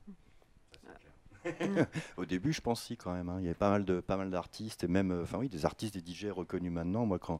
Mm. 1.44 1.82
Au 2.18 2.26
début, 2.26 2.52
je 2.52 2.62
pense 2.62 2.84
si 2.84 2.98
quand 2.98 3.14
même. 3.14 3.30
Hein. 3.30 3.38
Il 3.40 3.44
y 3.44 3.48
avait 3.48 3.56
pas 3.56 3.70
mal 3.70 3.86
de 3.86 4.00
pas 4.00 4.18
mal 4.18 4.30
d'artistes 4.30 4.84
et 4.84 4.88
même, 4.88 5.18
enfin 5.24 5.38
oui, 5.38 5.50
des 5.50 5.66
artistes, 5.66 5.98
des 5.98 6.14
DJ 6.14 6.26
reconnus 6.26 6.72
maintenant. 6.72 7.06
Moi, 7.06 7.20
quand 7.20 7.40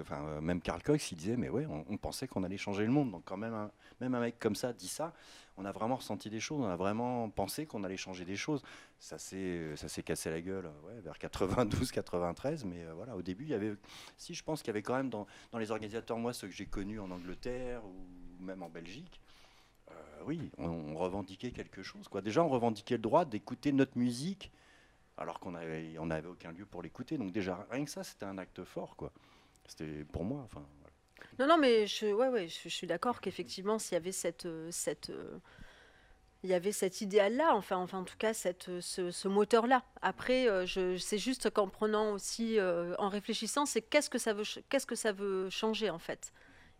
enfin, 0.00 0.40
même 0.40 0.60
Karl 0.60 0.82
Cox, 0.82 1.12
il 1.12 1.16
disait, 1.16 1.36
mais 1.36 1.48
ouais, 1.48 1.66
on, 1.66 1.96
pensait 1.96 2.26
qu'on 2.28 2.42
allait 2.42 2.56
changer 2.56 2.84
le 2.84 2.92
monde. 2.92 3.10
Donc 3.10 3.22
quand 3.24 3.36
même, 3.36 3.70
même 4.00 4.14
un 4.14 4.20
mec 4.20 4.38
comme 4.38 4.56
ça 4.56 4.72
dit 4.72 4.88
ça 4.88 5.12
on 5.56 5.64
a 5.64 5.72
vraiment 5.72 5.96
ressenti 5.96 6.30
des 6.30 6.40
choses, 6.40 6.60
on 6.60 6.68
a 6.68 6.76
vraiment 6.76 7.28
pensé 7.28 7.66
qu'on 7.66 7.84
allait 7.84 7.96
changer 7.96 8.24
des 8.24 8.36
choses. 8.36 8.62
Ça 8.98 9.18
s'est, 9.18 9.76
ça 9.76 9.88
s'est 9.88 10.02
cassé 10.02 10.30
la 10.30 10.40
gueule 10.40 10.70
ouais, 10.86 11.00
vers 11.00 11.18
92, 11.18 11.90
93, 11.92 12.64
mais 12.64 12.84
euh, 12.84 12.94
voilà, 12.94 13.16
au 13.16 13.22
début, 13.22 13.44
il 13.44 13.50
y 13.50 13.54
avait, 13.54 13.74
si 14.16 14.34
je 14.34 14.42
pense 14.42 14.60
qu'il 14.60 14.68
y 14.68 14.70
avait 14.70 14.82
quand 14.82 14.96
même 14.96 15.10
dans, 15.10 15.26
les 15.58 15.70
organisateurs, 15.70 16.18
moi, 16.18 16.32
ceux 16.32 16.48
que 16.48 16.54
j'ai 16.54 16.66
connus 16.66 17.00
en 17.00 17.10
Angleterre 17.10 17.84
ou 17.84 18.42
même 18.42 18.62
en 18.62 18.68
Belgique, 18.68 19.20
euh, 19.90 19.94
oui, 20.26 20.50
on, 20.58 20.94
revendiquait 20.94 21.50
quelque 21.50 21.82
chose. 21.82 22.08
Quoi. 22.08 22.22
Déjà, 22.22 22.42
on 22.42 22.48
revendiquait 22.48 22.96
le 22.96 23.02
droit 23.02 23.24
d'écouter 23.24 23.72
notre 23.72 23.98
musique 23.98 24.52
alors 25.18 25.40
qu'on 25.40 25.52
n'avait 25.52 25.96
on 25.98 26.10
avait 26.10 26.28
aucun 26.28 26.52
lieu 26.52 26.64
pour 26.64 26.82
l'écouter. 26.82 27.18
Donc 27.18 27.32
déjà, 27.32 27.66
rien 27.70 27.84
que 27.84 27.90
ça, 27.90 28.02
c'était 28.04 28.24
un 28.24 28.38
acte 28.38 28.64
fort. 28.64 28.96
Quoi. 28.96 29.12
C'était 29.66 30.04
pour 30.04 30.24
moi. 30.24 30.42
Enfin, 30.44 30.66
non, 31.38 31.46
non, 31.46 31.58
mais 31.58 31.86
je, 31.86 32.06
ouais, 32.06 32.28
ouais, 32.28 32.48
je, 32.48 32.68
suis 32.68 32.86
d'accord 32.86 33.20
qu'effectivement, 33.20 33.78
s'il 33.78 33.94
y 33.94 33.96
avait 33.96 34.12
cette, 34.12 34.46
euh, 34.46 34.68
cette, 34.70 35.10
euh, 35.10 35.38
il 36.42 36.50
y 36.50 36.54
avait 36.54 36.72
cet 36.72 37.00
idéal-là, 37.00 37.54
enfin, 37.54 37.76
enfin, 37.76 37.98
en 37.98 38.04
tout 38.04 38.16
cas, 38.18 38.34
cette, 38.34 38.68
euh, 38.68 38.80
ce, 38.80 39.28
moteur-là. 39.28 39.82
Après, 40.02 40.46
je, 40.66 40.96
c'est 40.98 41.18
juste 41.18 41.50
qu'en 41.50 41.68
prenant 41.68 42.12
aussi, 42.12 42.58
en 42.98 43.08
réfléchissant, 43.08 43.66
c'est 43.66 43.82
qu'est-ce 43.82 44.10
que 44.10 44.18
ça 44.18 44.34
veut, 44.34 44.44
qu'est-ce 44.68 44.86
que 44.86 44.94
ça 44.94 45.12
veut 45.12 45.48
changer 45.50 45.90
en 45.90 45.98
fait. 45.98 46.32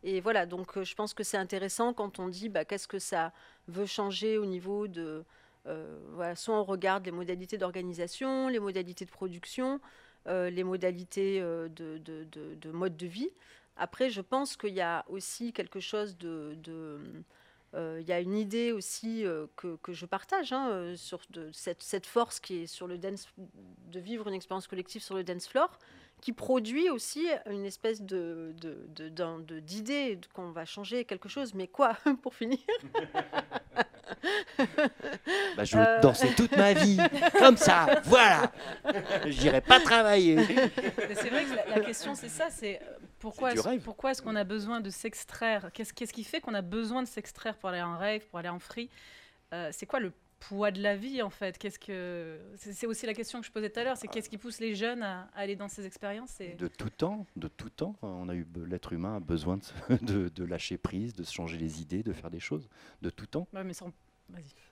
Et 0.04 0.20
voilà, 0.20 0.46
donc 0.46 0.82
je 0.82 0.94
pense 0.94 1.14
que 1.14 1.22
c'est 1.22 1.36
intéressant 1.36 1.94
quand 1.94 2.18
on 2.18 2.28
dit, 2.28 2.48
bah, 2.48 2.64
qu'est-ce 2.64 2.88
que 2.88 2.98
ça 2.98 3.32
veut 3.68 3.86
changer 3.86 4.36
au 4.36 4.46
niveau 4.46 4.88
de, 4.88 5.24
voilà, 5.64 6.34
soit 6.34 6.58
on 6.58 6.64
regarde 6.64 7.06
les 7.06 7.12
modalités 7.12 7.56
d'organisation, 7.56 8.48
les 8.48 8.58
modalités 8.58 9.04
de 9.04 9.10
production, 9.10 9.80
les 10.26 10.64
modalités 10.64 11.40
de, 11.40 11.98
de, 11.98 12.24
de, 12.54 12.70
mode 12.70 12.96
de 12.96 13.06
vie. 13.06 13.30
Après, 13.76 14.10
je 14.10 14.20
pense 14.20 14.56
qu'il 14.56 14.74
y 14.74 14.80
a 14.80 15.04
aussi 15.08 15.52
quelque 15.52 15.80
chose 15.80 16.16
de... 16.18 16.56
Euh, 17.74 17.98
il 18.00 18.06
y 18.06 18.12
a 18.12 18.20
une 18.20 18.36
idée 18.36 18.70
aussi 18.72 19.24
euh, 19.24 19.46
que, 19.56 19.76
que, 19.76 19.94
je 19.94 20.04
partage 20.04 20.52
hein, 20.52 20.68
euh, 20.70 20.96
sur 20.96 21.20
de, 21.30 21.50
cette, 21.52 21.82
cette, 21.82 22.04
force 22.04 22.38
qui 22.38 22.62
est 22.62 22.66
sur 22.66 22.86
le 22.86 22.98
dance, 22.98 23.26
de 23.38 23.98
vivre 23.98 24.28
une 24.28 24.34
expérience 24.34 24.66
collective 24.66 25.02
sur 25.02 25.14
le 25.14 25.24
dance 25.24 25.48
floor, 25.48 25.78
qui 26.20 26.32
produit 26.32 26.90
aussi 26.90 27.26
une 27.46 27.64
espèce 27.64 28.02
de, 28.02 28.54
d'idée 29.62 30.20
qu'on 30.34 30.50
va 30.50 30.66
changer 30.66 31.06
quelque 31.06 31.30
chose. 31.30 31.54
Mais 31.54 31.66
quoi, 31.66 31.96
pour 32.22 32.34
finir? 32.34 32.58
bah, 35.56 35.64
Je 35.64 35.76
veux 35.76 36.00
danser 36.00 36.28
toute 36.34 36.56
ma 36.56 36.72
vie, 36.72 36.98
comme 37.38 37.56
ça, 37.56 38.00
voilà. 38.04 38.52
Je 39.26 39.40
n'irai 39.42 39.60
pas 39.60 39.80
travailler. 39.80 40.36
C'est 41.14 41.30
vrai 41.30 41.44
que 41.44 41.54
la, 41.54 41.76
la 41.76 41.80
question, 41.80 42.14
c'est 42.14 42.28
ça, 42.28 42.48
c'est 42.50 42.80
pourquoi 43.18 43.52
est-ce, 43.52 43.78
pourquoi 43.78 44.10
est-ce 44.10 44.22
qu'on 44.22 44.36
a 44.36 44.44
besoin 44.44 44.80
de 44.80 44.90
s'extraire? 44.90 45.70
Qu'est-ce, 45.72 45.92
qu'est-ce 45.92 46.12
qui 46.12 46.24
fait 46.24 46.40
qu'on 46.40 46.54
a 46.54 46.62
besoin 46.62 47.02
de 47.02 47.08
s'extraire 47.08 47.56
pour 47.56 47.68
aller 47.70 47.82
en 47.82 47.96
rêve, 47.96 48.26
pour 48.28 48.38
aller 48.38 48.48
en 48.48 48.58
free? 48.58 48.90
Euh, 49.54 49.68
C'est 49.72 49.86
quoi 49.86 50.00
le 50.00 50.12
poids 50.48 50.70
de 50.70 50.82
la 50.82 50.96
vie 50.96 51.22
en 51.22 51.30
fait 51.30 51.58
Qu'est-ce 51.58 51.78
que 51.78 52.38
c'est 52.56 52.86
aussi 52.86 53.06
la 53.06 53.14
question 53.14 53.40
que 53.40 53.46
je 53.46 53.52
posais 53.52 53.70
tout 53.70 53.80
à 53.80 53.84
l'heure, 53.84 53.96
c'est 53.96 54.08
qu'est-ce 54.08 54.28
qui 54.28 54.38
pousse 54.38 54.60
les 54.60 54.74
jeunes 54.74 55.02
à, 55.02 55.28
aller 55.34 55.56
dans 55.56 55.68
ces 55.68 55.86
expériences 55.86 56.40
et... 56.40 56.54
De 56.54 56.68
tout 56.68 56.90
temps, 56.90 57.26
de 57.36 57.48
tout 57.48 57.70
temps, 57.70 57.96
on 58.02 58.28
a 58.28 58.34
eu 58.34 58.46
l'être 58.66 58.92
humain 58.92 59.16
a 59.16 59.20
besoin 59.20 59.58
de, 60.02 60.28
de, 60.34 60.44
lâcher 60.44 60.78
prise, 60.78 61.14
de 61.14 61.22
se 61.22 61.32
changer 61.32 61.58
les 61.58 61.80
idées, 61.80 62.02
de 62.02 62.12
faire 62.12 62.30
des 62.30 62.40
choses, 62.40 62.68
de 63.02 63.10
tout 63.10 63.26
temps. 63.26 63.46
mais 63.52 63.72
sans... 63.72 63.92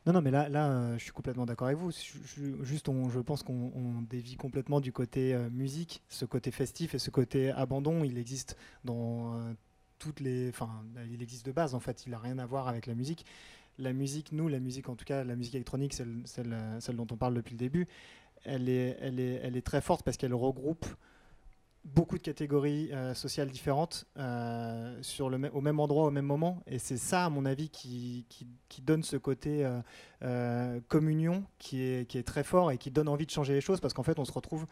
Non, 0.06 0.14
non, 0.14 0.22
mais 0.22 0.30
là, 0.30 0.48
là, 0.48 0.70
euh, 0.70 0.98
je 0.98 1.02
suis 1.02 1.12
complètement 1.12 1.44
d'accord 1.44 1.66
avec 1.66 1.78
vous. 1.78 1.90
juste, 2.62 2.88
on, 2.88 3.10
je 3.10 3.20
pense 3.20 3.42
qu'on 3.42 4.02
dévie 4.08 4.36
complètement 4.36 4.80
du 4.80 4.92
côté 4.92 5.34
euh, 5.34 5.50
musique, 5.50 6.02
ce 6.08 6.24
côté 6.24 6.50
festif 6.50 6.94
et 6.94 6.98
ce 6.98 7.10
côté 7.10 7.50
abandon. 7.50 8.02
Il 8.02 8.16
existe 8.16 8.56
dans 8.84 9.34
euh, 9.34 9.52
toutes 9.98 10.20
les, 10.20 10.48
enfin, 10.48 10.82
il 11.10 11.22
existe 11.22 11.44
de 11.44 11.52
base 11.52 11.74
en 11.74 11.80
fait. 11.80 12.06
Il 12.06 12.10
n'a 12.12 12.18
rien 12.18 12.38
à 12.38 12.46
voir 12.46 12.68
avec 12.68 12.86
la 12.86 12.94
musique 12.94 13.26
la 13.80 13.92
musique, 13.92 14.32
nous, 14.32 14.48
la 14.48 14.60
musique, 14.60 14.88
en 14.88 14.96
tout 14.96 15.04
cas 15.04 15.24
la 15.24 15.36
musique 15.36 15.54
électronique, 15.54 15.94
celle, 15.94 16.96
dont 16.96 17.06
on 17.10 17.16
parle 17.16 17.34
depuis 17.34 17.52
le 17.52 17.58
début, 17.58 17.88
elle 18.44 18.68
est, 18.68 19.62
très 19.64 19.80
forte 19.80 20.02
parce 20.04 20.16
qu'elle 20.16 20.34
regroupe 20.34 20.86
beaucoup 21.84 22.18
de 22.18 22.22
catégories 22.22 22.90
euh, 22.92 23.14
sociales 23.14 23.48
différentes 23.48 24.04
euh, 24.18 24.98
sur 25.00 25.30
le 25.30 25.50
au 25.54 25.62
même 25.62 25.80
endroit 25.80 26.04
au 26.04 26.10
même 26.10 26.26
moment. 26.26 26.62
Et 26.66 26.78
c'est 26.78 26.98
ça 26.98 27.24
à 27.24 27.30
mon 27.30 27.46
avis 27.46 27.70
qui, 27.70 28.26
donne 28.82 29.02
ce 29.02 29.16
côté 29.16 29.68
euh, 30.22 30.80
communion 30.88 31.44
qui 31.58 31.82
est 31.82 32.26
très 32.26 32.44
fort 32.44 32.70
et 32.70 32.78
qui 32.78 32.90
donne 32.90 33.08
envie 33.08 33.26
de 33.26 33.30
changer 33.30 33.54
les 33.54 33.60
choses 33.60 33.80
parce 33.80 33.94
qu'en 33.94 34.02
fait 34.02 34.18
on 34.18 34.24
se 34.24 34.32
retrouve 34.32 34.66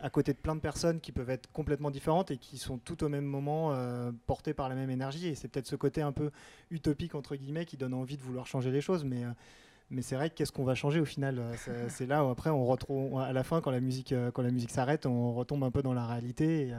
à 0.00 0.10
côté 0.10 0.32
de 0.32 0.38
plein 0.38 0.54
de 0.54 0.60
personnes 0.60 1.00
qui 1.00 1.12
peuvent 1.12 1.30
être 1.30 1.50
complètement 1.52 1.90
différentes 1.90 2.30
et 2.30 2.38
qui 2.38 2.58
sont 2.58 2.78
tout 2.78 3.04
au 3.04 3.08
même 3.08 3.24
moment 3.24 3.72
euh, 3.72 4.10
portées 4.26 4.54
par 4.54 4.68
la 4.68 4.74
même 4.74 4.90
énergie. 4.90 5.28
Et 5.28 5.34
c'est 5.34 5.48
peut-être 5.48 5.66
ce 5.66 5.76
côté 5.76 6.00
un 6.00 6.12
peu 6.12 6.30
utopique, 6.70 7.14
entre 7.14 7.36
guillemets, 7.36 7.66
qui 7.66 7.76
donne 7.76 7.94
envie 7.94 8.16
de 8.16 8.22
vouloir 8.22 8.46
changer 8.46 8.70
les 8.70 8.80
choses. 8.80 9.04
Mais, 9.04 9.24
euh, 9.24 9.30
mais 9.90 10.02
c'est 10.02 10.14
vrai 10.14 10.30
qu'est-ce 10.30 10.52
qu'on 10.52 10.64
va 10.64 10.74
changer 10.74 11.00
au 11.00 11.04
final 11.04 11.38
euh, 11.38 11.86
C'est 11.88 12.06
là 12.06 12.24
où 12.24 12.30
après, 12.30 12.50
on 12.50 12.64
retrouve, 12.64 13.20
à 13.20 13.32
la 13.32 13.44
fin, 13.44 13.60
quand 13.60 13.70
la 13.70 13.80
musique, 13.80 14.14
quand 14.32 14.42
la 14.42 14.50
musique 14.50 14.70
s'arrête, 14.70 15.04
on 15.04 15.34
retombe 15.34 15.64
un 15.64 15.70
peu 15.70 15.82
dans 15.82 15.94
la 15.94 16.06
réalité. 16.06 16.72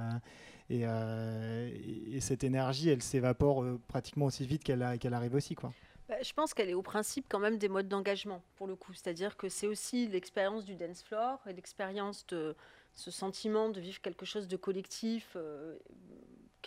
Et, 0.69 0.81
et, 0.81 2.21
cette 2.21 2.43
énergie, 2.43 2.89
elle 2.89 3.03
s'évapore 3.03 3.65
pratiquement 3.87 4.25
aussi 4.25 4.45
vite 4.45 4.63
qu'elle 4.63 4.97
qu'elle 4.99 5.13
arrive 5.13 5.35
aussi. 5.35 5.53
quoi. 5.53 5.73
Bah, 6.11 6.17
je 6.21 6.33
pense 6.33 6.53
qu'elle 6.53 6.69
est 6.69 6.73
au 6.73 6.81
principe 6.81 7.27
quand 7.29 7.39
même 7.39 7.57
des 7.57 7.69
modes 7.69 7.87
d'engagement, 7.87 8.43
pour 8.55 8.67
le 8.67 8.75
coup. 8.75 8.93
C'est-à-dire 8.93 9.37
que 9.37 9.47
c'est 9.47 9.67
aussi 9.67 10.09
l'expérience 10.09 10.65
du 10.65 10.75
dance 10.75 11.01
floor 11.03 11.39
et 11.47 11.53
l'expérience 11.53 12.27
de 12.27 12.53
ce 12.93 13.11
sentiment 13.11 13.69
de 13.69 13.79
vivre 13.79 14.01
quelque 14.01 14.25
chose 14.25 14.47
de 14.47 14.57
collectif 14.57 15.33
euh, 15.35 15.77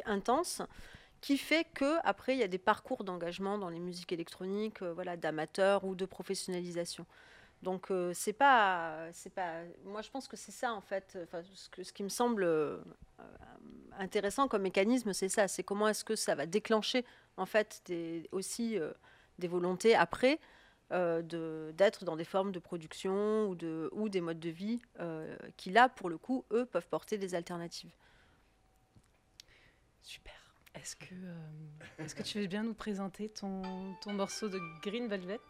intense 0.04 0.62
qui 1.20 1.38
fait 1.38 1.66
que 1.74 1.98
après 2.04 2.34
il 2.34 2.40
y 2.40 2.42
a 2.42 2.48
des 2.48 2.58
parcours 2.58 3.04
d'engagement 3.04 3.58
dans 3.58 3.68
les 3.68 3.78
musiques 3.78 4.12
électroniques 4.12 4.82
euh, 4.82 4.92
voilà 4.92 5.16
d'amateurs 5.16 5.84
ou 5.84 5.94
de 5.94 6.06
professionnalisation. 6.06 7.06
Donc 7.62 7.90
euh, 7.90 8.12
c'est 8.14 8.32
pas 8.32 9.08
c'est 9.12 9.32
pas 9.32 9.62
moi 9.84 10.02
je 10.02 10.10
pense 10.10 10.28
que 10.28 10.36
c'est 10.36 10.52
ça 10.52 10.74
en 10.74 10.80
fait. 10.80 11.18
Ce, 11.54 11.68
que, 11.70 11.82
ce 11.82 11.92
qui 11.92 12.02
me 12.02 12.08
semble 12.08 12.46
intéressant 13.98 14.48
comme 14.48 14.62
mécanisme 14.62 15.12
c'est 15.12 15.30
ça. 15.30 15.48
C'est 15.48 15.62
comment 15.62 15.88
est-ce 15.88 16.04
que 16.04 16.16
ça 16.16 16.34
va 16.34 16.46
déclencher 16.46 17.04
en 17.36 17.46
fait 17.46 17.90
aussi 18.32 18.78
des 19.38 19.48
volontés 19.48 19.94
après 19.94 20.38
euh, 20.92 21.72
d'être 21.72 22.04
dans 22.04 22.16
des 22.16 22.24
formes 22.24 22.52
de 22.52 22.58
production 22.58 23.46
ou, 23.46 23.54
de, 23.54 23.88
ou 23.92 24.08
des 24.08 24.20
modes 24.20 24.40
de 24.40 24.50
vie 24.50 24.80
euh, 25.00 25.36
qui, 25.56 25.70
là, 25.70 25.88
pour 25.88 26.10
le 26.10 26.18
coup, 26.18 26.44
eux, 26.52 26.66
peuvent 26.66 26.88
porter 26.88 27.16
des 27.16 27.34
alternatives. 27.34 27.94
Super. 30.02 30.34
Est-ce 30.74 30.96
que, 30.96 31.14
euh, 31.14 31.34
est-ce 31.98 32.14
que 32.14 32.22
tu 32.22 32.40
veux 32.40 32.46
bien 32.46 32.64
nous 32.64 32.74
présenter 32.74 33.28
ton, 33.28 33.62
ton 34.02 34.12
morceau 34.12 34.48
de 34.48 34.58
Green 34.82 35.08
Velvet? 35.08 35.40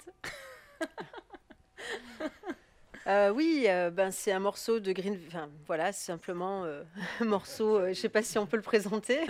Euh, 3.06 3.30
oui, 3.30 3.66
euh, 3.68 3.90
ben, 3.90 4.10
c'est 4.10 4.32
un 4.32 4.38
morceau 4.38 4.80
de 4.80 4.92
Green. 4.92 5.20
Enfin, 5.26 5.50
voilà, 5.66 5.92
simplement 5.92 6.64
euh, 6.64 6.82
un 7.20 7.24
morceau. 7.26 7.80
je 7.80 7.88
ne 7.88 7.94
sais 7.94 8.08
pas 8.08 8.22
si 8.22 8.38
on 8.38 8.46
peut 8.46 8.56
le 8.56 8.62
présenter. 8.62 9.20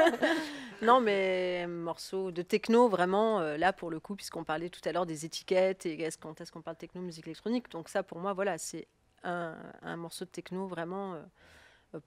non, 0.82 1.00
mais 1.00 1.62
un 1.64 1.68
morceau 1.68 2.30
de 2.30 2.42
techno, 2.42 2.88
vraiment, 2.88 3.40
là 3.40 3.72
pour 3.72 3.90
le 3.90 3.98
coup, 3.98 4.14
puisqu'on 4.14 4.44
parlait 4.44 4.68
tout 4.68 4.86
à 4.86 4.92
l'heure 4.92 5.06
des 5.06 5.24
étiquettes 5.24 5.86
et 5.86 6.00
est-ce, 6.02 6.18
quand 6.18 6.40
est-ce 6.40 6.52
qu'on 6.52 6.60
parle 6.60 6.76
techno, 6.76 7.00
musique 7.00 7.26
électronique. 7.26 7.70
Donc, 7.70 7.88
ça, 7.88 8.02
pour 8.02 8.18
moi, 8.18 8.34
voilà, 8.34 8.58
c'est 8.58 8.86
un, 9.22 9.56
morceau 9.96 10.26
de 10.26 10.30
techno 10.30 10.66
vraiment, 10.66 11.16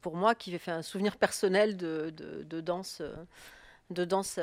pour 0.01 0.15
moi, 0.15 0.35
qui 0.35 0.57
fait 0.59 0.71
un 0.71 0.83
souvenir 0.83 1.17
personnel 1.17 1.77
de, 1.77 2.61
danse, 2.61 3.01
de 3.89 4.05
danse 4.05 4.39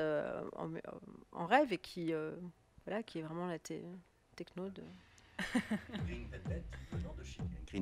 en, 1.32 1.46
rêve 1.46 1.72
et 1.72 1.78
qui, 1.78 2.12
voilà, 2.84 3.04
qui 3.04 3.20
est 3.20 3.22
vraiment 3.22 3.46
la 3.46 3.58
techno 3.60 4.70
de. 4.70 4.82
Green 6.06 6.26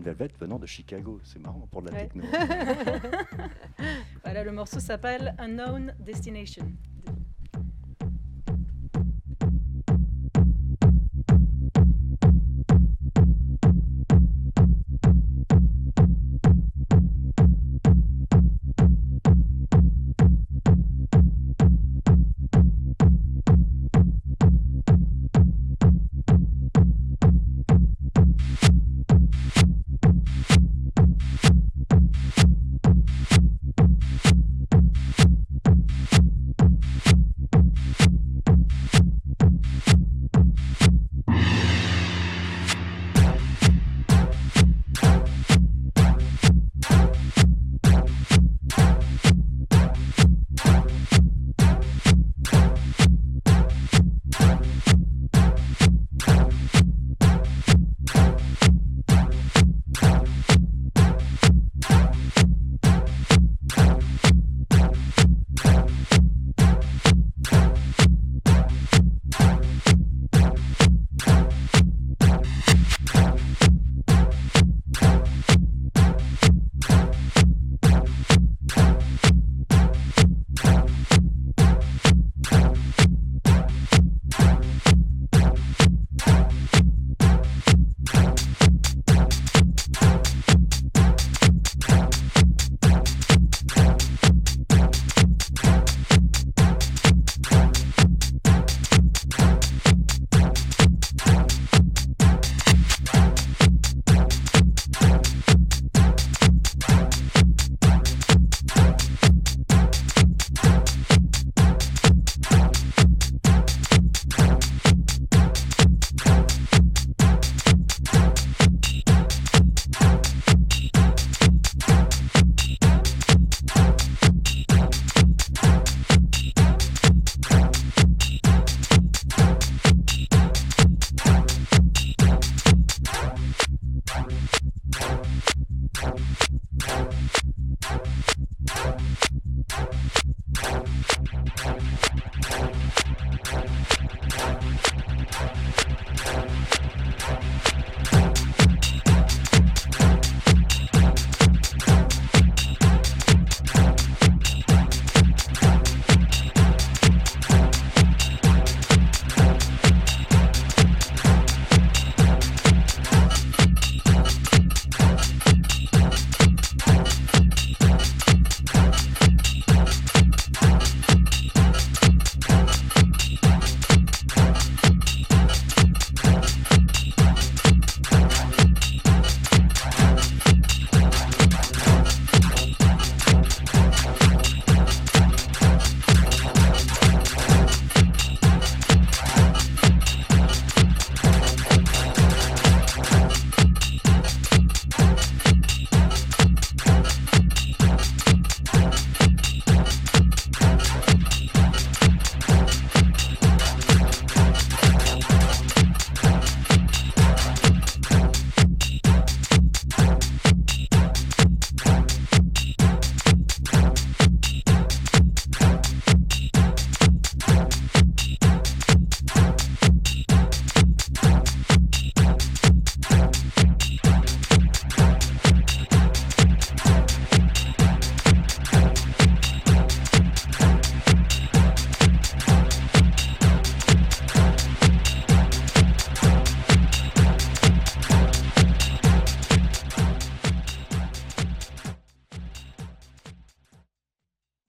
Velvet 0.03 0.31
venant 0.39 0.59
de, 0.59 0.67
Chicago. 0.67 1.21
C'est 1.23 1.39
marrant 1.39 1.67
pour 1.71 1.83
de 1.83 1.91
la 1.91 2.01
techno. 2.01 2.25
voilà, 4.25 4.45
le 4.45 4.53
morceau 4.53 4.81
s'appelle 4.81 5.35
Unknown 5.39 5.95
Destination. 6.01 6.71